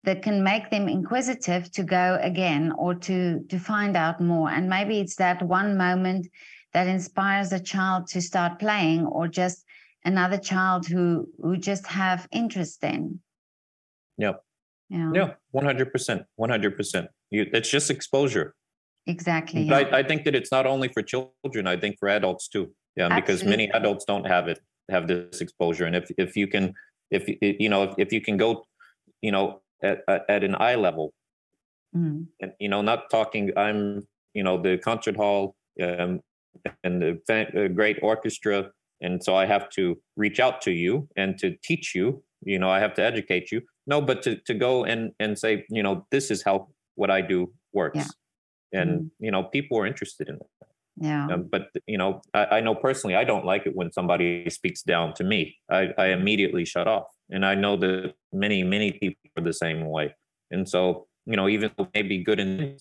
that 0.09 0.23
can 0.23 0.43
make 0.43 0.71
them 0.71 0.89
inquisitive 0.89 1.71
to 1.71 1.83
go 1.83 2.19
again 2.23 2.73
or 2.79 2.95
to 2.95 3.45
to 3.51 3.59
find 3.59 3.95
out 3.95 4.23
more. 4.23 4.49
And 4.49 4.67
maybe 4.67 5.01
it's 5.01 5.17
that 5.17 5.43
one 5.43 5.77
moment 5.77 6.27
that 6.73 6.87
inspires 6.87 7.53
a 7.53 7.61
child 7.61 8.07
to 8.13 8.23
start 8.23 8.59
playing 8.59 9.05
or 9.05 9.29
just 9.29 9.67
another 10.07 10.39
child 10.39 10.87
who 10.87 11.29
who 11.43 11.59
just 11.59 11.87
have 11.87 12.27
interest 12.33 12.83
in. 12.85 13.21
Yep. 14.17 14.43
Yeah. 14.89 15.11
Yeah 15.15 15.31
100% 15.55 16.25
100% 16.41 17.09
you 17.31 17.47
it's 17.53 17.69
just 17.69 17.91
exposure. 17.91 18.55
Exactly 19.07 19.63
yeah. 19.65 19.81
I, 19.81 19.99
I 19.99 20.03
think 20.09 20.25
that 20.25 20.35
it's 20.35 20.53
not 20.57 20.65
only 20.67 20.89
for 20.95 21.03
children 21.03 21.67
i 21.75 21.77
think 21.77 21.99
for 22.01 22.09
adults 22.09 22.49
too. 22.49 22.65
Yeah 22.97 23.05
Absolutely. 23.05 23.21
because 23.21 23.41
many 23.55 23.67
adults 23.79 24.05
don't 24.07 24.27
have 24.35 24.49
it 24.49 24.59
have 24.89 25.07
this 25.07 25.43
exposure. 25.43 25.85
And 25.85 25.95
if 26.01 26.07
if 26.17 26.31
you 26.41 26.47
can 26.55 26.65
if 27.11 27.23
you 27.63 27.69
know 27.73 27.83
if, 27.87 27.93
if 28.05 28.09
you 28.15 28.23
can 28.29 28.39
go 28.39 28.51
you 29.29 29.33
know 29.37 29.47
at, 29.83 30.01
at 30.29 30.45
an 30.45 30.55
eye 30.59 30.75
level. 30.75 31.13
Mm. 31.97 32.27
and 32.43 32.53
you 32.61 32.69
know 32.69 32.83
not 32.83 33.09
talking 33.11 33.51
i'm 33.57 34.07
you 34.35 34.43
know 34.43 34.61
the 34.61 34.77
concert 34.77 35.17
hall 35.17 35.57
um, 35.83 36.21
and 36.85 37.01
the 37.01 37.73
great 37.75 37.99
orchestra. 38.03 38.71
And 39.01 39.23
so 39.23 39.37
i 39.37 39.47
have 39.47 39.71
to 39.71 39.97
reach 40.17 40.41
out 40.41 40.61
to 40.63 40.73
you 40.73 41.09
and 41.17 41.39
to 41.39 41.57
teach 41.63 41.95
you 41.95 42.23
you 42.43 42.59
know 42.59 42.69
i 42.69 42.81
have 42.81 42.95
to 42.95 43.03
educate 43.03 43.51
you. 43.53 43.63
No 43.87 44.01
but 44.03 44.23
to, 44.25 44.37
to 44.47 44.55
go 44.55 44.85
and 44.85 45.13
and 45.19 45.39
say 45.39 45.65
you 45.71 45.83
know 45.83 46.07
this 46.11 46.31
is 46.31 46.43
how 46.43 46.69
what 46.97 47.11
i 47.11 47.21
do 47.21 47.53
works. 47.73 47.97
Yeah. 48.73 48.81
and 48.81 48.91
mm-hmm. 48.91 49.25
you 49.25 49.31
know 49.31 49.45
people 49.45 49.79
are 49.79 49.87
interested 49.87 50.29
in 50.29 50.37
that. 50.37 50.69
Yeah. 51.01 51.27
Um, 51.29 51.49
but 51.51 51.69
you 51.87 51.97
know 51.97 52.21
I, 52.35 52.45
I, 52.57 52.61
know 52.61 52.75
personally 52.75 53.15
i 53.15 53.23
don't 53.23 53.45
like 53.45 53.67
it 53.67 53.75
when 53.77 53.93
somebody 53.93 54.51
speaks 54.51 54.83
down 54.83 55.15
to 55.15 55.25
me. 55.25 55.57
I, 55.71 55.91
I 55.97 56.07
immediately 56.09 56.65
shut 56.65 56.89
off 56.89 57.07
and 57.31 57.45
i 57.45 57.55
know 57.55 57.77
that 57.77 58.15
many 58.33 58.63
many 58.63 58.93
people 58.93 59.31
are 59.37 59.45
the 59.45 59.53
same 59.53 59.89
way 59.89 60.15
and 60.51 60.69
so 60.69 61.07
you 61.27 61.37
know 61.37 61.49
even 61.49 61.71
though 61.77 61.89
maybe 61.95 62.23
good 62.23 62.41
in 62.41 62.77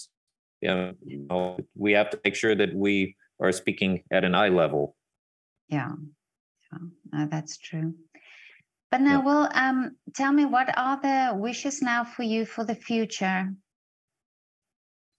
you 0.62 0.68
know, 0.68 0.94
you 1.06 1.26
know 1.30 1.58
we 1.76 1.92
have 1.92 2.10
to 2.10 2.20
make 2.24 2.36
sure 2.36 2.56
that 2.56 2.74
we 2.74 3.16
are 3.40 3.52
speaking 3.52 4.04
at 4.12 4.24
an 4.24 4.34
eye 4.34 4.50
level 4.50 4.96
yeah, 5.70 5.92
yeah. 6.72 6.80
No, 7.12 7.28
that's 7.28 7.58
true. 7.58 7.94
But 8.92 9.02
now, 9.02 9.20
yeah. 9.20 9.26
well, 9.26 9.50
um, 9.54 9.96
tell 10.16 10.32
me, 10.32 10.46
what 10.46 10.76
are 10.78 11.00
the 11.02 11.38
wishes 11.38 11.82
now 11.82 12.04
for 12.06 12.24
you 12.24 12.46
for 12.46 12.64
the 12.64 12.76
future? 12.76 13.54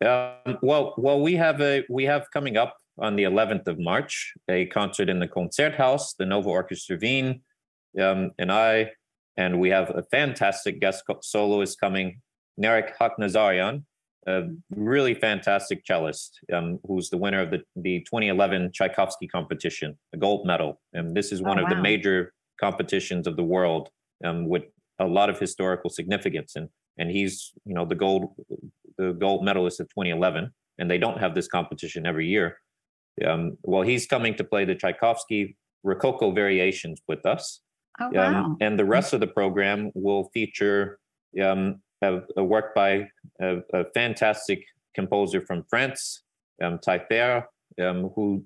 Um, 0.04 0.58
well, 0.62 0.94
well, 0.96 1.20
we 1.20 1.34
have 1.34 1.60
a 1.60 1.84
we 1.90 2.04
have 2.04 2.26
coming 2.32 2.56
up 2.56 2.76
on 2.98 3.16
the 3.16 3.24
11th 3.24 3.66
of 3.66 3.78
March 3.78 4.32
a 4.48 4.66
concert 4.66 5.08
in 5.08 5.18
the 5.18 5.28
Konzerthaus, 5.28 6.16
the 6.18 6.26
Nova 6.26 6.48
Orchestra 6.48 6.98
Wien, 7.00 7.42
um, 8.00 8.30
and 8.38 8.50
I, 8.50 8.90
and 9.38 9.60
we 9.60 9.70
have 9.70 9.90
a 9.90 10.02
fantastic 10.10 10.80
guest 10.80 11.04
soloist 11.22 11.80
coming, 11.80 12.20
Narek 12.60 12.90
Hakhnazaryan, 13.00 13.84
a 14.26 14.42
really 14.70 15.14
fantastic 15.14 15.84
cellist 15.86 16.40
um, 16.52 16.80
who's 16.86 17.08
the 17.08 17.16
winner 17.16 17.40
of 17.40 17.50
the, 17.52 17.62
the 17.76 18.00
2011 18.00 18.72
Tchaikovsky 18.74 19.28
competition, 19.28 19.96
a 20.12 20.18
gold 20.18 20.44
medal. 20.44 20.80
And 20.92 21.16
this 21.16 21.32
is 21.32 21.40
one 21.40 21.58
oh, 21.58 21.62
of 21.62 21.70
the 21.70 21.76
major 21.76 22.34
competitions 22.60 23.28
of 23.28 23.36
the 23.36 23.44
world 23.44 23.88
um, 24.24 24.48
with 24.48 24.64
a 24.98 25.06
lot 25.06 25.30
of 25.30 25.38
historical 25.38 25.88
significance. 25.88 26.56
And 26.56 26.68
and 26.98 27.10
he's 27.10 27.52
you 27.64 27.74
know 27.74 27.84
the 27.84 27.94
gold 27.94 28.34
the 28.98 29.12
gold 29.12 29.44
medalist 29.44 29.78
of 29.78 29.88
2011, 29.90 30.50
and 30.78 30.90
they 30.90 30.98
don't 30.98 31.20
have 31.20 31.36
this 31.36 31.46
competition 31.46 32.04
every 32.04 32.26
year. 32.26 32.58
Um, 33.24 33.56
well, 33.62 33.82
he's 33.82 34.06
coming 34.06 34.34
to 34.34 34.42
play 34.42 34.64
the 34.64 34.74
Tchaikovsky 34.74 35.56
Rococo 35.84 36.32
variations 36.32 37.00
with 37.06 37.24
us. 37.24 37.60
Oh, 38.00 38.16
um, 38.16 38.56
and 38.60 38.78
the 38.78 38.84
rest 38.84 39.12
of 39.12 39.20
the 39.20 39.26
program 39.26 39.90
will 39.94 40.30
feature 40.32 40.98
um, 41.42 41.80
a, 42.02 42.20
a 42.36 42.44
work 42.44 42.74
by 42.74 43.08
a, 43.40 43.58
a, 43.72 43.84
fantastic 43.92 44.64
composer 44.94 45.40
from 45.40 45.64
France, 45.68 46.22
um, 46.62 46.78
um, 46.86 48.10
who 48.14 48.44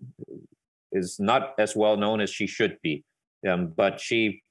is 0.92 1.18
not 1.20 1.54
as 1.58 1.76
well 1.76 1.96
known 1.96 2.20
as 2.20 2.30
she 2.30 2.46
should 2.46 2.78
be, 2.82 3.04
um, 3.48 3.72
but 3.76 4.00
she 4.00 4.42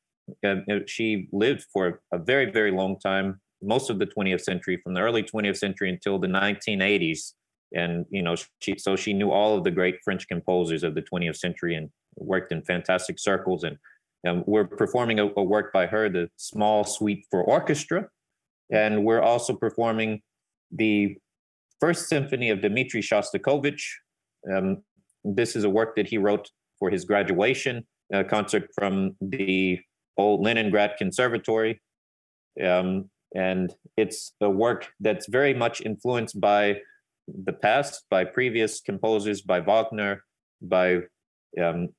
uh, 0.45 0.55
she 0.85 1.27
lived 1.31 1.65
for 1.73 2.01
a 2.11 2.17
very 2.17 2.51
very 2.51 2.71
long 2.71 2.99
time, 2.99 3.41
most 3.61 3.89
of 3.89 3.97
the 3.99 4.05
20th 4.05 4.41
century, 4.41 4.77
from 4.83 4.93
the 4.93 5.01
early 5.01 5.23
20th 5.23 5.57
century 5.57 5.89
until 5.89 6.19
the 6.19 6.27
1980s, 6.27 7.33
and 7.75 8.05
you 8.11 8.21
know 8.21 8.35
she 8.59 8.77
so 8.77 8.95
she 8.95 9.13
knew 9.13 9.31
all 9.31 9.57
of 9.57 9.63
the 9.63 9.71
great 9.71 9.97
French 10.03 10.27
composers 10.27 10.83
of 10.83 10.93
the 10.93 11.01
20th 11.01 11.37
century 11.37 11.75
and 11.75 11.89
worked 12.17 12.51
in 12.51 12.61
fantastic 12.61 13.17
circles 13.17 13.63
and. 13.63 13.77
We're 14.23 14.67
performing 14.67 15.19
a, 15.19 15.27
a 15.35 15.43
work 15.43 15.73
by 15.73 15.87
her, 15.87 16.09
the 16.09 16.29
Small 16.37 16.83
Suite 16.83 17.25
for 17.31 17.43
Orchestra, 17.43 18.07
and 18.71 19.03
we're 19.03 19.21
also 19.21 19.53
performing 19.55 20.21
the 20.71 21.17
first 21.79 22.07
symphony 22.07 22.49
of 22.49 22.61
Dmitri 22.61 23.01
Shostakovich. 23.01 23.83
Um, 24.51 24.83
this 25.23 25.55
is 25.55 25.63
a 25.63 25.69
work 25.69 25.95
that 25.95 26.07
he 26.07 26.17
wrote 26.17 26.49
for 26.79 26.89
his 26.89 27.05
graduation 27.05 27.85
uh, 28.13 28.23
concert 28.23 28.69
from 28.75 29.15
the 29.21 29.79
old 30.17 30.41
Leningrad 30.41 30.97
Conservatory. 30.97 31.81
Um, 32.63 33.09
and 33.33 33.73
it's 33.97 34.33
a 34.41 34.49
work 34.49 34.89
that's 34.99 35.27
very 35.27 35.53
much 35.53 35.81
influenced 35.81 36.39
by 36.39 36.81
the 37.27 37.53
past, 37.53 38.03
by 38.09 38.25
previous 38.25 38.81
composers, 38.81 39.41
by 39.41 39.59
Wagner, 39.61 40.23
by 40.61 40.99
um, 41.61 41.89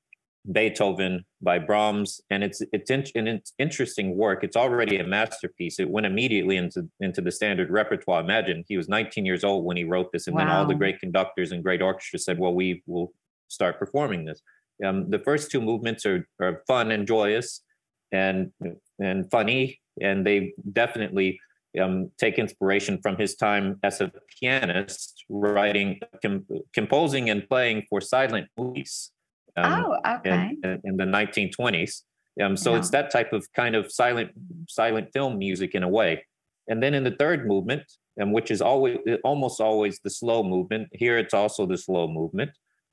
Beethoven, 0.51 1.25
by 1.41 1.59
Brahms, 1.59 2.21
and 2.31 2.43
it's 2.43 2.61
it's 2.73 2.91
in, 2.91 3.05
and 3.15 3.29
it's 3.29 3.53
interesting 3.59 4.17
work. 4.17 4.43
It's 4.43 4.57
already 4.57 4.97
a 4.97 5.07
masterpiece. 5.07 5.79
It 5.79 5.89
went 5.89 6.07
immediately 6.07 6.57
into 6.57 6.89
into 7.01 7.21
the 7.21 7.31
standard 7.31 7.71
repertoire. 7.71 8.21
Imagine 8.21 8.65
he 8.67 8.77
was 8.77 8.89
19 8.89 9.25
years 9.25 9.45
old 9.45 9.65
when 9.65 9.77
he 9.77 9.85
wrote 9.85 10.11
this, 10.13 10.27
and 10.27 10.35
wow. 10.35 10.41
then 10.41 10.49
all 10.49 10.67
the 10.67 10.75
great 10.75 10.99
conductors 10.99 11.53
and 11.53 11.63
great 11.63 11.81
orchestras 11.81 12.25
said, 12.25 12.39
"Well, 12.41 12.55
we 12.55 12.83
will 12.87 13.13
start 13.49 13.79
performing 13.79 14.25
this." 14.25 14.41
Um, 14.85 15.11
the 15.11 15.21
first 15.21 15.51
two 15.51 15.61
movements 15.61 16.05
are 16.05 16.27
are 16.41 16.63
fun 16.67 16.91
and 16.91 17.07
joyous, 17.07 17.63
and 18.11 18.51
and 18.99 19.31
funny, 19.31 19.81
and 20.01 20.27
they 20.27 20.55
definitely 20.73 21.39
um, 21.81 22.11
take 22.19 22.39
inspiration 22.39 22.99
from 23.01 23.17
his 23.17 23.37
time 23.37 23.79
as 23.83 24.01
a 24.01 24.11
pianist, 24.41 25.25
writing, 25.29 26.01
com- 26.21 26.47
composing, 26.75 27.31
and 27.31 27.49
playing 27.49 27.85
for 27.89 28.01
silent 28.01 28.49
movies. 28.59 29.13
Um, 29.57 29.85
oh, 29.85 30.15
okay. 30.17 30.57
In, 30.63 30.81
in 30.85 30.97
the 30.97 31.05
1920s. 31.05 32.03
Um, 32.43 32.57
so 32.57 32.73
yeah. 32.73 32.79
it's 32.79 32.91
that 32.91 33.11
type 33.11 33.33
of 33.33 33.47
kind 33.55 33.75
of 33.75 33.93
silent 33.93 34.31
silent 34.69 35.09
film 35.13 35.39
music 35.39 35.75
in 35.75 35.83
a 35.83 35.89
way. 35.89 36.25
And 36.69 36.83
then 36.83 36.95
in 36.95 37.05
the 37.05 37.11
third 37.11 37.47
movement, 37.47 37.83
um, 38.21 38.33
which 38.33 38.51
is 38.51 38.63
always 38.63 38.99
almost 39.25 39.61
always 39.61 40.01
the 40.03 40.11
slow 40.11 40.43
movement, 40.43 40.89
here 40.93 41.19
it's 41.19 41.35
also 41.35 41.67
the 41.67 41.77
slow 41.77 42.09
movement. 42.09 42.51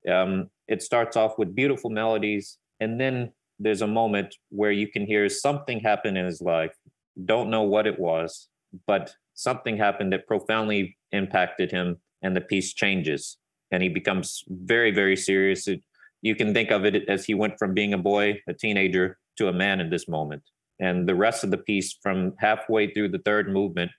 Um, 0.10 0.50
it 0.68 0.82
starts 0.82 1.16
off 1.16 1.38
with 1.38 1.56
beautiful 1.56 1.90
melodies, 1.90 2.58
and 2.80 3.00
then 3.00 3.32
there's 3.60 3.82
a 3.82 3.88
moment 3.88 4.36
where 4.50 4.72
you 4.72 4.88
can 4.88 5.06
hear 5.06 5.28
something 5.30 5.80
happen 5.80 6.16
in 6.16 6.26
his 6.26 6.42
life. 6.42 6.74
Don't 7.26 7.50
know 7.50 7.64
what 7.64 7.86
it 7.86 8.00
was, 8.00 8.48
but 8.88 9.14
something 9.34 9.78
happened 9.78 10.14
that 10.14 10.28
profoundly 10.28 10.98
impacted 11.12 11.72
him, 11.72 11.98
and 12.22 12.36
the 12.36 12.42
piece 12.42 12.74
changes, 12.74 13.38
and 13.72 13.84
he 13.84 13.90
becomes 13.90 14.44
very, 14.48 14.92
very 14.92 15.16
serious. 15.16 15.68
It, 15.68 15.82
you 16.22 16.36
can 16.36 16.54
think 16.54 16.72
of 16.72 16.86
it 16.86 17.08
as 17.08 17.26
he 17.26 17.34
went 17.34 17.58
from 17.58 17.74
being 17.74 17.94
a 17.94 17.98
boy, 17.98 18.40
a 18.48 18.54
teenager, 18.54 19.18
to 19.38 19.48
a 19.48 19.54
man 19.54 19.80
in 19.80 19.90
this 19.90 20.08
moment. 20.08 20.44
And 20.80 21.08
the 21.08 21.16
rest 21.16 21.44
of 21.44 21.52
the 21.52 21.58
piece, 21.58 21.98
from 22.02 22.34
halfway 22.40 22.94
through 22.94 23.10
the 23.10 23.20
third 23.20 23.52
movement 23.52 23.92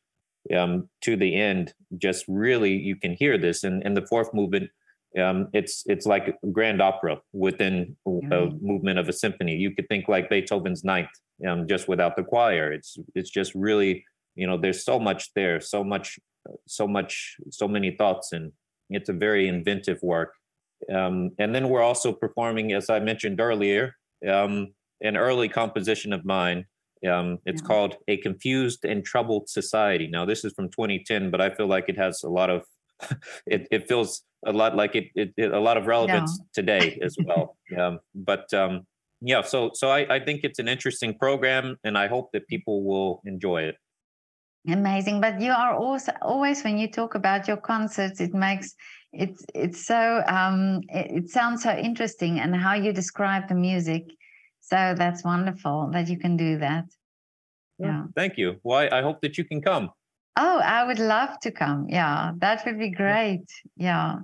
um, 0.57 0.89
to 1.03 1.17
the 1.17 1.35
end, 1.35 1.75
just 1.99 2.25
really 2.29 2.73
you 2.73 2.97
can 2.97 3.13
hear 3.15 3.37
this. 3.39 3.65
And 3.65 3.83
in 3.83 3.95
the 3.95 4.07
fourth 4.07 4.33
movement, 4.33 4.71
um, 5.19 5.49
it's 5.53 5.83
it's 5.87 6.07
like 6.07 6.37
grand 6.53 6.81
opera 6.81 7.21
within 7.33 7.97
a 8.07 8.47
movement 8.61 8.99
of 8.99 9.09
a 9.09 9.13
symphony. 9.13 9.57
You 9.57 9.75
could 9.75 9.89
think 9.89 10.09
like 10.09 10.31
Beethoven's 10.31 10.85
Ninth, 10.85 11.11
um, 11.47 11.67
just 11.67 11.89
without 11.89 12.17
the 12.17 12.23
choir. 12.23 12.73
It's 12.73 12.97
it's 13.15 13.31
just 13.31 13.53
really 13.55 14.05
you 14.37 14.47
know 14.47 14.57
there's 14.57 14.85
so 14.85 15.01
much 15.01 15.33
there, 15.35 15.61
so 15.61 15.83
much, 15.83 16.19
so 16.67 16.87
much, 16.87 17.37
so 17.51 17.67
many 17.67 17.97
thoughts, 17.97 18.33
and 18.33 18.53
it's 18.89 19.09
a 19.09 19.13
very 19.13 19.49
inventive 19.49 19.99
work. 20.01 20.33
Um, 20.93 21.31
and 21.39 21.55
then 21.55 21.69
we're 21.69 21.83
also 21.83 22.13
performing, 22.13 22.73
as 22.73 22.91
I 22.91 23.01
mentioned 23.01 23.41
earlier, 23.41 23.95
um, 24.29 24.69
an 25.03 25.17
early 25.17 25.49
composition 25.49 26.13
of 26.13 26.25
mine. 26.25 26.67
Um, 27.09 27.39
it's 27.47 27.63
yeah. 27.63 27.67
called 27.67 27.97
A 28.09 28.19
Confused 28.19 28.85
and 28.85 29.05
Troubled 29.05 29.49
Society. 29.49 30.07
Now, 30.07 30.25
this 30.25 30.45
is 30.45 30.53
from 30.53 30.69
2010, 30.69 31.31
but 31.31 31.41
I 31.41 31.51
feel 31.51 31.67
like 31.67 31.89
it 31.89 31.97
has 31.97 32.23
a 32.23 32.29
lot 32.29 32.51
of, 32.51 32.65
it, 33.47 33.67
it 33.71 33.89
feels 33.89 34.23
a 34.47 34.53
lot 34.53 34.77
like 34.77 34.95
it, 34.95 35.09
it, 35.15 35.33
it 35.37 35.53
a 35.53 35.61
lot 35.61 35.77
of 35.77 35.87
relevance 35.87 36.39
yeah. 36.39 36.47
today 36.55 36.99
as 37.03 37.17
well. 37.25 37.57
Um, 37.79 38.01
but 38.15 38.53
um, 38.53 38.87
yeah, 39.21 39.43
so 39.43 39.71
so 39.75 39.91
I, 39.91 40.17
I 40.17 40.21
think 40.21 40.41
it's 40.45 40.59
an 40.59 40.69
interesting 40.69 41.17
program, 41.19 41.77
and 41.85 41.97
I 41.97 42.09
hope 42.09 42.31
that 42.33 42.47
people 42.49 42.85
will 42.85 43.21
enjoy 43.25 43.63
it. 43.63 43.77
Amazing, 44.69 45.21
but 45.21 45.41
you 45.41 45.53
are 45.53 45.75
also 45.75 46.13
always 46.23 46.63
when 46.63 46.79
you 46.79 46.89
talk 46.89 47.15
about 47.15 47.49
your 47.49 47.57
concerts, 47.57 48.21
it 48.21 48.35
makes 48.35 48.75
it's 49.13 49.45
it's 49.55 49.85
so 49.87 50.23
um, 50.27 50.81
it, 50.89 51.25
it 51.25 51.31
sounds 51.31 51.63
so 51.63 51.71
interesting 51.77 52.41
and 52.41 52.55
how 52.55 52.75
you 52.75 52.93
describe 52.93 53.49
the 53.49 53.55
music. 53.55 54.05
So 54.61 54.95
that's 54.97 55.25
wonderful 55.25 55.91
that 55.93 56.09
you 56.09 56.19
can 56.19 56.37
do 56.37 56.59
that. 56.59 56.85
Yeah. 57.79 58.05
Thank 58.15 58.39
you. 58.39 58.61
Well 58.63 58.79
I, 58.79 58.99
I 58.99 59.03
hope 59.03 59.21
that 59.23 59.37
you 59.39 59.45
can 59.45 59.61
come. 59.61 59.91
Oh 60.37 60.61
i 60.63 60.85
would 60.85 60.99
love 60.99 61.41
to 61.41 61.51
come. 61.51 61.87
Yeah 61.89 62.33
that 62.39 62.65
would 62.65 62.79
be 62.79 62.91
great. 62.91 63.47
Yeah. 63.77 64.19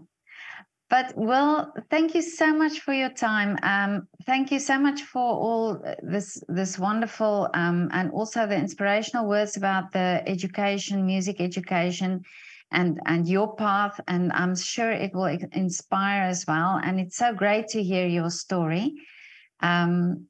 But 0.89 1.15
well 1.17 1.73
thank 1.91 2.15
you 2.15 2.23
so 2.23 2.55
much 2.55 2.79
for 2.81 2.93
your 2.93 3.11
time. 3.11 3.59
Um, 3.63 4.07
thank 4.25 4.53
you 4.53 4.61
so 4.61 4.79
much 4.79 5.03
for 5.03 5.21
all 5.21 5.83
this 6.03 6.41
this 6.49 6.79
wonderful 6.79 7.49
um, 7.55 7.89
and 7.93 8.13
also 8.13 8.47
the 8.47 8.57
inspirational 8.57 9.27
words 9.27 9.57
about 9.57 9.91
the 9.91 10.23
education 10.27 11.05
music 11.05 11.41
education 11.41 12.23
and 12.73 13.01
and 13.07 13.29
your 13.29 13.55
path 13.57 14.01
and 14.09 14.33
i'm 14.33 14.55
sure 14.57 14.91
it 14.91 15.15
will 15.15 15.39
inspire 15.53 16.23
as 16.23 16.45
well. 16.47 16.81
And 16.83 16.99
it's 17.01 17.17
so 17.17 17.33
great 17.33 17.69
to 17.69 17.83
hear 17.83 18.07
your 18.07 18.31
story 18.31 18.95
um, 19.61 20.27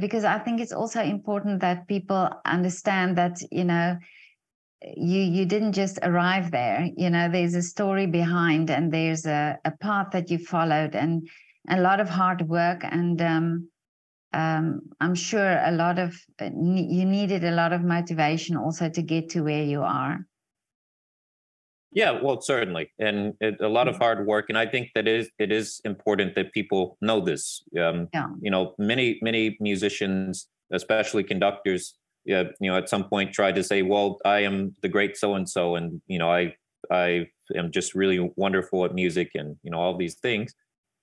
because 0.00 0.24
i 0.24 0.38
think 0.38 0.60
it's 0.60 0.72
also 0.72 1.02
important 1.02 1.60
that 1.60 1.88
people 1.88 2.28
understand 2.44 3.16
that 3.16 3.40
you 3.50 3.64
know 3.64 3.96
you 4.96 5.20
you 5.20 5.44
didn't 5.44 5.72
just 5.72 5.98
arrive 6.02 6.52
there. 6.52 6.88
You 6.96 7.10
know 7.10 7.28
there's 7.28 7.54
a 7.54 7.62
story 7.62 8.06
behind 8.06 8.70
and 8.70 8.92
there's 8.92 9.26
a, 9.26 9.58
a 9.64 9.72
path 9.72 10.08
that 10.12 10.30
you 10.30 10.38
followed 10.38 10.94
and 10.94 11.28
a 11.68 11.80
lot 11.80 12.00
of 12.00 12.08
hard 12.08 12.48
work 12.48 12.80
and 12.84 13.20
um, 13.20 13.68
um, 14.32 14.80
i'm 15.00 15.14
sure 15.14 15.60
a 15.64 15.72
lot 15.72 15.98
of 15.98 16.14
you 16.40 17.04
needed 17.04 17.44
a 17.44 17.50
lot 17.50 17.72
of 17.72 17.82
motivation 17.82 18.56
also 18.56 18.88
to 18.88 19.02
get 19.02 19.30
to 19.30 19.42
where 19.42 19.64
you 19.64 19.82
are 19.82 20.18
yeah, 21.98 22.12
well, 22.12 22.40
certainly, 22.40 22.92
and 23.00 23.34
it, 23.40 23.60
a 23.60 23.66
lot 23.66 23.88
of 23.88 23.96
mm. 23.96 23.98
hard 23.98 24.24
work, 24.24 24.46
and 24.48 24.56
I 24.56 24.66
think 24.66 24.90
that 24.94 25.08
is 25.08 25.30
it 25.40 25.50
is 25.50 25.80
important 25.84 26.36
that 26.36 26.52
people 26.52 26.96
know 27.00 27.20
this. 27.20 27.60
Um, 27.76 28.06
yeah. 28.14 28.28
You 28.40 28.52
know, 28.52 28.76
many 28.78 29.18
many 29.20 29.56
musicians, 29.58 30.46
especially 30.72 31.24
conductors, 31.24 31.94
yeah, 32.24 32.44
you 32.60 32.70
know, 32.70 32.76
at 32.78 32.88
some 32.88 33.08
point 33.08 33.32
try 33.32 33.50
to 33.50 33.64
say, 33.64 33.82
"Well, 33.82 34.18
I 34.24 34.44
am 34.44 34.76
the 34.80 34.88
great 34.88 35.16
so 35.16 35.34
and 35.34 35.48
so, 35.48 35.74
and 35.74 36.00
you 36.06 36.20
know, 36.20 36.30
I 36.30 36.54
I 36.88 37.26
am 37.56 37.72
just 37.72 37.96
really 37.96 38.32
wonderful 38.36 38.84
at 38.84 38.94
music, 38.94 39.32
and 39.34 39.56
you 39.64 39.72
know, 39.72 39.80
all 39.80 39.96
these 39.96 40.14
things." 40.20 40.54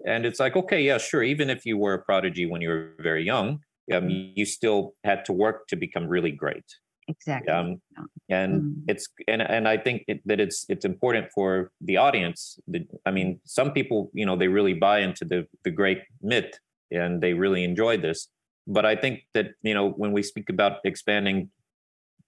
And 0.07 0.25
it's 0.25 0.39
like, 0.39 0.55
okay, 0.55 0.81
yeah, 0.81 0.97
sure. 0.97 1.23
Even 1.23 1.49
if 1.49 1.65
you 1.65 1.77
were 1.77 1.95
a 1.95 2.03
prodigy 2.03 2.45
when 2.45 2.61
you 2.61 2.69
were 2.69 2.93
very 2.99 3.25
young, 3.25 3.59
um, 3.93 4.07
mm. 4.07 4.31
you 4.33 4.45
still 4.45 4.93
had 5.03 5.25
to 5.25 5.33
work 5.33 5.67
to 5.67 5.75
become 5.75 6.07
really 6.07 6.31
great 6.31 6.63
exactly 7.07 7.53
um, 7.53 7.81
and 8.29 8.61
mm. 8.61 8.73
it's 8.87 9.07
and 9.27 9.41
and 9.41 9.67
i 9.67 9.77
think 9.77 10.03
it, 10.07 10.21
that 10.25 10.39
it's 10.39 10.65
it's 10.69 10.85
important 10.85 11.27
for 11.33 11.71
the 11.81 11.97
audience 11.97 12.59
that, 12.67 12.83
i 13.05 13.11
mean 13.11 13.39
some 13.45 13.71
people 13.71 14.09
you 14.13 14.25
know 14.25 14.35
they 14.35 14.47
really 14.47 14.73
buy 14.73 14.99
into 14.99 15.25
the 15.25 15.45
the 15.63 15.71
great 15.71 16.01
myth 16.21 16.59
and 16.91 17.21
they 17.21 17.33
really 17.33 17.63
enjoy 17.63 17.97
this 17.97 18.27
but 18.67 18.85
i 18.85 18.95
think 18.95 19.21
that 19.33 19.47
you 19.61 19.73
know 19.73 19.89
when 19.89 20.11
we 20.11 20.23
speak 20.23 20.49
about 20.49 20.79
expanding 20.83 21.49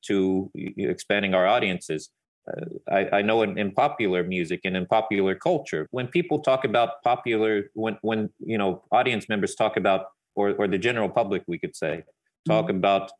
to 0.03 0.51
expanding 0.77 1.33
our 1.33 1.47
audiences 1.47 2.09
uh, 2.49 2.65
I, 2.89 3.17
I 3.17 3.21
know 3.23 3.41
in, 3.41 3.57
in 3.57 3.71
popular 3.71 4.23
music 4.23 4.61
and 4.63 4.77
in 4.77 4.85
popular 4.85 5.35
culture 5.35 5.87
when 5.91 6.07
people 6.07 6.39
talk 6.39 6.65
about 6.65 7.01
popular 7.03 7.69
when 7.73 7.97
when 8.01 8.29
you 8.39 8.57
know 8.57 8.83
audience 8.91 9.27
members 9.27 9.55
talk 9.55 9.75
about 9.75 10.07
or 10.35 10.53
or 10.53 10.67
the 10.67 10.77
general 10.77 11.09
public 11.09 11.43
we 11.47 11.57
could 11.57 11.75
say 11.75 12.03
talk 12.47 12.67
mm. 12.67 12.77
about 12.77 13.11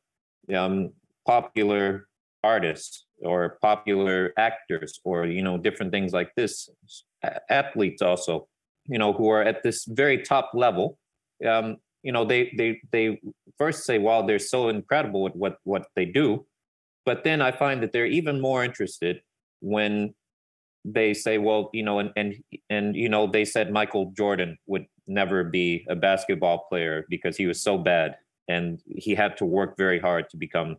um, 0.56 0.92
popular 1.28 2.08
artists 2.44 3.06
or 3.22 3.58
popular 3.62 4.34
actors 4.38 5.00
or 5.04 5.26
you 5.26 5.42
know 5.42 5.58
different 5.58 5.92
things 5.92 6.14
like 6.14 6.32
this 6.36 6.70
athletes 7.50 8.02
also 8.02 8.48
you 8.88 8.98
know 8.98 9.14
who 9.14 9.30
are 9.30 9.44
at 9.44 9.64
this 9.64 9.86
very 9.86 10.24
top 10.24 10.52
level. 10.54 10.98
Um, 11.46 11.78
you 12.04 12.12
know 12.12 12.26
they 12.26 12.54
they 12.58 12.80
they 12.92 13.20
first 13.58 13.84
say 13.84 13.98
wow 13.98 14.22
they're 14.22 14.40
so 14.40 14.70
incredible 14.70 15.22
with 15.22 15.36
what 15.36 15.58
what 15.64 15.88
they 15.96 16.06
do. 16.06 16.46
But 17.06 17.24
then 17.24 17.42
i 17.42 17.52
find 17.52 17.82
that 17.84 17.94
they're 17.94 18.06
even 18.20 18.42
more 18.42 18.64
interested 18.64 19.22
when 19.62 20.14
they 20.84 21.14
say 21.14 21.38
well 21.38 21.70
you 21.74 21.84
know 21.84 22.00
and 22.00 22.12
and 22.16 22.36
and 22.70 22.96
you 22.96 23.10
know 23.10 23.28
they 23.28 23.44
said 23.44 23.72
michael 23.72 24.14
jordan 24.16 24.58
would 24.68 24.86
never 25.08 25.44
be 25.44 25.86
a 25.90 25.96
basketball 25.96 26.66
player 26.70 27.06
because 27.10 27.36
he 27.36 27.46
was 27.46 27.62
so 27.62 27.78
bad 27.78 28.16
and 28.48 28.82
he 28.88 29.16
had 29.16 29.36
to 29.38 29.46
work 29.46 29.76
very 29.78 30.00
hard 30.00 30.30
to 30.30 30.38
become 30.38 30.78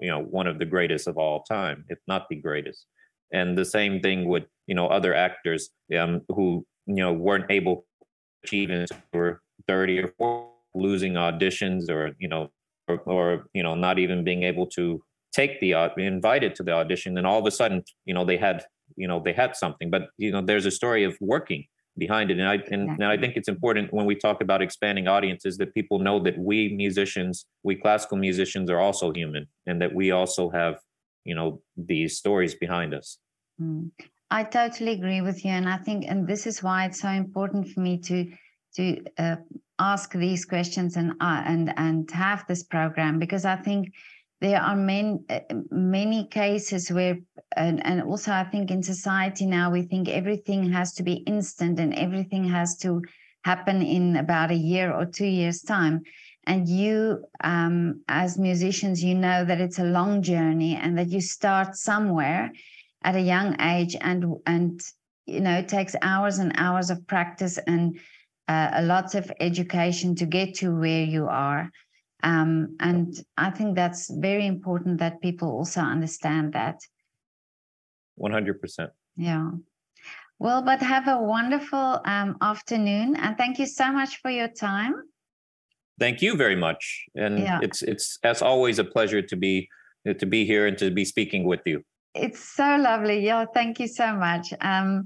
you 0.00 0.10
know 0.10 0.20
one 0.20 0.46
of 0.46 0.58
the 0.58 0.64
greatest 0.64 1.06
of 1.06 1.16
all 1.16 1.42
time 1.42 1.84
if 1.88 1.98
not 2.06 2.28
the 2.28 2.36
greatest. 2.36 2.86
And 3.32 3.56
the 3.56 3.64
same 3.64 4.00
thing 4.00 4.28
with 4.28 4.44
you 4.66 4.74
know 4.74 4.88
other 4.88 5.14
actors 5.14 5.70
um, 5.98 6.22
who 6.28 6.66
you 6.86 6.96
know 6.96 7.12
weren't 7.12 7.50
able 7.50 7.76
to 7.76 8.06
achieve 8.44 8.68
they 8.68 8.86
were 9.12 9.40
30 9.68 10.00
or 10.00 10.08
40 10.18 10.48
losing 10.74 11.14
auditions 11.14 11.90
or 11.90 12.12
you 12.18 12.28
know 12.28 12.50
or, 12.88 12.98
or 13.00 13.46
you 13.54 13.62
know 13.62 13.74
not 13.74 13.98
even 13.98 14.24
being 14.24 14.42
able 14.42 14.66
to 14.66 15.02
take 15.32 15.60
the 15.60 15.74
uh, 15.74 15.88
invited 15.96 16.54
to 16.56 16.62
the 16.62 16.72
audition. 16.72 17.16
And 17.16 17.26
all 17.26 17.38
of 17.38 17.46
a 17.46 17.50
sudden 17.50 17.82
you 18.04 18.14
know 18.14 18.24
they 18.24 18.36
had 18.36 18.64
you 18.96 19.08
know 19.08 19.20
they 19.24 19.32
had 19.32 19.56
something. 19.56 19.90
But 19.90 20.08
you 20.18 20.30
know 20.32 20.42
there's 20.42 20.66
a 20.66 20.70
story 20.70 21.04
of 21.04 21.16
working 21.20 21.64
behind 21.98 22.30
it. 22.30 22.38
And 22.38 22.48
I 22.48 22.54
and, 22.70 22.88
and, 22.90 23.04
I 23.04 23.16
think 23.16 23.36
it's 23.36 23.48
important 23.48 23.92
when 23.92 24.06
we 24.06 24.14
talk 24.14 24.40
about 24.40 24.62
expanding 24.62 25.08
audiences 25.08 25.56
that 25.58 25.74
people 25.74 25.98
know 25.98 26.18
that 26.20 26.38
we 26.38 26.72
musicians, 26.74 27.46
we 27.62 27.76
classical 27.76 28.16
musicians, 28.16 28.70
are 28.70 28.80
also 28.80 29.12
human, 29.12 29.46
and 29.66 29.80
that 29.82 29.94
we 29.94 30.10
also 30.10 30.50
have, 30.50 30.76
you 31.24 31.34
know, 31.34 31.60
these 31.76 32.16
stories 32.16 32.54
behind 32.54 32.94
us. 32.94 33.18
Mm. 33.60 33.90
I 34.30 34.44
totally 34.44 34.92
agree 34.92 35.20
with 35.20 35.44
you, 35.44 35.50
and 35.50 35.68
I 35.68 35.76
think, 35.76 36.06
and 36.08 36.26
this 36.26 36.46
is 36.46 36.62
why 36.62 36.86
it's 36.86 37.00
so 37.00 37.10
important 37.10 37.68
for 37.68 37.80
me 37.80 37.98
to 37.98 38.32
to 38.76 39.04
uh, 39.18 39.36
ask 39.78 40.12
these 40.12 40.46
questions 40.46 40.96
and 40.96 41.12
uh, 41.20 41.42
and 41.44 41.72
and 41.76 42.10
have 42.10 42.46
this 42.48 42.62
program 42.62 43.18
because 43.18 43.44
I 43.44 43.56
think 43.56 43.92
there 44.42 44.60
are 44.60 44.74
many 44.74 45.20
uh, 45.30 45.38
many 45.70 46.26
cases 46.26 46.90
where 46.90 47.16
and, 47.56 47.84
and 47.86 48.02
also 48.02 48.32
I 48.32 48.44
think 48.44 48.72
in 48.72 48.82
society 48.82 49.46
now 49.46 49.70
we 49.70 49.82
think 49.82 50.08
everything 50.08 50.72
has 50.72 50.92
to 50.94 51.04
be 51.04 51.24
instant 51.34 51.78
and 51.78 51.94
everything 51.94 52.44
has 52.48 52.76
to 52.78 53.02
happen 53.44 53.82
in 53.82 54.16
about 54.16 54.50
a 54.50 54.62
year 54.70 54.92
or 54.92 55.06
two 55.06 55.26
years 55.26 55.62
time. 55.62 56.02
And 56.44 56.68
you 56.68 57.24
um, 57.44 58.02
as 58.08 58.36
musicians 58.36 59.02
you 59.02 59.14
know 59.14 59.44
that 59.44 59.60
it's 59.60 59.78
a 59.78 59.84
long 59.98 60.22
journey 60.22 60.74
and 60.74 60.98
that 60.98 61.10
you 61.10 61.20
start 61.20 61.76
somewhere 61.76 62.50
at 63.04 63.14
a 63.14 63.20
young 63.20 63.60
age 63.60 63.96
and 64.00 64.24
and 64.44 64.80
you 65.24 65.40
know 65.40 65.58
it 65.58 65.68
takes 65.68 65.94
hours 66.02 66.38
and 66.38 66.52
hours 66.56 66.90
of 66.90 67.06
practice 67.06 67.58
and 67.58 67.96
uh, 68.48 68.70
a 68.74 68.82
lot 68.82 69.14
of 69.14 69.30
education 69.38 70.16
to 70.16 70.26
get 70.26 70.54
to 70.56 70.76
where 70.76 71.04
you 71.04 71.28
are 71.28 71.70
um, 72.22 72.76
and 72.80 73.24
i 73.36 73.50
think 73.50 73.74
that's 73.74 74.10
very 74.10 74.46
important 74.46 74.98
that 74.98 75.20
people 75.20 75.48
also 75.48 75.80
understand 75.80 76.52
that. 76.52 76.78
100% 78.20 78.90
yeah. 79.16 79.50
Well 80.38 80.62
but 80.62 80.80
have 80.80 81.08
a 81.08 81.18
wonderful 81.20 82.00
um, 82.04 82.36
afternoon 82.40 83.16
and 83.16 83.36
thank 83.36 83.58
you 83.58 83.66
so 83.66 83.92
much 83.92 84.20
for 84.20 84.30
your 84.30 84.48
time. 84.48 84.94
Thank 86.00 86.22
you 86.22 86.36
very 86.36 86.56
much 86.56 87.04
and 87.14 87.38
yeah. 87.38 87.60
it's 87.62 87.82
it's 87.82 88.18
as 88.24 88.42
always 88.42 88.78
a 88.78 88.84
pleasure 88.84 89.22
to 89.22 89.36
be 89.36 89.68
to 90.18 90.26
be 90.26 90.44
here 90.44 90.66
and 90.66 90.76
to 90.78 90.90
be 90.90 91.04
speaking 91.04 91.44
with 91.44 91.60
you. 91.64 91.84
It's 92.14 92.40
so 92.40 92.76
lovely. 92.76 93.24
Yeah 93.24 93.44
thank 93.54 93.78
you 93.78 93.86
so 93.86 94.14
much. 94.14 94.52
Um, 94.60 95.04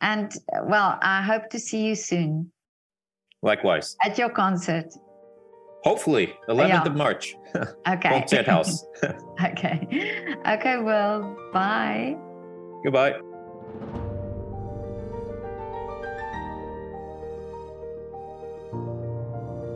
and 0.00 0.32
well 0.64 0.98
i 1.02 1.22
hope 1.22 1.50
to 1.50 1.58
see 1.58 1.86
you 1.86 1.94
soon. 1.94 2.52
Likewise. 3.42 3.96
At 4.02 4.18
your 4.18 4.30
concert 4.30 4.86
hopefully 5.82 6.34
11th 6.48 6.68
yeah. 6.68 6.84
of 6.84 6.96
march. 6.96 7.36
Okay. 7.88 8.10
Konzerthaus 8.10 8.84
okay. 9.44 10.36
Okay 10.46 10.78
well 10.78 11.36
bye. 11.52 12.16
Goodbye 12.84 13.14